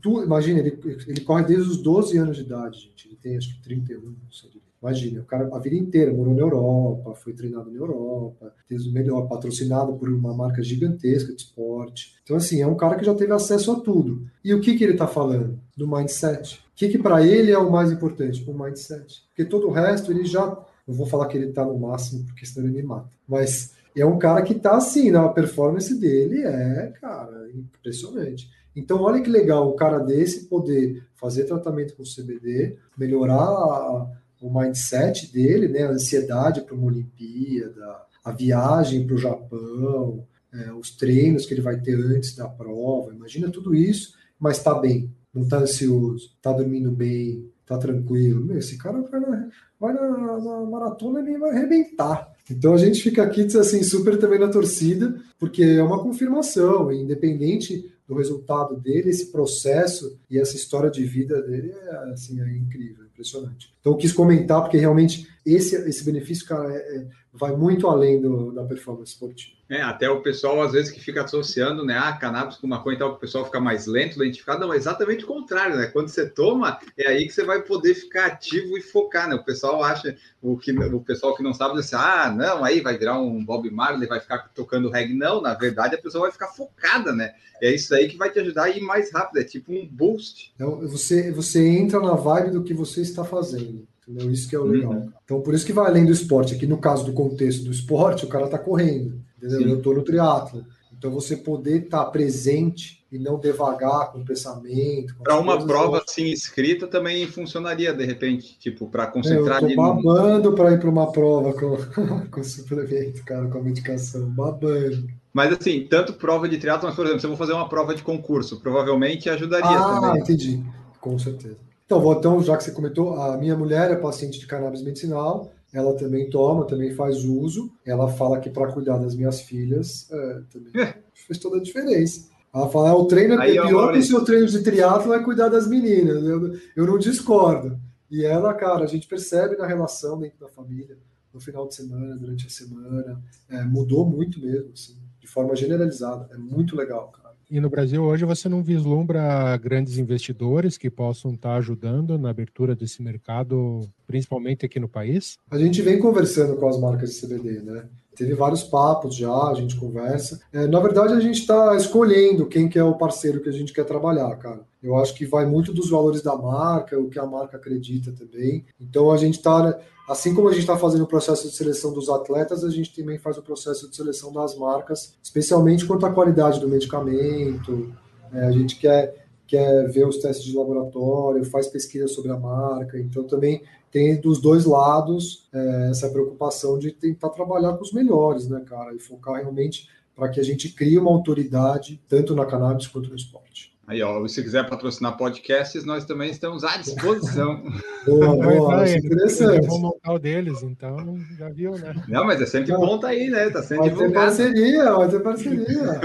Tu, 0.00 0.22
imagina, 0.22 0.60
ele, 0.60 0.78
ele 1.06 1.20
corre 1.20 1.44
desde 1.44 1.68
os 1.68 1.82
12 1.82 2.16
anos 2.16 2.36
de 2.36 2.42
idade, 2.42 2.78
gente. 2.78 3.08
Ele 3.08 3.16
tem 3.16 3.36
acho 3.36 3.54
que 3.54 3.62
31, 3.62 4.00
não 4.00 4.16
sei 4.30 4.50
Imagina, 4.84 5.22
o 5.22 5.24
cara 5.24 5.48
a 5.50 5.58
vida 5.58 5.76
inteira 5.76 6.12
morou 6.12 6.34
na 6.34 6.42
Europa, 6.42 7.14
foi 7.14 7.32
treinado 7.32 7.70
na 7.70 7.78
Europa, 7.78 8.52
teve 8.68 8.86
o 8.86 8.92
melhor, 8.92 9.26
patrocinado 9.26 9.94
por 9.94 10.10
uma 10.10 10.34
marca 10.34 10.62
gigantesca 10.62 11.34
de 11.34 11.40
esporte. 11.40 12.16
Então, 12.22 12.36
assim, 12.36 12.60
é 12.60 12.66
um 12.66 12.76
cara 12.76 12.96
que 12.96 13.04
já 13.04 13.14
teve 13.14 13.32
acesso 13.32 13.72
a 13.72 13.80
tudo. 13.80 14.26
E 14.44 14.52
o 14.52 14.60
que, 14.60 14.76
que 14.76 14.84
ele 14.84 14.92
está 14.92 15.06
falando? 15.06 15.58
Do 15.74 15.88
mindset. 15.88 16.58
O 16.58 16.76
que, 16.76 16.90
que 16.90 16.98
para 16.98 17.26
ele 17.26 17.50
é 17.50 17.56
o 17.56 17.72
mais 17.72 17.90
importante? 17.90 18.44
O 18.46 18.52
mindset. 18.52 19.22
Porque 19.28 19.46
todo 19.46 19.68
o 19.68 19.72
resto 19.72 20.12
ele 20.12 20.26
já. 20.26 20.48
Não 20.86 20.94
vou 20.94 21.06
falar 21.06 21.28
que 21.28 21.38
ele 21.38 21.46
está 21.46 21.64
no 21.64 21.78
máximo, 21.78 22.26
porque 22.26 22.44
senão 22.44 22.68
ele 22.68 22.76
me 22.76 22.82
mata. 22.82 23.08
Mas 23.26 23.72
é 23.96 24.06
um 24.06 24.18
cara 24.18 24.42
que 24.42 24.52
está 24.52 24.76
assim, 24.76 25.10
na 25.10 25.28
performance 25.28 25.94
dele 25.98 26.42
é, 26.42 26.92
cara, 27.00 27.50
impressionante. 27.52 28.50
Então, 28.74 29.00
olha 29.02 29.22
que 29.22 29.30
legal 29.30 29.72
um 29.72 29.76
cara 29.76 29.98
desse 29.98 30.46
poder 30.46 31.06
fazer 31.14 31.44
tratamento 31.44 31.94
com 31.94 32.02
CBD, 32.02 32.76
melhorar 32.98 33.44
a 33.44 34.10
o 34.44 34.60
mindset 34.60 35.32
dele, 35.32 35.68
né, 35.68 35.84
a 35.84 35.90
ansiedade 35.90 36.60
para 36.60 36.74
uma 36.74 36.88
Olimpíada, 36.88 37.96
a 38.22 38.30
viagem 38.30 39.06
para 39.06 39.14
o 39.14 39.18
Japão, 39.18 40.26
é, 40.52 40.70
os 40.72 40.90
treinos 40.90 41.46
que 41.46 41.54
ele 41.54 41.62
vai 41.62 41.80
ter 41.80 41.94
antes 41.94 42.36
da 42.36 42.46
prova, 42.46 43.14
imagina 43.14 43.50
tudo 43.50 43.74
isso, 43.74 44.14
mas 44.38 44.58
está 44.58 44.74
bem, 44.74 45.10
não 45.32 45.44
está 45.44 45.58
ansioso, 45.58 46.26
está 46.36 46.52
dormindo 46.52 46.90
bem, 46.90 47.50
está 47.62 47.78
tranquilo. 47.78 48.44
Meu, 48.44 48.58
esse 48.58 48.76
cara 48.76 49.00
vai, 49.00 49.20
na, 49.20 49.48
vai 49.80 49.94
na, 49.94 50.38
na 50.38 50.60
maratona 50.66 51.20
e 51.28 51.38
vai 51.38 51.50
arrebentar. 51.50 52.30
Então 52.50 52.74
a 52.74 52.78
gente 52.78 53.02
fica 53.02 53.22
aqui 53.22 53.42
assim 53.56 53.82
super 53.82 54.18
também 54.18 54.38
na 54.38 54.48
torcida, 54.48 55.18
porque 55.38 55.62
é 55.62 55.82
uma 55.82 56.02
confirmação, 56.02 56.92
independente 56.92 57.90
do 58.06 58.14
resultado 58.14 58.76
dele, 58.76 59.08
esse 59.08 59.32
processo 59.32 60.18
e 60.30 60.38
essa 60.38 60.54
história 60.54 60.90
de 60.90 61.04
vida 61.04 61.40
dele 61.40 61.72
é 61.72 61.96
assim 62.12 62.38
é 62.40 62.56
incrível, 62.56 63.06
impressionante. 63.06 63.72
Então 63.80 63.92
eu 63.92 63.96
quis 63.96 64.12
comentar 64.12 64.60
porque 64.60 64.76
realmente 64.76 65.26
esse 65.44 65.74
esse 65.88 66.04
benefício 66.04 66.46
cara 66.46 66.70
é, 66.70 66.96
é, 66.96 67.06
vai 67.34 67.54
muito 67.54 67.88
além 67.88 68.20
do, 68.20 68.52
da 68.52 68.62
performance 68.62 69.12
esportiva. 69.12 69.54
É, 69.68 69.82
até 69.82 70.08
o 70.08 70.20
pessoal 70.20 70.62
às 70.62 70.72
vezes 70.72 70.92
que 70.92 71.00
fica 71.00 71.24
associando, 71.24 71.84
né, 71.84 71.94
a 71.94 72.10
ah, 72.10 72.16
cannabis 72.16 72.56
com 72.56 72.66
maconha 72.66 72.96
e 72.96 72.98
tal, 72.98 73.12
o 73.12 73.16
pessoal 73.16 73.44
fica 73.44 73.58
mais 73.58 73.86
lento, 73.86 74.18
lentificado, 74.18 74.60
não, 74.60 74.72
é 74.72 74.76
exatamente 74.76 75.24
o 75.24 75.26
contrário, 75.26 75.76
né? 75.76 75.86
Quando 75.86 76.08
você 76.08 76.28
toma, 76.28 76.78
é 76.96 77.08
aí 77.08 77.26
que 77.26 77.32
você 77.32 77.42
vai 77.42 77.62
poder 77.62 77.94
ficar 77.94 78.26
ativo 78.26 78.76
e 78.76 78.82
focar, 78.82 79.28
né? 79.28 79.34
O 79.34 79.44
pessoal 79.44 79.82
acha, 79.82 80.16
o 80.40 80.56
que 80.56 80.70
o 80.70 81.00
pessoal 81.00 81.34
que 81.34 81.42
não 81.42 81.54
sabe 81.54 81.78
assim, 81.78 81.96
ah, 81.96 82.32
não, 82.34 82.62
aí 82.62 82.80
vai 82.80 82.96
virar 82.96 83.18
um 83.18 83.44
Bob 83.44 83.68
Marley, 83.70 84.06
vai 84.06 84.20
ficar 84.20 84.50
tocando 84.54 84.90
reggae, 84.90 85.14
não, 85.14 85.40
na 85.40 85.54
verdade 85.54 85.94
a 85.96 86.00
pessoa 86.00 86.22
vai 86.22 86.32
ficar 86.32 86.48
focada, 86.48 87.12
né? 87.12 87.34
É 87.60 87.74
isso 87.74 87.94
aí 87.94 88.08
que 88.08 88.16
vai 88.16 88.30
te 88.30 88.38
ajudar 88.40 88.64
a 88.64 88.70
ir 88.70 88.82
mais 88.82 89.10
rápido, 89.12 89.38
é 89.40 89.44
tipo 89.44 89.72
um 89.72 89.86
boost. 89.86 90.52
Então, 90.54 90.80
você, 90.86 91.32
você 91.32 91.66
entra 91.66 91.98
na 92.00 92.14
vibe 92.14 92.50
do 92.50 92.62
que 92.62 92.74
você 92.74 93.00
está 93.00 93.24
fazendo. 93.24 93.86
Entendeu? 94.06 94.30
Isso 94.30 94.48
que 94.48 94.56
é 94.56 94.58
o 94.58 94.64
legal. 94.64 94.92
Uhum. 94.92 95.12
Então, 95.24 95.40
por 95.40 95.54
isso 95.54 95.66
que 95.66 95.72
vai 95.72 95.86
além 95.86 96.04
do 96.04 96.12
esporte. 96.12 96.54
Aqui, 96.54 96.66
no 96.66 96.78
caso 96.78 97.04
do 97.04 97.12
contexto 97.12 97.64
do 97.64 97.70
esporte, 97.70 98.24
o 98.24 98.28
cara 98.28 98.44
está 98.44 98.58
correndo. 98.58 99.20
Entendeu? 99.38 99.68
Eu 99.68 99.76
estou 99.78 99.94
no 99.94 100.02
triatlo. 100.02 100.64
Então, 100.96 101.10
você 101.10 101.36
poder 101.36 101.84
estar 101.84 102.04
tá 102.04 102.10
presente 102.10 103.04
e 103.10 103.18
não 103.18 103.38
devagar 103.38 104.10
com 104.10 104.18
o 104.18 104.24
pensamento. 104.24 105.14
Para 105.22 105.38
uma 105.38 105.64
prova 105.64 106.02
assim 106.04 106.26
escrita 106.26 106.86
também 106.86 107.26
funcionaria, 107.26 107.92
de 107.92 108.04
repente, 108.04 108.58
tipo, 108.58 108.88
para 108.88 109.06
concentrar. 109.06 109.62
É, 109.62 109.66
eu 109.66 109.76
tô 109.76 109.76
babando 109.76 110.50
no... 110.50 110.56
para 110.56 110.72
ir 110.72 110.80
para 110.80 110.90
uma 110.90 111.12
prova 111.12 111.52
com, 111.52 111.76
com 112.30 112.42
suplemento, 112.42 113.24
cara, 113.24 113.46
com 113.46 113.58
a 113.58 113.62
medicação. 113.62 114.28
Babando. 114.30 115.06
Mas 115.32 115.52
assim, 115.52 115.86
tanto 115.88 116.14
prova 116.14 116.48
de 116.48 116.58
triatlo, 116.58 116.86
mas, 116.86 116.96
por 116.96 117.04
exemplo, 117.04 117.20
se 117.20 117.26
eu 117.26 117.30
vou 117.30 117.38
fazer 117.38 117.52
uma 117.52 117.68
prova 117.68 117.94
de 117.94 118.02
concurso, 118.02 118.60
provavelmente 118.60 119.30
ajudaria 119.30 119.68
ah, 119.68 119.94
também. 119.94 120.10
Ah, 120.10 120.18
entendi. 120.18 120.64
Com 121.00 121.18
certeza. 121.18 121.56
Então, 121.94 122.02
vou, 122.02 122.14
então, 122.14 122.42
já 122.42 122.56
que 122.56 122.64
você 122.64 122.72
comentou, 122.72 123.14
a 123.14 123.36
minha 123.36 123.56
mulher 123.56 123.88
é 123.92 123.94
paciente 123.94 124.40
de 124.40 124.46
cannabis 124.48 124.82
medicinal, 124.82 125.52
ela 125.72 125.94
também 125.94 126.28
toma, 126.28 126.66
também 126.66 126.92
faz 126.92 127.24
uso. 127.24 127.70
Ela 127.86 128.08
fala 128.08 128.40
que 128.40 128.50
para 128.50 128.72
cuidar 128.72 128.98
das 128.98 129.14
minhas 129.14 129.40
filhas 129.42 130.10
é, 130.10 130.40
também 130.50 130.72
é. 130.82 130.98
fez 131.14 131.38
toda 131.38 131.58
a 131.58 131.62
diferença. 131.62 132.28
Ela 132.52 132.68
fala, 132.68 132.90
ah, 132.90 132.96
o 132.96 133.06
treino 133.06 133.40
é 133.40 133.52
pior 133.52 133.92
que 133.92 133.98
o 134.00 134.02
seu 134.02 134.24
treino 134.24 134.46
de 134.48 134.60
triatlo 134.64 135.12
é 135.12 135.22
cuidar 135.22 135.48
das 135.48 135.68
meninas. 135.68 136.24
Eu, 136.24 136.58
eu 136.74 136.86
não 136.86 136.98
discordo. 136.98 137.78
E 138.10 138.24
ela, 138.24 138.52
cara, 138.54 138.82
a 138.82 138.88
gente 138.88 139.06
percebe 139.06 139.56
na 139.56 139.66
relação 139.66 140.18
dentro 140.18 140.40
da 140.40 140.48
família, 140.48 140.98
no 141.32 141.40
final 141.40 141.68
de 141.68 141.76
semana, 141.76 142.16
durante 142.16 142.48
a 142.48 142.50
semana, 142.50 143.22
é, 143.48 143.62
mudou 143.62 144.04
muito 144.04 144.40
mesmo, 144.40 144.70
assim, 144.72 144.96
de 145.20 145.28
forma 145.28 145.54
generalizada. 145.54 146.28
É 146.32 146.36
muito 146.36 146.74
legal, 146.74 147.12
cara. 147.12 147.23
E 147.54 147.60
no 147.60 147.70
Brasil 147.70 148.02
hoje 148.02 148.24
você 148.24 148.48
não 148.48 148.64
vislumbra 148.64 149.56
grandes 149.58 149.96
investidores 149.96 150.76
que 150.76 150.90
possam 150.90 151.34
estar 151.34 151.54
ajudando 151.54 152.18
na 152.18 152.28
abertura 152.28 152.74
desse 152.74 153.00
mercado, 153.00 153.88
principalmente 154.08 154.66
aqui 154.66 154.80
no 154.80 154.88
país? 154.88 155.38
A 155.48 155.56
gente 155.56 155.80
vem 155.80 156.00
conversando 156.00 156.56
com 156.56 156.66
as 156.66 156.80
marcas 156.80 157.14
de 157.14 157.20
CBD, 157.20 157.62
né? 157.62 157.88
Teve 158.14 158.34
vários 158.34 158.62
papos 158.62 159.16
já, 159.16 159.48
a 159.48 159.54
gente 159.54 159.76
conversa. 159.76 160.40
É, 160.52 160.66
na 160.66 160.80
verdade, 160.80 161.12
a 161.14 161.20
gente 161.20 161.40
está 161.40 161.76
escolhendo 161.76 162.46
quem 162.46 162.68
que 162.68 162.78
é 162.78 162.84
o 162.84 162.96
parceiro 162.96 163.40
que 163.40 163.48
a 163.48 163.52
gente 163.52 163.72
quer 163.72 163.84
trabalhar, 163.84 164.34
cara. 164.36 164.60
Eu 164.82 164.96
acho 164.96 165.14
que 165.14 165.26
vai 165.26 165.46
muito 165.46 165.72
dos 165.72 165.90
valores 165.90 166.22
da 166.22 166.36
marca, 166.36 166.98
o 166.98 167.08
que 167.08 167.18
a 167.18 167.26
marca 167.26 167.56
acredita 167.56 168.12
também. 168.12 168.64
Então, 168.80 169.10
a 169.10 169.16
gente 169.16 169.34
está, 169.34 169.78
assim 170.08 170.34
como 170.34 170.48
a 170.48 170.52
gente 170.52 170.60
está 170.60 170.76
fazendo 170.76 171.04
o 171.04 171.08
processo 171.08 171.48
de 171.48 171.54
seleção 171.54 171.92
dos 171.92 172.08
atletas, 172.08 172.64
a 172.64 172.70
gente 172.70 172.94
também 172.94 173.18
faz 173.18 173.38
o 173.38 173.42
processo 173.42 173.88
de 173.88 173.96
seleção 173.96 174.32
das 174.32 174.56
marcas, 174.56 175.16
especialmente 175.22 175.86
quanto 175.86 176.06
à 176.06 176.12
qualidade 176.12 176.60
do 176.60 176.68
medicamento. 176.68 177.92
É, 178.32 178.46
a 178.46 178.50
gente 178.50 178.76
quer 178.78 179.24
quer 179.46 179.88
ver 179.90 180.06
os 180.06 180.18
testes 180.18 180.44
de 180.44 180.56
laboratório, 180.56 181.44
faz 181.44 181.68
pesquisa 181.68 182.08
sobre 182.08 182.32
a 182.32 182.36
marca. 182.36 182.98
Então, 182.98 183.24
também 183.24 183.62
tem 183.94 184.20
dos 184.20 184.40
dois 184.40 184.64
lados 184.64 185.48
é, 185.52 185.90
essa 185.90 186.10
preocupação 186.10 186.76
de 186.76 186.90
tentar 186.90 187.30
trabalhar 187.30 187.74
com 187.74 187.82
os 187.84 187.92
melhores, 187.92 188.48
né, 188.48 188.60
cara? 188.66 188.92
E 188.92 188.98
focar 188.98 189.36
realmente 189.36 189.88
para 190.16 190.28
que 190.28 190.40
a 190.40 190.42
gente 190.42 190.68
crie 190.70 190.98
uma 190.98 191.12
autoridade 191.12 192.02
tanto 192.08 192.34
na 192.34 192.44
cannabis 192.44 192.88
quanto 192.88 193.08
no 193.08 193.14
esporte. 193.14 193.72
Aí, 193.86 194.02
ó, 194.02 194.26
se 194.26 194.42
quiser 194.42 194.68
patrocinar 194.68 195.16
podcasts, 195.16 195.84
nós 195.84 196.04
também 196.04 196.30
estamos 196.30 196.64
à 196.64 196.76
disposição. 196.76 197.62
boa, 198.04 198.34
boa, 198.34 198.76
vai, 198.78 198.96
interessante. 198.96 199.66
Vamos 199.66 199.82
montar 199.82 200.12
o 200.12 200.18
deles, 200.18 200.60
então 200.64 201.16
já 201.38 201.48
viu, 201.50 201.72
né? 201.78 201.94
Não, 202.08 202.24
mas 202.24 202.40
é 202.40 202.46
sempre 202.46 202.72
bom 202.72 202.98
tá 202.98 203.08
aí, 203.08 203.28
né? 203.28 203.48
Tá 203.50 203.62
sendo 203.62 203.78
vai 203.78 203.90
divulgado. 203.90 204.12
Ter 204.12 204.18
parceria, 204.18 204.92
vai 204.92 205.08
ter 205.08 205.22
parceria. 205.22 206.00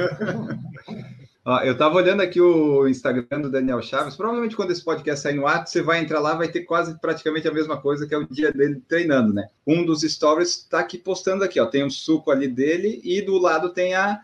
eu 1.64 1.74
estava 1.74 1.95
olhando 1.95 2.22
aqui 2.22 2.39
o 2.39 2.88
Instagram 2.88 3.41
do 3.41 3.50
Daniel 3.50 3.82
Chaves. 3.82 4.16
Provavelmente 4.16 4.56
quando 4.56 4.72
esse 4.72 4.84
podcast 4.84 5.24
sair 5.24 5.36
no 5.36 5.47
ar, 5.47 5.66
você 5.66 5.82
vai 5.82 6.00
entrar 6.00 6.20
lá, 6.20 6.36
vai 6.36 6.47
ter 6.47 6.62
quase 6.62 7.00
praticamente 7.00 7.47
a 7.47 7.54
mesma 7.54 7.78
coisa 7.78 8.06
que 8.06 8.14
é 8.14 8.18
o 8.18 8.28
dia 8.28 8.52
dele 8.52 8.82
treinando, 8.88 9.34
né? 9.34 9.47
Um 9.66 9.86
dos 9.86 10.02
stories 10.02 10.50
está 10.50 10.80
aqui 10.80 10.97
postando 10.97 11.43
aqui, 11.43 11.60
ó. 11.60 11.66
Tem 11.66 11.84
um 11.84 11.89
suco 11.89 12.30
ali 12.30 12.47
dele 12.47 13.02
e 13.04 13.22
do 13.22 13.38
lado 13.38 13.70
tem 13.70 13.95
a, 13.95 14.20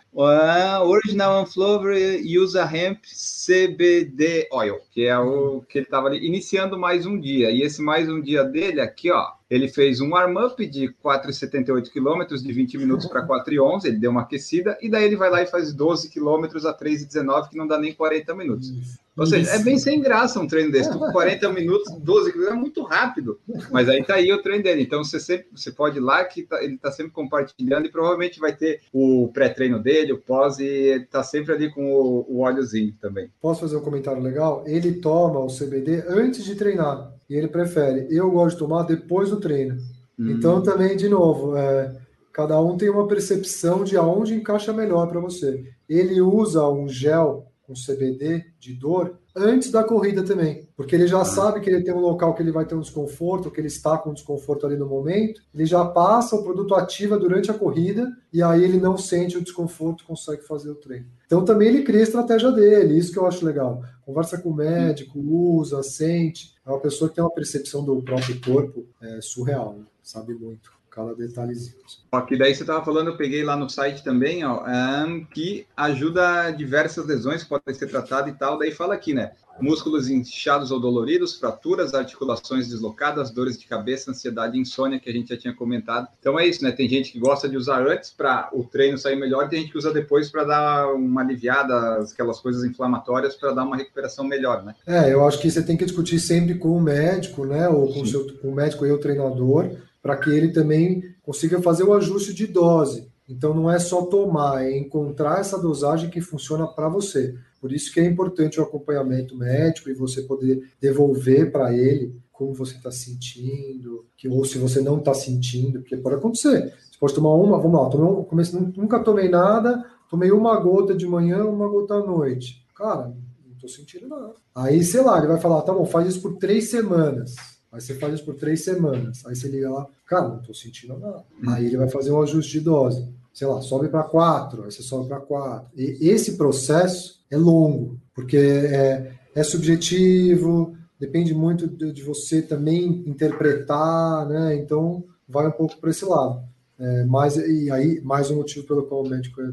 Original 0.83 1.41
Unflower 1.41 1.95
Usa 2.39 2.63
Hemp 2.63 3.03
CBD 3.05 4.47
Oil, 4.51 4.79
que 4.91 5.05
é 5.05 5.17
o 5.17 5.61
que 5.67 5.79
ele 5.79 5.85
estava 5.85 6.07
ali 6.07 6.25
iniciando 6.25 6.77
mais 6.77 7.05
um 7.05 7.19
dia. 7.19 7.49
E 7.49 7.61
esse 7.61 7.81
mais 7.81 8.07
um 8.07 8.21
dia 8.21 8.43
dele 8.43 8.81
aqui, 8.81 9.11
ó, 9.11 9.31
ele 9.49 9.67
fez 9.67 10.01
um 10.01 10.09
warm-up 10.09 10.65
de 10.65 10.93
4,78 11.03 11.91
quilômetros, 11.91 12.41
de 12.41 12.51
20 12.51 12.77
minutos 12.77 13.05
para 13.07 13.27
4,11, 13.27 13.85
ele 13.85 13.97
deu 13.97 14.11
uma 14.11 14.21
aquecida, 14.21 14.77
e 14.81 14.89
daí 14.89 15.05
ele 15.05 15.15
vai 15.15 15.29
lá 15.29 15.41
e 15.41 15.47
faz 15.47 15.73
12 15.73 16.09
quilômetros 16.09 16.65
a 16.65 16.73
3,19, 16.75 17.49
que 17.49 17.57
não 17.57 17.67
dá 17.67 17.77
nem 17.77 17.93
40 17.93 18.35
minutos. 18.35 18.73
Ou 19.17 19.25
seja, 19.25 19.51
é 19.51 19.59
bem 19.59 19.77
sem 19.77 20.01
graça 20.01 20.41
um 20.41 20.47
treino 20.47 20.71
desse. 20.71 20.89
40 20.89 21.49
minutos, 21.53 21.89
12 21.99 22.31
quilômetros, 22.31 22.57
é 22.57 22.59
muito 22.59 22.83
rápido. 22.83 23.39
Mas 23.71 23.87
aí 23.87 24.03
tá 24.03 24.15
aí 24.15 24.31
o 24.33 24.41
treino 24.41 24.63
dele. 24.63 24.81
Então 24.81 25.03
você 25.03 25.19
sempre 25.21 25.47
você 25.55 25.71
pode 25.71 25.97
ir 25.97 26.01
lá 26.01 26.25
que 26.25 26.43
tá, 26.43 26.61
ele 26.61 26.77
tá 26.77 26.91
sempre 26.91 27.13
compartilhando 27.13 27.85
e 27.85 27.91
provavelmente 27.91 28.41
vai 28.41 28.53
ter 28.53 28.81
o 28.91 29.29
pré-treino 29.33 29.81
dele, 29.81 30.11
o 30.11 30.17
pós, 30.17 30.59
e 30.59 30.65
ele 30.65 31.05
tá 31.05 31.23
sempre 31.23 31.53
ali 31.53 31.73
com 31.73 31.93
o, 31.93 32.25
o 32.27 32.39
óleozinho 32.41 32.93
também. 32.99 33.29
Posso 33.39 33.61
fazer 33.61 33.77
um 33.77 33.81
comentário 33.81 34.21
legal? 34.21 34.65
Ele 34.67 34.91
toma 34.93 35.39
o 35.39 35.47
CBD 35.47 36.03
antes 36.09 36.43
de 36.43 36.55
treinar 36.55 37.14
e 37.29 37.35
ele 37.35 37.47
prefere. 37.47 38.07
Eu 38.09 38.31
gosto 38.31 38.55
de 38.55 38.59
tomar 38.59 38.83
depois 38.83 39.29
do 39.29 39.39
treino. 39.39 39.75
Hum. 40.19 40.31
Então, 40.31 40.61
também, 40.61 40.95
de 40.95 41.09
novo, 41.09 41.55
é, 41.55 41.95
cada 42.31 42.59
um 42.61 42.77
tem 42.77 42.89
uma 42.89 43.07
percepção 43.07 43.83
de 43.83 43.97
aonde 43.97 44.33
encaixa 44.33 44.73
melhor 44.73 45.07
para 45.07 45.19
você. 45.19 45.63
Ele 45.87 46.21
usa 46.21 46.67
um 46.69 46.87
gel 46.87 47.51
com 47.65 47.73
CBD 47.73 48.45
de 48.59 48.73
dor 48.73 49.17
antes 49.35 49.69
da 49.69 49.83
corrida 49.83 50.23
também, 50.23 50.67
porque 50.77 50.95
ele 50.95 51.07
já 51.07 51.21
ah. 51.21 51.25
sabe 51.25 51.59
que 51.59 51.69
ele 51.69 51.83
tem 51.83 51.93
um 51.93 51.99
local 51.99 52.33
que 52.33 52.41
ele 52.41 52.51
vai 52.51 52.65
ter 52.65 52.75
um 52.75 52.79
desconforto, 52.79 53.51
que 53.51 53.59
ele 53.59 53.67
está 53.67 53.97
com 53.97 54.13
desconforto 54.13 54.65
ali 54.65 54.77
no 54.77 54.87
momento, 54.87 55.41
ele 55.53 55.65
já 55.65 55.83
passa 55.83 56.35
o 56.35 56.43
produto 56.43 56.73
ativa 56.73 57.17
durante 57.17 57.51
a 57.51 57.53
corrida 57.53 58.09
e 58.31 58.41
aí 58.41 58.63
ele 58.63 58.77
não 58.77 58.97
sente 58.97 59.37
o 59.37 59.43
desconforto, 59.43 60.05
consegue 60.05 60.43
fazer 60.43 60.69
o 60.69 60.75
treino. 60.75 61.07
Então 61.25 61.43
também 61.43 61.67
ele 61.67 61.83
cria 61.83 61.99
a 61.99 62.03
estratégia 62.03 62.51
dele, 62.51 62.97
isso 62.97 63.11
que 63.11 63.19
eu 63.19 63.25
acho 63.25 63.45
legal. 63.45 63.81
Conversa 64.05 64.37
com 64.37 64.51
o 64.51 64.55
médico, 64.55 65.19
usa, 65.19 65.83
sente. 65.83 66.54
É 66.65 66.69
uma 66.69 66.79
pessoa 66.79 67.09
que 67.09 67.15
tem 67.15 67.23
uma 67.23 67.29
percepção 67.29 67.83
do 67.83 68.01
próprio 68.01 68.41
corpo 68.41 68.85
é, 69.01 69.21
surreal, 69.21 69.73
né? 69.73 69.85
sabe 70.01 70.33
muito 70.33 70.74
cada 70.95 71.13
detalhezinho. 71.13 71.75
Ó, 72.11 72.21
que 72.21 72.37
daí 72.37 72.55
você 72.55 72.63
estava 72.63 72.83
falando, 72.83 73.07
eu 73.07 73.17
peguei 73.17 73.43
lá 73.43 73.57
no 73.57 73.69
site 73.69 74.03
também, 74.03 74.45
ó, 74.45 74.63
um, 74.65 75.25
que 75.25 75.67
ajuda 75.75 76.49
diversas 76.51 77.05
lesões 77.05 77.43
que 77.43 77.49
podem 77.49 77.75
ser 77.75 77.87
tratadas 77.87 78.33
e 78.33 78.37
tal. 78.37 78.57
Daí 78.57 78.71
fala 78.71 78.93
aqui, 78.93 79.13
né? 79.13 79.31
Músculos 79.59 80.09
inchados 80.09 80.69
ou 80.69 80.79
doloridos, 80.79 81.37
fraturas, 81.37 81.93
articulações 81.93 82.67
deslocadas, 82.67 83.31
dores 83.31 83.57
de 83.57 83.65
cabeça, 83.65 84.11
ansiedade, 84.11 84.57
insônia, 84.57 84.99
que 84.99 85.09
a 85.09 85.13
gente 85.13 85.29
já 85.29 85.37
tinha 85.37 85.53
comentado. 85.53 86.07
Então 86.19 86.37
é 86.39 86.45
isso, 86.45 86.63
né? 86.63 86.71
Tem 86.71 86.87
gente 86.89 87.11
que 87.11 87.19
gosta 87.19 87.47
de 87.47 87.55
usar 87.55 87.85
antes 87.85 88.09
para 88.09 88.49
o 88.53 88.63
treino 88.63 88.97
sair 88.97 89.15
melhor, 89.15 89.47
tem 89.47 89.61
gente 89.61 89.71
que 89.71 89.77
usa 89.77 89.93
depois 89.93 90.29
para 90.29 90.43
dar 90.43 90.93
uma 90.93 91.21
aliviada, 91.21 92.01
aquelas 92.01 92.39
coisas 92.39 92.63
inflamatórias, 92.65 93.35
para 93.35 93.53
dar 93.53 93.63
uma 93.63 93.77
recuperação 93.77 94.25
melhor, 94.25 94.63
né? 94.63 94.75
É, 94.85 95.13
eu 95.13 95.25
acho 95.25 95.39
que 95.39 95.49
você 95.49 95.63
tem 95.63 95.77
que 95.77 95.85
discutir 95.85 96.19
sempre 96.19 96.55
com 96.55 96.75
o 96.75 96.81
médico, 96.81 97.45
né? 97.45 97.69
Ou 97.69 97.93
com, 97.93 98.01
o, 98.01 98.05
seu, 98.05 98.37
com 98.37 98.49
o 98.49 98.55
médico 98.55 98.85
e 98.85 98.91
o 98.91 98.97
treinador 98.97 99.71
para 100.05 100.17
que 100.17 100.29
ele 100.29 100.49
também 100.49 101.01
consiga 101.23 101.59
fazer 101.63 101.83
o 101.83 101.91
ajuste 101.91 102.31
de 102.31 102.45
dose. 102.45 103.09
Então 103.27 103.55
não 103.55 103.71
é 103.71 103.79
só 103.79 104.05
tomar, 104.05 104.63
é 104.63 104.77
encontrar 104.77 105.39
essa 105.39 105.57
dosagem 105.57 106.11
que 106.11 106.21
funciona 106.21 106.67
para 106.67 106.87
você. 106.87 107.33
Por 107.59 107.71
isso 107.71 107.91
que 107.91 107.99
é 107.99 108.05
importante 108.05 108.59
o 108.59 108.63
acompanhamento 108.63 109.35
médico 109.35 109.89
e 109.89 109.95
você 109.95 110.21
poder 110.21 110.61
devolver 110.79 111.51
para 111.51 111.73
ele 111.73 112.21
como 112.31 112.53
você 112.53 112.75
está 112.75 112.91
sentindo, 112.91 114.05
que, 114.15 114.29
ou 114.29 114.45
se 114.45 114.59
você 114.59 114.79
não 114.79 114.99
está 114.99 115.11
sentindo, 115.11 115.79
porque 115.79 115.97
pode 115.97 116.17
acontecer. 116.17 116.71
Você 116.91 116.99
pode 116.99 117.15
tomar 117.15 117.33
uma, 117.33 117.57
vamos 117.59 117.81
lá, 117.81 117.89
tomei 117.89 118.07
um, 118.07 118.23
comecei, 118.25 118.59
nunca 118.77 118.99
tomei 118.99 119.27
nada, 119.27 119.83
tomei 120.07 120.31
uma 120.31 120.55
gota 120.59 120.93
de 120.93 121.07
manhã, 121.07 121.45
uma 121.45 121.67
gota 121.67 121.95
à 121.95 122.05
noite. 122.05 122.63
Cara, 122.77 123.11
não 123.43 123.53
estou 123.55 123.67
sentindo 123.67 124.07
nada. 124.07 124.35
Aí, 124.53 124.83
sei 124.83 125.01
lá, 125.01 125.17
ele 125.17 125.25
vai 125.25 125.41
falar, 125.41 125.63
tá 125.63 125.73
bom, 125.73 125.83
faz 125.83 126.09
isso 126.09 126.21
por 126.21 126.37
três 126.37 126.69
semanas. 126.69 127.33
Aí 127.71 127.81
você 127.81 127.95
faz 127.95 128.13
isso 128.13 128.23
por 128.23 128.35
três 128.35 128.63
semanas. 128.63 129.25
Aí 129.25 129.35
você 129.35 129.49
liga 129.49 129.69
lá, 129.69 129.87
cara, 130.05 130.27
não 130.27 130.39
tô 130.39 130.53
sentindo 130.53 130.97
nada. 130.97 131.23
Aí 131.47 131.65
ele 131.65 131.77
vai 131.77 131.89
fazer 131.89 132.11
um 132.11 132.21
ajuste 132.21 132.53
de 132.53 132.61
dose. 132.61 133.07
Sei 133.33 133.45
lá, 133.45 133.61
sobe 133.61 133.89
para 133.89 134.03
quatro, 134.03 134.63
aí 134.63 134.71
você 134.71 134.81
sobe 134.81 135.09
para 135.09 135.19
quatro. 135.19 135.69
E 135.75 136.09
esse 136.09 136.37
processo 136.37 137.21
é 137.29 137.35
longo, 137.35 137.99
porque 138.13 138.37
é, 138.37 139.11
é 139.33 139.43
subjetivo, 139.43 140.75
depende 140.99 141.33
muito 141.33 141.67
de, 141.67 141.91
de, 141.91 142.01
você 142.01 142.41
também 142.41 143.03
interpretar, 143.05 144.25
né? 144.27 144.55
Então 144.55 145.03
vai 145.27 145.47
um 145.47 145.51
pouco 145.51 145.77
para 145.77 145.89
esse 145.89 146.05
lado. 146.05 146.41
É, 146.79 147.03
mas, 147.05 147.35
e 147.37 147.69
aí, 147.71 148.01
mais 148.01 148.29
um 148.31 148.37
motivo 148.37 148.65
pelo 148.67 148.83
qual 148.83 149.03
o 149.03 149.09
médico 149.09 149.41
é 149.41 149.51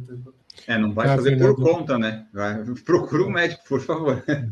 é, 0.66 0.78
não 0.78 0.92
vai 0.92 1.08
fazer 1.08 1.38
por 1.38 1.56
conta, 1.56 1.98
né? 1.98 2.26
Vai, 2.32 2.62
procura 2.84 3.24
um 3.24 3.30
médico, 3.30 3.62
por 3.68 3.80
favor. 3.80 4.22
É, 4.28 4.48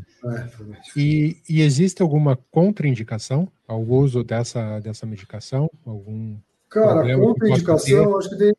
e, 0.97 1.37
e, 1.49 1.63
existe 1.63 2.03
alguma 2.03 2.37
contraindicação 2.51 3.49
ao 3.67 3.83
uso 3.83 4.23
dessa, 4.23 4.81
dessa 4.81 5.07
medicação? 5.07 5.71
Algum 5.85 6.37
Cara, 6.69 7.17
contraindicação, 7.19 8.19
acho 8.19 8.31
que 8.37 8.55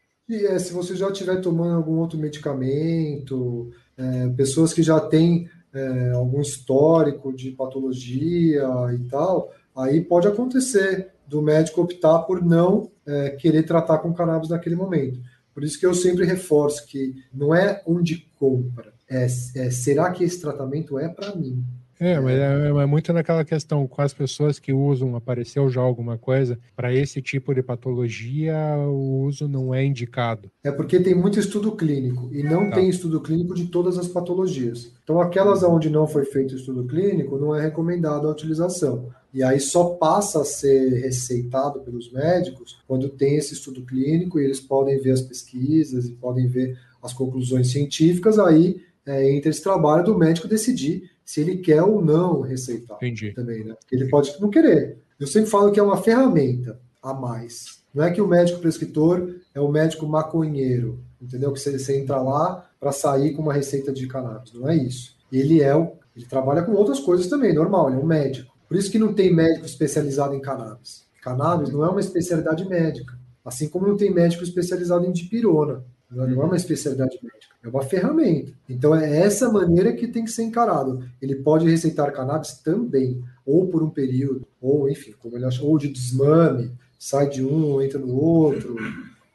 é, 0.45 0.59
se 0.59 0.73
você 0.73 0.95
já 0.95 1.09
estiver 1.09 1.41
tomando 1.41 1.75
algum 1.75 1.97
outro 1.97 2.17
medicamento, 2.17 3.69
é, 3.97 4.29
pessoas 4.29 4.73
que 4.73 4.81
já 4.81 4.99
têm 4.99 5.49
é, 5.73 6.11
algum 6.11 6.41
histórico 6.41 7.33
de 7.33 7.51
patologia 7.51 8.67
e 8.93 8.99
tal, 9.09 9.51
aí 9.75 10.01
pode 10.01 10.27
acontecer 10.27 11.09
do 11.27 11.41
médico 11.41 11.81
optar 11.81 12.19
por 12.19 12.43
não 12.43 12.91
é, 13.05 13.31
querer 13.31 13.63
tratar 13.63 13.99
com 13.99 14.13
cannabis 14.13 14.49
naquele 14.49 14.75
momento. 14.75 15.19
Por 15.53 15.63
isso 15.63 15.79
que 15.79 15.85
eu 15.85 15.93
sempre 15.93 16.25
reforço 16.25 16.85
que 16.87 17.15
não 17.33 17.53
é 17.53 17.81
onde 17.85 18.27
compra, 18.37 18.93
é, 19.09 19.25
é 19.25 19.69
será 19.69 20.11
que 20.11 20.23
esse 20.23 20.39
tratamento 20.39 20.97
é 20.97 21.09
para 21.09 21.35
mim? 21.35 21.63
É, 22.01 22.19
mas 22.19 22.33
é, 22.33 22.67
é, 22.69 22.85
muito 22.87 23.13
naquela 23.13 23.45
questão 23.45 23.85
com 23.85 24.01
as 24.01 24.11
pessoas 24.11 24.57
que 24.57 24.73
usam, 24.73 25.15
apareceu 25.15 25.69
já 25.69 25.81
alguma 25.81 26.17
coisa, 26.17 26.57
para 26.75 26.91
esse 26.91 27.21
tipo 27.21 27.53
de 27.53 27.61
patologia, 27.61 28.57
o 28.87 29.25
uso 29.25 29.47
não 29.47 29.71
é 29.71 29.85
indicado. 29.85 30.49
É 30.63 30.71
porque 30.71 30.99
tem 30.99 31.13
muito 31.13 31.39
estudo 31.39 31.73
clínico 31.73 32.27
e 32.31 32.41
não 32.41 32.71
tá. 32.71 32.77
tem 32.77 32.89
estudo 32.89 33.21
clínico 33.21 33.53
de 33.53 33.67
todas 33.67 33.99
as 33.99 34.07
patologias. 34.07 34.91
Então, 35.03 35.21
aquelas 35.21 35.61
onde 35.61 35.91
não 35.91 36.07
foi 36.07 36.25
feito 36.25 36.55
estudo 36.55 36.85
clínico, 36.85 37.37
não 37.37 37.55
é 37.55 37.61
recomendado 37.61 38.27
a 38.27 38.31
utilização. 38.31 39.09
E 39.33 39.43
aí 39.43 39.59
só 39.59 39.95
passa 39.95 40.41
a 40.41 40.45
ser 40.45 40.89
receitado 41.01 41.79
pelos 41.81 42.11
médicos 42.11 42.79
quando 42.87 43.09
tem 43.09 43.37
esse 43.37 43.53
estudo 43.53 43.85
clínico 43.85 44.39
e 44.39 44.45
eles 44.45 44.59
podem 44.59 44.99
ver 44.99 45.11
as 45.11 45.21
pesquisas 45.21 46.05
e 46.05 46.13
podem 46.13 46.47
ver 46.47 46.77
as 47.01 47.13
conclusões 47.13 47.71
científicas, 47.71 48.37
aí 48.37 48.81
é, 49.05 49.31
entra 49.31 49.49
esse 49.49 49.63
trabalho 49.63 50.03
do 50.03 50.17
médico 50.17 50.47
decidir 50.47 51.09
se 51.25 51.41
ele 51.41 51.57
quer 51.57 51.81
ou 51.81 52.03
não 52.03 52.41
receitar. 52.41 52.97
Entendi. 52.97 53.31
Também, 53.31 53.63
né? 53.63 53.75
Ele 53.91 54.09
pode 54.09 54.33
não 54.39 54.49
querer. 54.49 54.97
Eu 55.19 55.27
sempre 55.27 55.49
falo 55.49 55.71
que 55.71 55.79
é 55.79 55.83
uma 55.83 56.01
ferramenta 56.01 56.79
a 57.01 57.13
mais. 57.13 57.81
Não 57.93 58.03
é 58.03 58.11
que 58.11 58.21
o 58.21 58.27
médico 58.27 58.59
prescritor 58.59 59.35
é 59.53 59.59
o 59.59 59.71
médico 59.71 60.05
maconheiro, 60.05 60.99
entendeu? 61.21 61.51
Que 61.51 61.59
você, 61.59 61.77
você 61.77 61.99
entra 61.99 62.21
lá 62.21 62.69
para 62.79 62.91
sair 62.91 63.33
com 63.33 63.41
uma 63.41 63.53
receita 63.53 63.91
de 63.91 64.07
cannabis. 64.07 64.53
Não 64.53 64.69
é 64.69 64.75
isso. 64.75 65.15
Ele 65.31 65.61
é 65.61 65.75
o, 65.75 65.93
ele 66.15 66.25
trabalha 66.25 66.63
com 66.63 66.73
outras 66.73 66.99
coisas 66.99 67.27
também, 67.27 67.53
normal, 67.53 67.89
ele 67.89 67.99
é 67.99 68.03
um 68.03 68.05
médico. 68.05 68.50
Por 68.71 68.77
isso 68.77 68.89
que 68.89 68.97
não 68.97 69.13
tem 69.13 69.35
médico 69.35 69.65
especializado 69.65 70.33
em 70.33 70.39
cannabis. 70.39 71.05
Cannabis 71.21 71.73
não 71.73 71.83
é 71.83 71.89
uma 71.89 71.99
especialidade 71.99 72.65
médica. 72.65 73.19
Assim 73.43 73.67
como 73.67 73.85
não 73.85 73.97
tem 73.97 74.09
médico 74.09 74.45
especializado 74.45 75.05
em 75.05 75.11
dipirona. 75.11 75.83
Não 76.09 76.23
é 76.23 76.45
uma 76.45 76.55
especialidade 76.55 77.19
médica. 77.21 77.53
É 77.61 77.67
uma 77.67 77.83
ferramenta. 77.83 78.53
Então 78.69 78.95
é 78.95 79.17
essa 79.17 79.51
maneira 79.51 79.91
que 79.91 80.07
tem 80.07 80.23
que 80.23 80.31
ser 80.31 80.43
encarado. 80.43 81.03
Ele 81.21 81.35
pode 81.35 81.69
receitar 81.69 82.13
cannabis 82.13 82.59
também, 82.59 83.21
ou 83.45 83.67
por 83.67 83.83
um 83.83 83.89
período, 83.89 84.47
ou 84.61 84.89
enfim, 84.89 85.13
como 85.19 85.35
ele 85.35 85.43
acha, 85.43 85.61
ou 85.61 85.77
de 85.77 85.89
desmame, 85.89 86.71
sai 86.97 87.27
de 87.27 87.43
um, 87.43 87.81
entra 87.81 87.99
no 87.99 88.15
outro. 88.15 88.77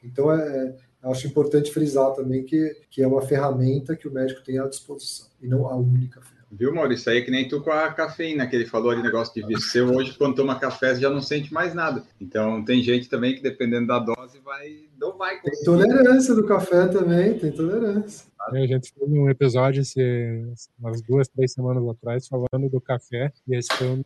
Então 0.03 0.31
é, 0.31 0.75
é 1.03 1.09
acho 1.11 1.27
importante 1.27 1.71
frisar 1.71 2.11
também 2.13 2.43
que, 2.43 2.75
que 2.89 3.03
é 3.03 3.07
uma 3.07 3.21
ferramenta 3.21 3.95
que 3.95 4.07
o 4.07 4.11
médico 4.11 4.43
tem 4.43 4.57
à 4.57 4.65
disposição, 4.65 5.27
e 5.39 5.47
não 5.47 5.67
a 5.67 5.75
única 5.75 6.21
ferramenta. 6.21 6.36
Viu, 6.49 6.73
Maurício? 6.73 7.11
Aí 7.11 7.19
é 7.19 7.21
que 7.21 7.31
nem 7.31 7.47
tu 7.47 7.61
com 7.61 7.71
a 7.71 7.91
cafeína, 7.91 8.47
que 8.47 8.55
ele 8.55 8.65
falou 8.65 8.95
de 8.95 9.01
negócio 9.01 9.33
de 9.33 9.45
vício. 9.45 9.93
hoje, 9.93 10.17
quando 10.17 10.35
toma 10.35 10.59
café, 10.59 10.95
já 10.95 11.09
não 11.09 11.21
sente 11.21 11.53
mais 11.53 11.73
nada. 11.73 12.03
Então, 12.21 12.63
tem 12.63 12.81
gente 12.81 13.09
também 13.09 13.35
que, 13.35 13.41
dependendo 13.41 13.87
da 13.87 13.99
dose, 13.99 14.39
vai, 14.39 14.85
não 14.97 15.17
vai 15.17 15.41
conseguir. 15.41 15.55
Tem 15.55 15.65
tolerância 15.65 16.35
do 16.35 16.45
café 16.45 16.87
também, 16.87 17.37
tem 17.37 17.51
tolerância. 17.51 18.27
É, 18.53 18.63
a 18.63 18.67
gente 18.67 18.93
fez 18.93 19.11
um 19.11 19.29
episódio 19.29 19.81
esse, 19.81 20.45
umas 20.79 21.01
duas, 21.01 21.27
três 21.27 21.51
semanas 21.51 21.85
atrás 21.89 22.27
falando 22.27 22.69
do 22.69 22.79
café, 22.79 23.33
e 23.47 23.55
esse 23.55 23.67
foi 23.73 23.87
um 23.87 24.03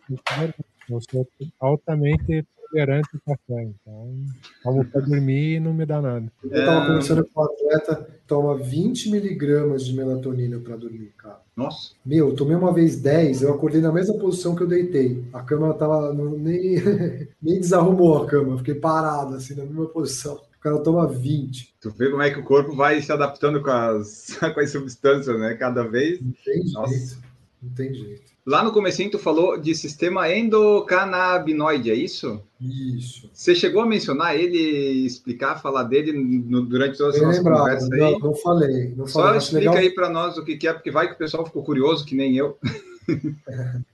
eu 0.89 0.99
sou 1.09 1.27
altamente 1.59 2.45
tolerante 2.72 3.09
ao 3.13 3.36
café, 3.36 3.63
então 3.63 4.15
como 4.63 4.86
para 4.86 5.01
dormir 5.01 5.55
e 5.55 5.59
não 5.59 5.74
me 5.74 5.86
dá 5.86 6.01
nada. 6.01 6.32
Eu 6.43 6.59
estava 6.59 6.86
conversando 6.88 7.26
com 7.26 7.41
um 7.41 7.45
atleta, 7.45 8.07
toma 8.26 8.57
20 8.57 9.11
miligramas 9.11 9.86
de 9.86 9.93
melatonina 9.93 10.59
para 10.59 10.78
dormir, 10.78 11.13
cara. 11.17 11.41
Nossa. 11.55 11.91
Meu, 12.05 12.30
eu 12.30 12.36
tomei 12.36 12.55
uma 12.55 12.74
vez 12.74 12.99
10, 12.99 13.41
eu 13.43 13.53
acordei 13.53 13.82
na 13.82 13.91
mesma 13.91 14.17
posição 14.17 14.55
que 14.55 14.63
eu 14.63 14.67
deitei. 14.67 15.24
A 15.34 15.41
cama 15.41 15.74
tava. 15.74 16.13
Nem, 16.13 16.76
nem 17.41 17.59
desarrumou 17.59 18.24
a 18.24 18.28
cama, 18.28 18.53
eu 18.53 18.57
fiquei 18.59 18.76
parado, 18.76 19.36
assim, 19.36 19.55
na 19.55 19.65
mesma 19.65 19.88
posição. 19.88 20.36
O 20.36 20.61
cara 20.61 20.80
toma 20.80 21.07
20. 21.07 21.76
Tu 21.82 21.89
vê 21.91 22.09
como 22.09 22.22
é 22.22 22.30
que 22.30 22.39
o 22.39 22.43
corpo 22.43 22.76
vai 22.76 23.01
se 23.01 23.11
adaptando 23.11 23.61
com 23.61 23.72
as, 23.72 24.38
com 24.53 24.59
as 24.59 24.72
substâncias, 24.72 25.39
né? 25.39 25.55
Cada 25.55 25.84
vez. 25.84 26.22
Não 26.22 26.34
tem 26.45 26.63
Nossa. 26.72 26.93
jeito. 26.93 27.17
Não 27.61 27.69
tem 27.74 27.93
jeito. 27.93 28.30
Lá 28.45 28.63
no 28.63 28.71
comecinho 28.71 29.11
tu 29.11 29.19
falou 29.19 29.57
de 29.57 29.75
sistema 29.75 30.31
endocannabinoide, 30.33 31.91
é 31.91 31.93
isso? 31.93 32.41
Isso. 32.59 33.29
Você 33.31 33.53
chegou 33.53 33.83
a 33.83 33.85
mencionar 33.85 34.35
ele, 34.35 35.05
explicar, 35.05 35.61
falar 35.61 35.83
dele 35.83 36.11
no, 36.11 36.63
durante 36.63 36.97
todas 36.97 37.15
as 37.15 37.21
nossas 37.21 37.43
conversas 37.43 37.91
aí? 37.91 37.99
Não, 37.99 38.19
não 38.19 38.33
falei. 38.33 38.93
Não 38.95 39.05
Só 39.05 39.35
explica 39.35 39.71
legal. 39.71 39.77
aí 39.77 39.89
para 39.91 40.09
nós 40.09 40.37
o 40.37 40.43
que 40.43 40.67
é, 40.67 40.73
porque 40.73 40.89
vai 40.89 41.07
que 41.07 41.13
o 41.13 41.17
pessoal 41.17 41.45
ficou 41.45 41.63
curioso, 41.63 42.05
que 42.05 42.15
nem 42.15 42.35
eu. 42.35 42.57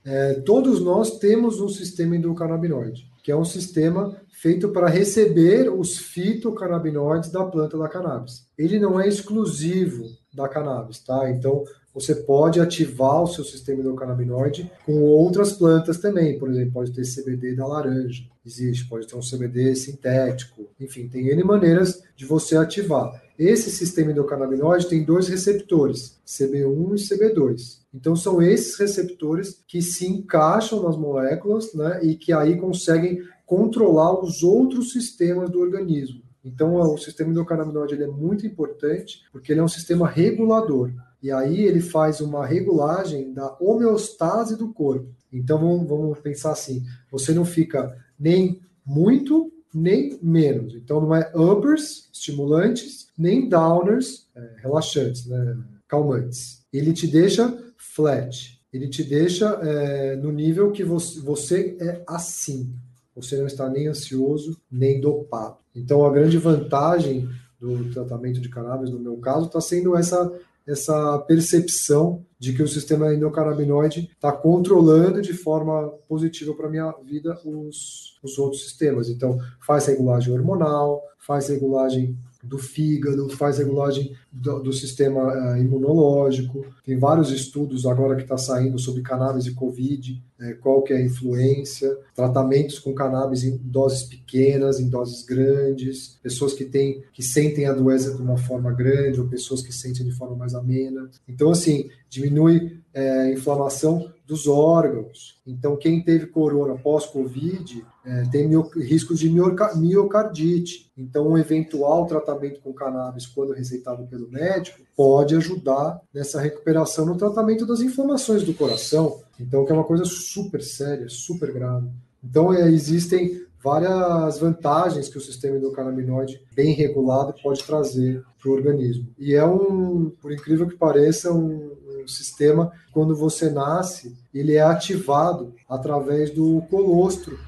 É, 0.04 0.34
todos 0.34 0.80
nós 0.80 1.18
temos 1.18 1.60
um 1.60 1.68
sistema 1.68 2.14
endocannabinoide, 2.14 3.06
que 3.22 3.32
é 3.32 3.36
um 3.36 3.44
sistema 3.44 4.16
feito 4.30 4.68
para 4.68 4.88
receber 4.88 5.68
os 5.68 5.98
fitocannabinoides 5.98 7.30
da 7.30 7.44
planta 7.44 7.76
da 7.76 7.88
cannabis. 7.88 8.46
Ele 8.56 8.78
não 8.78 9.00
é 9.00 9.08
exclusivo 9.08 10.04
da 10.32 10.48
cannabis, 10.48 11.00
tá? 11.00 11.28
Então, 11.30 11.64
você 12.00 12.14
pode 12.14 12.60
ativar 12.60 13.22
o 13.22 13.26
seu 13.26 13.44
sistema 13.44 13.80
endocannabinoide 13.80 14.70
com 14.84 15.02
outras 15.02 15.52
plantas 15.52 15.98
também. 15.98 16.38
Por 16.38 16.50
exemplo, 16.50 16.72
pode 16.72 16.92
ter 16.92 17.02
CBD 17.02 17.54
da 17.54 17.66
laranja, 17.66 18.24
existe, 18.44 18.88
pode 18.88 19.06
ter 19.06 19.16
um 19.16 19.20
CBD 19.20 19.74
sintético, 19.74 20.68
enfim, 20.80 21.08
tem 21.08 21.28
N 21.28 21.42
maneiras 21.44 22.02
de 22.16 22.24
você 22.24 22.56
ativar. 22.56 23.22
Esse 23.38 23.70
sistema 23.70 24.10
endocannabinoide 24.10 24.88
tem 24.88 25.04
dois 25.04 25.28
receptores, 25.28 26.18
CB1 26.26 26.94
e 26.94 27.16
CB2. 27.16 27.78
Então 27.94 28.16
são 28.16 28.42
esses 28.42 28.76
receptores 28.78 29.62
que 29.66 29.80
se 29.80 30.06
encaixam 30.06 30.82
nas 30.82 30.96
moléculas, 30.96 31.72
né, 31.74 32.00
e 32.02 32.16
que 32.16 32.32
aí 32.32 32.56
conseguem 32.56 33.22
controlar 33.46 34.22
os 34.22 34.42
outros 34.42 34.92
sistemas 34.92 35.50
do 35.50 35.60
organismo. 35.60 36.22
Então, 36.44 36.76
o 36.76 36.96
sistema 36.96 37.30
endocannabinoide 37.30 37.94
ele 37.94 38.04
é 38.04 38.08
muito 38.08 38.46
importante 38.46 39.22
porque 39.32 39.52
ele 39.52 39.60
é 39.60 39.64
um 39.64 39.68
sistema 39.68 40.08
regulador. 40.08 40.90
E 41.22 41.30
aí 41.30 41.62
ele 41.64 41.80
faz 41.80 42.20
uma 42.20 42.46
regulagem 42.46 43.32
da 43.32 43.56
homeostase 43.60 44.56
do 44.56 44.72
corpo. 44.72 45.08
Então, 45.32 45.58
vamos, 45.58 45.88
vamos 45.88 46.18
pensar 46.20 46.52
assim: 46.52 46.84
você 47.10 47.32
não 47.32 47.44
fica 47.44 47.96
nem 48.18 48.60
muito, 48.84 49.52
nem 49.74 50.18
menos. 50.22 50.74
Então, 50.74 51.00
não 51.00 51.14
é 51.14 51.30
uppers, 51.34 52.08
estimulantes, 52.12 53.08
nem 53.16 53.48
downers, 53.48 54.26
é, 54.34 54.56
relaxantes, 54.62 55.26
né, 55.26 55.58
calmantes. 55.88 56.62
Ele 56.72 56.92
te 56.92 57.06
deixa 57.06 57.56
flat. 57.76 58.58
Ele 58.72 58.88
te 58.88 59.02
deixa 59.02 59.46
é, 59.62 60.16
no 60.16 60.30
nível 60.30 60.70
que 60.70 60.84
você, 60.84 61.20
você 61.20 61.76
é 61.80 62.02
assim. 62.06 62.74
Você 63.14 63.36
não 63.36 63.46
está 63.46 63.68
nem 63.68 63.88
ansioso, 63.88 64.56
nem 64.70 65.00
dopado. 65.00 65.56
Então, 65.74 66.04
a 66.04 66.12
grande 66.12 66.38
vantagem 66.38 67.28
do 67.60 67.90
tratamento 67.90 68.40
de 68.40 68.48
cannabis, 68.48 68.90
no 68.90 69.00
meu 69.00 69.16
caso, 69.16 69.46
está 69.46 69.60
sendo 69.60 69.96
essa, 69.96 70.32
essa 70.68 71.18
percepção 71.20 72.24
de 72.38 72.52
que 72.52 72.62
o 72.62 72.68
sistema 72.68 73.12
endocannabinoide 73.12 74.10
está 74.12 74.30
controlando 74.30 75.22
de 75.22 75.32
forma 75.32 75.88
positiva 76.06 76.54
para 76.54 76.66
a 76.66 76.70
minha 76.70 76.92
vida 77.04 77.40
os, 77.44 78.18
os 78.22 78.38
outros 78.38 78.62
sistemas. 78.62 79.08
Então, 79.08 79.38
faz 79.66 79.86
regulagem 79.86 80.32
hormonal, 80.32 81.02
faz 81.18 81.48
regulagem 81.48 82.16
do 82.48 82.58
fígado, 82.58 83.28
faz 83.28 83.58
regulagem 83.58 84.12
do, 84.32 84.60
do 84.60 84.72
sistema 84.72 85.54
uh, 85.54 85.58
imunológico. 85.58 86.64
Tem 86.84 86.98
vários 86.98 87.30
estudos 87.30 87.86
agora 87.86 88.16
que 88.16 88.22
está 88.22 88.38
saindo 88.38 88.78
sobre 88.78 89.02
cannabis 89.02 89.46
e 89.46 89.54
Covid, 89.54 90.22
né, 90.38 90.54
qual 90.54 90.82
que 90.82 90.92
é 90.92 90.96
a 90.96 91.04
influência, 91.04 91.96
tratamentos 92.14 92.78
com 92.78 92.94
cannabis 92.94 93.44
em 93.44 93.56
doses 93.56 94.04
pequenas, 94.04 94.80
em 94.80 94.88
doses 94.88 95.24
grandes, 95.24 96.18
pessoas 96.22 96.54
que 96.54 96.64
têm, 96.64 97.02
que 97.12 97.22
sentem 97.22 97.66
a 97.66 97.72
doença 97.72 98.14
de 98.14 98.22
uma 98.22 98.38
forma 98.38 98.72
grande 98.72 99.20
ou 99.20 99.28
pessoas 99.28 99.62
que 99.62 99.72
sentem 99.72 100.06
de 100.06 100.12
forma 100.12 100.36
mais 100.36 100.54
amena. 100.54 101.10
Então, 101.28 101.50
assim, 101.50 101.90
diminui 102.08 102.80
é, 102.98 103.32
inflamação 103.32 104.10
dos 104.26 104.46
órgãos. 104.46 105.40
Então, 105.46 105.76
quem 105.76 106.02
teve 106.02 106.26
corona 106.26 106.74
pós-Covid 106.74 107.84
é, 108.04 108.24
tem 108.30 108.50
riscos 108.76 109.18
de 109.18 109.30
miocardite. 109.30 110.90
Então, 110.96 111.28
um 111.28 111.38
eventual 111.38 112.06
tratamento 112.06 112.60
com 112.60 112.72
cannabis, 112.72 113.26
quando 113.26 113.52
receitado 113.52 114.06
pelo 114.06 114.28
médico, 114.28 114.80
pode 114.96 115.34
ajudar 115.36 116.00
nessa 116.12 116.40
recuperação 116.40 117.06
no 117.06 117.16
tratamento 117.16 117.64
das 117.64 117.80
inflamações 117.80 118.42
do 118.42 118.52
coração. 118.52 119.20
Então, 119.40 119.64
que 119.64 119.72
é 119.72 119.74
uma 119.74 119.84
coisa 119.84 120.04
super 120.04 120.62
séria, 120.62 121.08
super 121.08 121.52
grave. 121.52 121.88
Então, 122.22 122.52
é, 122.52 122.68
existem 122.70 123.46
várias 123.62 124.38
vantagens 124.38 125.08
que 125.08 125.18
o 125.18 125.20
sistema 125.20 125.56
endocannabinoide 125.56 126.40
bem 126.54 126.74
regulado 126.74 127.34
pode 127.42 127.64
trazer 127.64 128.22
para 128.40 128.50
o 128.50 128.54
organismo. 128.54 129.08
E 129.18 129.34
é 129.34 129.44
um, 129.44 130.10
por 130.22 130.32
incrível 130.32 130.68
que 130.68 130.76
pareça, 130.76 131.32
um, 131.32 131.70
o 132.08 132.12
sistema, 132.12 132.72
quando 132.92 133.14
você 133.14 133.50
nasce, 133.50 134.16
ele 134.34 134.54
é 134.54 134.62
ativado 134.62 135.54
através 135.68 136.30
do 136.30 136.62
colostro 136.70 137.38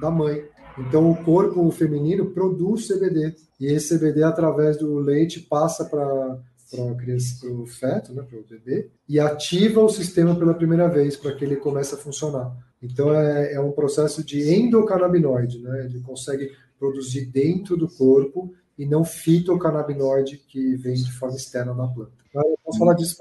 da 0.00 0.10
mãe. 0.10 0.44
Então, 0.78 1.10
o 1.10 1.24
corpo 1.24 1.70
feminino 1.70 2.30
produz 2.30 2.86
CBD. 2.86 3.34
E 3.58 3.66
esse 3.66 3.98
CBD, 3.98 4.22
através 4.22 4.76
do 4.78 4.98
leite, 4.98 5.40
passa 5.40 5.84
para 5.84 6.38
para 6.70 6.92
a 6.92 6.94
criança, 6.94 7.40
para 7.40 7.50
o 7.50 7.66
feto, 7.66 8.12
né, 8.14 8.22
para 8.22 8.38
o 8.38 8.44
bebê, 8.48 8.88
e 9.08 9.18
ativa 9.18 9.80
o 9.80 9.88
sistema 9.88 10.36
pela 10.36 10.54
primeira 10.54 10.88
vez 10.88 11.16
para 11.16 11.34
que 11.34 11.44
ele 11.44 11.56
comece 11.56 11.94
a 11.94 11.98
funcionar. 11.98 12.56
Então 12.80 13.12
é, 13.12 13.54
é 13.54 13.60
um 13.60 13.72
processo 13.72 14.24
de 14.24 14.48
endocannabinoide, 14.54 15.58
né? 15.58 15.84
Ele 15.84 16.00
consegue 16.00 16.52
produzir 16.78 17.26
dentro 17.26 17.76
do 17.76 17.88
corpo 17.88 18.54
e 18.78 18.86
não 18.86 19.04
fitocannabinoide 19.04 20.38
que 20.48 20.76
vem 20.76 20.94
de 20.94 21.12
forma 21.12 21.36
externa 21.36 21.74
na 21.74 21.86
planta. 21.88 22.12
Eu 22.32 22.58
posso 22.64 22.78
falar 22.78 22.94
disso 22.94 23.16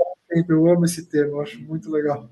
eu 0.47 0.71
amo 0.71 0.85
esse 0.85 1.05
termo, 1.05 1.33
eu 1.33 1.41
acho 1.41 1.59
muito 1.61 1.89
legal. 1.91 2.29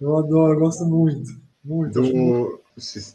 Eu 0.00 0.16
adoro, 0.16 0.54
eu 0.54 0.58
gosto 0.58 0.84
muito. 0.84 1.30
Muito. 1.64 1.92
Do, 1.92 2.02
muito. 2.02 2.60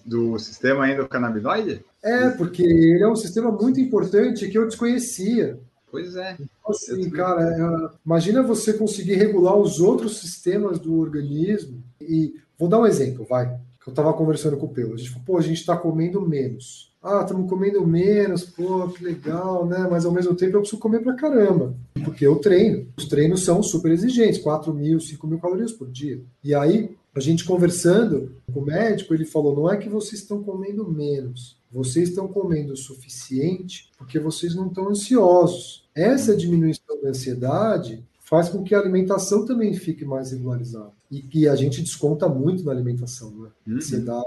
do 0.05 0.39
sistema 0.39 0.89
endocannabinoide? 0.89 1.83
É, 2.03 2.29
porque 2.29 2.63
ele 2.63 3.03
é 3.03 3.07
um 3.07 3.15
sistema 3.15 3.51
muito 3.51 3.79
importante 3.79 4.47
que 4.47 4.57
eu 4.57 4.65
desconhecia. 4.65 5.59
Pois 5.89 6.15
é. 6.15 6.33
Então, 6.33 6.69
assim, 6.69 7.09
cara, 7.09 7.41
é, 7.41 7.97
imagina 8.05 8.43
você 8.43 8.73
conseguir 8.73 9.15
regular 9.15 9.55
os 9.55 9.79
outros 9.79 10.19
sistemas 10.19 10.79
do 10.79 10.97
organismo. 10.99 11.81
E 12.01 12.35
vou 12.57 12.69
dar 12.69 12.79
um 12.79 12.85
exemplo, 12.85 13.25
vai. 13.25 13.59
Eu 13.87 13.91
estava 13.91 14.13
conversando 14.13 14.57
com 14.57 14.67
o 14.67 14.69
Peu. 14.69 14.93
A 14.93 14.97
gente 14.97 15.09
falou, 15.09 15.25
pô, 15.25 15.37
a 15.37 15.41
gente 15.41 15.57
está 15.57 15.75
comendo 15.75 16.21
menos. 16.21 16.93
Ah, 17.01 17.21
estamos 17.21 17.49
comendo 17.49 17.87
menos, 17.87 18.43
pô, 18.43 18.89
que 18.89 19.03
legal, 19.03 19.65
né? 19.65 19.87
Mas 19.89 20.05
ao 20.05 20.11
mesmo 20.11 20.35
tempo 20.35 20.57
eu 20.57 20.59
preciso 20.59 20.81
comer 20.81 21.01
pra 21.01 21.15
caramba 21.15 21.73
porque 22.07 22.25
eu 22.25 22.37
treino. 22.37 22.87
Os 22.97 23.05
treinos 23.05 23.43
são 23.43 23.61
super 23.61 23.91
exigentes, 23.91 24.39
4 24.39 24.73
mil, 24.73 24.99
5 24.99 25.27
mil 25.27 25.39
calorias 25.39 25.71
por 25.71 25.89
dia. 25.89 26.21
E 26.43 26.55
aí, 26.55 26.95
a 27.13 27.19
gente 27.19 27.43
conversando 27.43 28.31
com 28.53 28.61
o 28.61 28.65
médico, 28.65 29.13
ele 29.13 29.25
falou: 29.25 29.55
não 29.55 29.69
é 29.69 29.77
que 29.77 29.89
vocês 29.89 30.21
estão 30.21 30.41
comendo 30.41 30.89
menos, 30.89 31.57
vocês 31.71 32.09
estão 32.09 32.27
comendo 32.27 32.73
o 32.73 32.77
suficiente 32.77 33.91
porque 33.97 34.19
vocês 34.19 34.55
não 34.55 34.67
estão 34.67 34.89
ansiosos. 34.89 35.85
Essa 35.93 36.35
diminuição 36.35 37.01
da 37.03 37.09
ansiedade 37.09 38.03
faz 38.21 38.49
com 38.49 38.63
que 38.63 38.73
a 38.73 38.79
alimentação 38.79 39.45
também 39.45 39.73
fique 39.73 40.05
mais 40.05 40.31
regularizada. 40.31 40.91
E 41.09 41.21
que 41.21 41.47
a 41.47 41.55
gente 41.55 41.81
desconta 41.81 42.27
muito 42.27 42.63
na 42.63 42.71
alimentação, 42.71 43.31
né? 43.31 43.49
Uhum. 43.65 43.77
Ansiedade, 43.77 44.25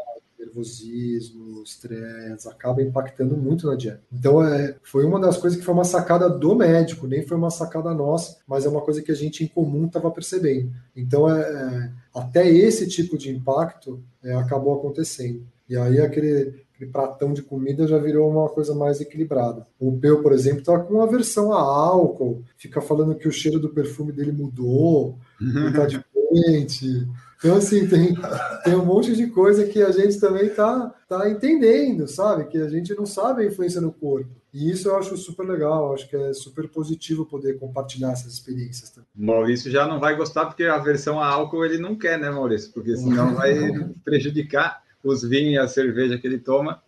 nervosismo, 0.50 1.62
estresse, 1.62 2.48
acaba 2.48 2.82
impactando 2.82 3.36
muito 3.36 3.66
na 3.66 3.76
dieta. 3.76 4.02
Então, 4.12 4.42
é, 4.42 4.76
foi 4.82 5.04
uma 5.04 5.20
das 5.20 5.36
coisas 5.36 5.58
que 5.58 5.64
foi 5.64 5.74
uma 5.74 5.84
sacada 5.84 6.28
do 6.28 6.54
médico, 6.54 7.06
nem 7.06 7.24
foi 7.26 7.36
uma 7.36 7.50
sacada 7.50 7.94
nossa, 7.94 8.38
mas 8.46 8.64
é 8.64 8.68
uma 8.68 8.80
coisa 8.80 9.02
que 9.02 9.12
a 9.12 9.14
gente 9.14 9.44
em 9.44 9.48
comum 9.48 9.86
estava 9.86 10.10
percebendo. 10.10 10.70
Então, 10.96 11.30
é, 11.30 11.40
é, 11.40 11.92
até 12.14 12.48
esse 12.48 12.88
tipo 12.88 13.16
de 13.16 13.30
impacto 13.30 14.02
é, 14.22 14.34
acabou 14.34 14.74
acontecendo. 14.74 15.46
E 15.68 15.76
aí, 15.76 16.00
aquele, 16.00 16.64
aquele 16.74 16.90
pratão 16.90 17.32
de 17.32 17.42
comida 17.42 17.86
já 17.86 17.96
virou 17.96 18.28
uma 18.28 18.48
coisa 18.48 18.74
mais 18.74 19.00
equilibrada. 19.00 19.66
O 19.78 19.96
Peu, 19.98 20.20
por 20.20 20.32
exemplo, 20.32 20.60
está 20.60 20.78
com 20.80 21.00
aversão 21.00 21.52
a 21.52 21.60
álcool, 21.60 22.42
fica 22.56 22.80
falando 22.80 23.14
que 23.14 23.28
o 23.28 23.32
cheiro 23.32 23.60
do 23.60 23.68
perfume 23.68 24.12
dele 24.12 24.32
mudou, 24.32 25.16
está 25.68 25.86
diferente. 26.30 27.08
Então, 27.38 27.56
assim, 27.56 27.88
tem, 27.88 28.14
tem 28.64 28.74
um 28.74 28.84
monte 28.84 29.16
de 29.16 29.26
coisa 29.28 29.66
que 29.66 29.82
a 29.82 29.90
gente 29.90 30.20
também 30.20 30.50
tá, 30.50 30.94
tá 31.08 31.28
entendendo, 31.30 32.06
sabe? 32.06 32.44
Que 32.44 32.58
a 32.58 32.68
gente 32.68 32.94
não 32.94 33.06
sabe 33.06 33.42
a 33.42 33.46
influência 33.46 33.80
no 33.80 33.90
corpo. 33.90 34.28
E 34.52 34.70
isso 34.70 34.88
eu 34.88 34.96
acho 34.96 35.16
super 35.16 35.46
legal, 35.46 35.94
acho 35.94 36.08
que 36.08 36.16
é 36.16 36.32
super 36.34 36.68
positivo 36.68 37.24
poder 37.24 37.58
compartilhar 37.58 38.12
essas 38.12 38.34
experiências 38.34 38.90
também. 38.90 39.08
Maurício 39.14 39.70
já 39.70 39.86
não 39.86 39.98
vai 39.98 40.16
gostar, 40.16 40.46
porque 40.46 40.64
a 40.64 40.76
versão 40.78 41.20
a 41.20 41.26
álcool 41.26 41.64
ele 41.64 41.78
não 41.78 41.96
quer, 41.96 42.18
né, 42.18 42.28
Maurício? 42.30 42.72
Porque 42.72 42.96
senão 42.96 43.34
vai 43.34 43.54
prejudicar 44.04 44.82
os 45.02 45.22
vinhos 45.22 45.54
e 45.54 45.58
a 45.58 45.68
cerveja 45.68 46.18
que 46.18 46.26
ele 46.26 46.38
toma. 46.38 46.82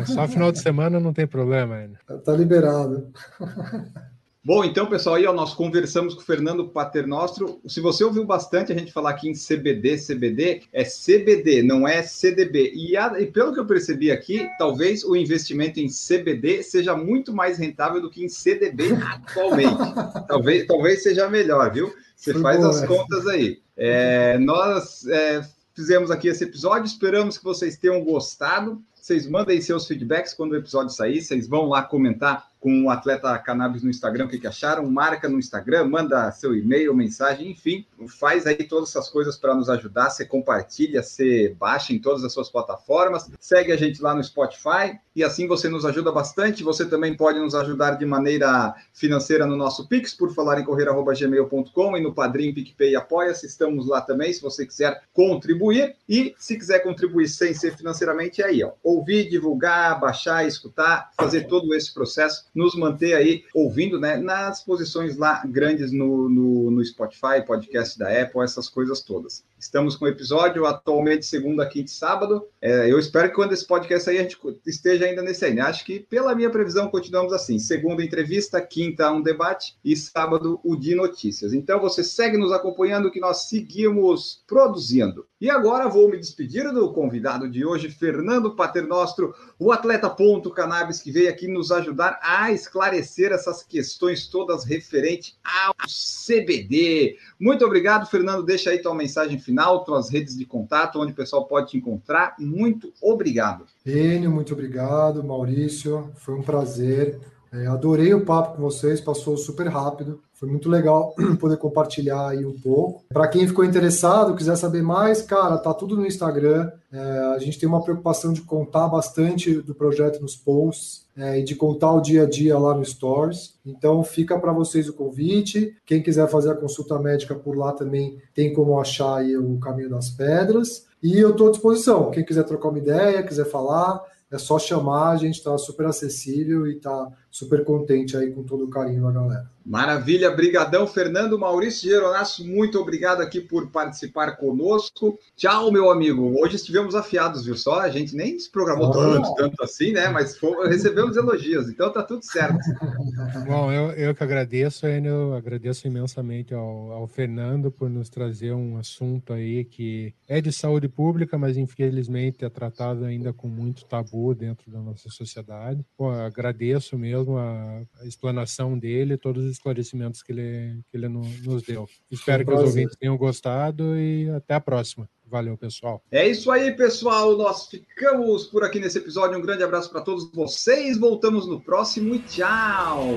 É, 0.00 0.04
só 0.04 0.28
final 0.28 0.52
de 0.52 0.60
semana 0.60 1.00
não 1.00 1.12
tem 1.12 1.26
problema 1.26 1.74
ainda. 1.74 1.98
Tá 2.24 2.32
liberado. 2.32 3.10
Bom, 4.44 4.64
então, 4.64 4.86
pessoal, 4.86 5.16
aí 5.16 5.26
ó, 5.26 5.32
nós 5.32 5.52
conversamos 5.52 6.14
com 6.14 6.20
o 6.20 6.24
Fernando 6.24 6.68
Paternostro. 6.68 7.60
Se 7.66 7.80
você 7.80 8.04
ouviu 8.04 8.24
bastante 8.24 8.72
a 8.72 8.78
gente 8.78 8.92
falar 8.92 9.10
aqui 9.10 9.28
em 9.28 9.34
CBD, 9.34 9.98
CBD, 9.98 10.62
é 10.72 10.84
CBD, 10.84 11.62
não 11.62 11.86
é 11.86 12.02
CDB. 12.02 12.72
E, 12.74 12.96
a, 12.96 13.20
e, 13.20 13.26
pelo 13.26 13.52
que 13.52 13.58
eu 13.58 13.66
percebi 13.66 14.12
aqui, 14.12 14.48
talvez 14.56 15.02
o 15.04 15.16
investimento 15.16 15.80
em 15.80 15.88
CBD 15.88 16.62
seja 16.62 16.96
muito 16.96 17.34
mais 17.34 17.58
rentável 17.58 18.00
do 18.00 18.08
que 18.08 18.24
em 18.24 18.28
CDB 18.28 18.92
atualmente. 18.92 19.76
talvez, 20.28 20.66
talvez 20.66 21.02
seja 21.02 21.28
melhor, 21.28 21.72
viu? 21.72 21.92
Você 22.14 22.32
Foi 22.32 22.42
faz 22.42 22.64
as 22.64 22.86
contas 22.86 23.26
aí. 23.26 23.60
É, 23.76 24.38
nós 24.38 25.06
é, 25.08 25.42
fizemos 25.74 26.10
aqui 26.10 26.28
esse 26.28 26.44
episódio, 26.44 26.86
esperamos 26.86 27.36
que 27.36 27.44
vocês 27.44 27.76
tenham 27.76 28.02
gostado. 28.04 28.80
Vocês 28.94 29.26
mandem 29.26 29.60
seus 29.60 29.86
feedbacks 29.86 30.34
quando 30.34 30.52
o 30.52 30.56
episódio 30.56 30.90
sair, 30.90 31.22
vocês 31.22 31.48
vão 31.48 31.66
lá 31.66 31.82
comentar 31.82 32.48
com 32.60 32.84
o 32.84 32.90
Atleta 32.90 33.36
Cannabis 33.38 33.82
no 33.82 33.90
Instagram, 33.90 34.26
o 34.26 34.28
que, 34.28 34.38
que 34.38 34.46
acharam, 34.46 34.88
marca 34.90 35.28
no 35.28 35.38
Instagram, 35.38 35.86
manda 35.86 36.30
seu 36.32 36.54
e-mail, 36.56 36.94
mensagem, 36.94 37.50
enfim, 37.50 37.86
faz 38.18 38.46
aí 38.46 38.64
todas 38.64 38.90
essas 38.90 39.08
coisas 39.08 39.36
para 39.36 39.54
nos 39.54 39.68
ajudar, 39.70 40.10
você 40.10 40.24
compartilha, 40.24 41.02
você 41.02 41.54
baixa 41.58 41.92
em 41.92 41.98
todas 41.98 42.24
as 42.24 42.32
suas 42.32 42.50
plataformas, 42.50 43.30
segue 43.38 43.72
a 43.72 43.76
gente 43.76 44.02
lá 44.02 44.14
no 44.14 44.22
Spotify 44.22 44.98
e 45.18 45.24
assim 45.24 45.48
você 45.48 45.68
nos 45.68 45.84
ajuda 45.84 46.12
bastante. 46.12 46.62
Você 46.62 46.86
também 46.86 47.16
pode 47.16 47.40
nos 47.40 47.52
ajudar 47.52 47.96
de 47.96 48.06
maneira 48.06 48.72
financeira 48.92 49.44
no 49.44 49.56
nosso 49.56 49.88
Pix, 49.88 50.14
por 50.14 50.32
falar 50.32 50.60
em 50.60 50.64
correr.gmail.com 50.64 51.96
e 51.96 52.00
no 52.00 52.14
Padrim, 52.14 52.54
PicPay 52.54 52.94
Apoia-se. 52.94 53.44
Estamos 53.44 53.88
lá 53.88 54.00
também, 54.00 54.32
se 54.32 54.40
você 54.40 54.64
quiser 54.64 55.02
contribuir. 55.12 55.96
E 56.08 56.36
se 56.38 56.56
quiser 56.56 56.84
contribuir 56.84 57.26
sem 57.26 57.52
ser 57.52 57.76
financeiramente, 57.76 58.40
é 58.40 58.44
aí, 58.44 58.62
ó. 58.62 58.70
Ouvir, 58.80 59.28
divulgar, 59.28 59.98
baixar, 59.98 60.46
escutar, 60.46 61.10
fazer 61.18 61.48
todo 61.48 61.74
esse 61.74 61.92
processo, 61.92 62.44
nos 62.54 62.74
manter 62.74 63.14
aí 63.14 63.44
ouvindo, 63.54 63.98
né? 64.00 64.16
Nas 64.16 64.62
posições 64.62 65.16
lá 65.16 65.42
grandes 65.46 65.92
no, 65.92 66.28
no, 66.28 66.70
no 66.70 66.84
Spotify, 66.84 67.44
podcast 67.46 67.98
da 67.98 68.08
Apple, 68.22 68.42
essas 68.42 68.68
coisas 68.68 69.00
todas. 69.00 69.44
Estamos 69.58 69.96
com 69.96 70.06
episódio 70.06 70.64
atualmente 70.66 71.26
segunda, 71.26 71.66
quinta 71.66 71.90
e 71.90 71.94
sábado. 71.94 72.46
É, 72.62 72.90
eu 72.90 72.96
espero 72.96 73.28
que 73.28 73.34
quando 73.34 73.52
esse 73.52 73.66
podcast 73.66 74.04
sair 74.04 74.18
a 74.18 74.22
gente 74.22 74.38
esteja 74.64 75.04
ainda 75.04 75.20
nesse 75.20 75.44
aí. 75.44 75.52
Né? 75.52 75.62
Acho 75.62 75.84
que 75.84 75.98
pela 75.98 76.34
minha 76.34 76.48
previsão 76.48 76.88
continuamos 76.88 77.32
assim: 77.32 77.58
segunda 77.58 78.02
entrevista, 78.04 78.60
quinta 78.60 79.10
um 79.10 79.20
debate 79.20 79.76
e 79.84 79.96
sábado 79.96 80.60
o 80.62 80.76
de 80.76 80.94
notícias. 80.94 81.52
Então 81.52 81.80
você 81.80 82.04
segue 82.04 82.36
nos 82.36 82.52
acompanhando 82.52 83.10
que 83.10 83.18
nós 83.18 83.48
seguimos 83.48 84.44
produzindo. 84.46 85.26
E 85.40 85.48
agora 85.48 85.88
vou 85.88 86.08
me 86.08 86.18
despedir 86.18 86.72
do 86.72 86.92
convidado 86.92 87.48
de 87.48 87.64
hoje, 87.64 87.88
Fernando 87.88 88.56
Paternostro, 88.56 89.32
o 89.56 89.70
atleta 89.70 90.10
ponto 90.10 90.50
cannabis 90.50 91.00
que 91.00 91.12
veio 91.12 91.30
aqui 91.30 91.46
nos 91.46 91.70
ajudar 91.70 92.18
a 92.20 92.50
esclarecer 92.50 93.30
essas 93.30 93.62
questões 93.62 94.26
todas 94.26 94.64
referente 94.64 95.36
ao 95.44 95.74
CBD. 95.86 97.16
Muito 97.38 97.64
obrigado, 97.64 98.10
Fernando. 98.10 98.42
Deixa 98.42 98.70
aí 98.70 98.78
tua 98.80 98.96
mensagem 98.96 99.38
final, 99.48 99.82
tuas 99.82 100.10
redes 100.10 100.36
de 100.36 100.44
contato, 100.44 101.00
onde 101.00 101.12
o 101.12 101.14
pessoal 101.14 101.46
pode 101.46 101.70
te 101.70 101.78
encontrar. 101.78 102.34
Muito 102.38 102.92
obrigado. 103.00 103.64
Enio, 103.84 104.30
muito 104.30 104.52
obrigado. 104.52 105.24
Maurício, 105.24 106.10
foi 106.16 106.34
um 106.34 106.42
prazer. 106.42 107.18
É, 107.50 107.66
adorei 107.66 108.12
o 108.12 108.26
papo 108.26 108.56
com 108.56 108.62
vocês, 108.62 109.00
passou 109.00 109.36
super 109.38 109.68
rápido. 109.68 110.20
Foi 110.38 110.48
muito 110.48 110.70
legal 110.70 111.16
poder 111.40 111.56
compartilhar 111.56 112.28
aí 112.28 112.46
um 112.46 112.56
pouco. 112.58 113.04
Para 113.08 113.26
quem 113.26 113.46
ficou 113.46 113.64
interessado, 113.64 114.36
quiser 114.36 114.56
saber 114.56 114.82
mais, 114.82 115.20
cara, 115.20 115.58
tá 115.58 115.74
tudo 115.74 115.96
no 115.96 116.06
Instagram. 116.06 116.70
É, 116.92 117.00
a 117.34 117.38
gente 117.38 117.58
tem 117.58 117.68
uma 117.68 117.82
preocupação 117.82 118.32
de 118.32 118.42
contar 118.42 118.86
bastante 118.86 119.60
do 119.60 119.74
projeto 119.74 120.20
nos 120.20 120.36
posts 120.36 121.04
é, 121.16 121.40
e 121.40 121.42
de 121.42 121.56
contar 121.56 121.92
o 121.92 122.00
dia 122.00 122.22
a 122.22 122.26
dia 122.26 122.56
lá 122.56 122.72
no 122.72 122.84
Stores. 122.84 123.54
Então 123.66 124.04
fica 124.04 124.38
para 124.38 124.52
vocês 124.52 124.88
o 124.88 124.92
convite. 124.92 125.74
Quem 125.84 126.00
quiser 126.00 126.28
fazer 126.28 126.52
a 126.52 126.56
consulta 126.56 126.96
médica 127.00 127.34
por 127.34 127.56
lá 127.56 127.72
também 127.72 128.18
tem 128.32 128.52
como 128.52 128.78
achar 128.78 129.16
aí 129.16 129.36
o 129.36 129.58
caminho 129.58 129.90
das 129.90 130.08
pedras. 130.08 130.86
E 131.02 131.18
eu 131.18 131.30
estou 131.30 131.48
à 131.48 131.50
disposição. 131.50 132.12
Quem 132.12 132.24
quiser 132.24 132.44
trocar 132.44 132.68
uma 132.68 132.78
ideia, 132.78 133.24
quiser 133.24 133.46
falar, 133.46 134.04
é 134.30 134.38
só 134.38 134.58
chamar, 134.58 135.10
a 135.10 135.16
gente 135.16 135.36
está 135.36 135.56
super 135.56 135.86
acessível 135.86 136.66
e 136.66 136.76
está 136.76 137.10
super 137.30 137.64
contente 137.64 138.16
aí 138.16 138.30
com 138.30 138.42
todo 138.42 138.64
o 138.64 138.70
carinho 138.70 139.02
da 139.02 139.12
galera. 139.12 139.50
Maravilha, 139.68 140.30
brigadão, 140.30 140.86
Fernando 140.86 141.38
Maurício 141.38 141.90
Geronasso, 141.90 142.42
muito 142.42 142.80
obrigado 142.80 143.20
aqui 143.20 143.38
por 143.38 143.68
participar 143.70 144.32
conosco. 144.36 145.18
Tchau, 145.36 145.70
meu 145.70 145.90
amigo. 145.90 146.40
Hoje 146.40 146.56
estivemos 146.56 146.94
afiados, 146.94 147.44
viu 147.44 147.54
só? 147.54 147.80
A 147.80 147.90
gente 147.90 148.16
nem 148.16 148.38
se 148.38 148.50
programou 148.50 148.90
tanto, 148.90 149.34
tanto 149.34 149.62
assim, 149.62 149.92
né? 149.92 150.08
Mas 150.08 150.38
foi, 150.38 150.68
recebemos 150.68 151.18
elogios, 151.18 151.68
então 151.68 151.92
tá 151.92 152.02
tudo 152.02 152.22
certo. 152.24 152.56
Bom, 153.46 153.70
eu, 153.70 153.90
eu 153.90 154.14
que 154.14 154.22
agradeço, 154.22 154.86
Enio, 154.86 155.34
agradeço 155.34 155.86
imensamente 155.86 156.54
ao, 156.54 156.90
ao 156.92 157.06
Fernando 157.06 157.70
por 157.70 157.90
nos 157.90 158.08
trazer 158.08 158.54
um 158.54 158.78
assunto 158.78 159.34
aí 159.34 159.66
que 159.66 160.14
é 160.26 160.40
de 160.40 160.50
saúde 160.50 160.88
pública, 160.88 161.36
mas 161.36 161.58
infelizmente 161.58 162.42
é 162.42 162.48
tratado 162.48 163.04
ainda 163.04 163.34
com 163.34 163.48
muito 163.48 163.84
tabu 163.84 164.34
dentro 164.34 164.70
da 164.70 164.80
nossa 164.80 165.10
sociedade. 165.10 165.84
Pô, 165.94 166.08
agradeço 166.08 166.96
mesmo 167.18 167.36
a, 167.36 167.82
a 168.00 168.06
explanação 168.06 168.78
dele, 168.78 169.16
todos 169.16 169.44
os 169.44 169.52
esclarecimentos 169.52 170.22
que 170.22 170.32
ele, 170.32 170.80
que 170.90 170.96
ele 170.96 171.08
nos 171.08 171.62
deu. 171.62 171.88
Espero 172.10 172.44
que 172.44 172.52
os 172.52 172.62
ouvintes 172.62 172.96
tenham 172.96 173.16
gostado 173.16 173.96
e 173.96 174.28
até 174.30 174.54
a 174.54 174.60
próxima. 174.60 175.08
Valeu, 175.26 175.58
pessoal. 175.58 176.02
É 176.10 176.26
isso 176.26 176.50
aí, 176.50 176.74
pessoal. 176.74 177.36
Nós 177.36 177.68
ficamos 177.68 178.46
por 178.46 178.64
aqui 178.64 178.80
nesse 178.80 178.98
episódio. 178.98 179.38
Um 179.38 179.42
grande 179.42 179.62
abraço 179.62 179.90
para 179.90 180.00
todos 180.00 180.30
vocês. 180.32 180.98
Voltamos 180.98 181.46
no 181.46 181.60
próximo 181.60 182.14
e 182.14 182.18
tchau. 182.20 183.08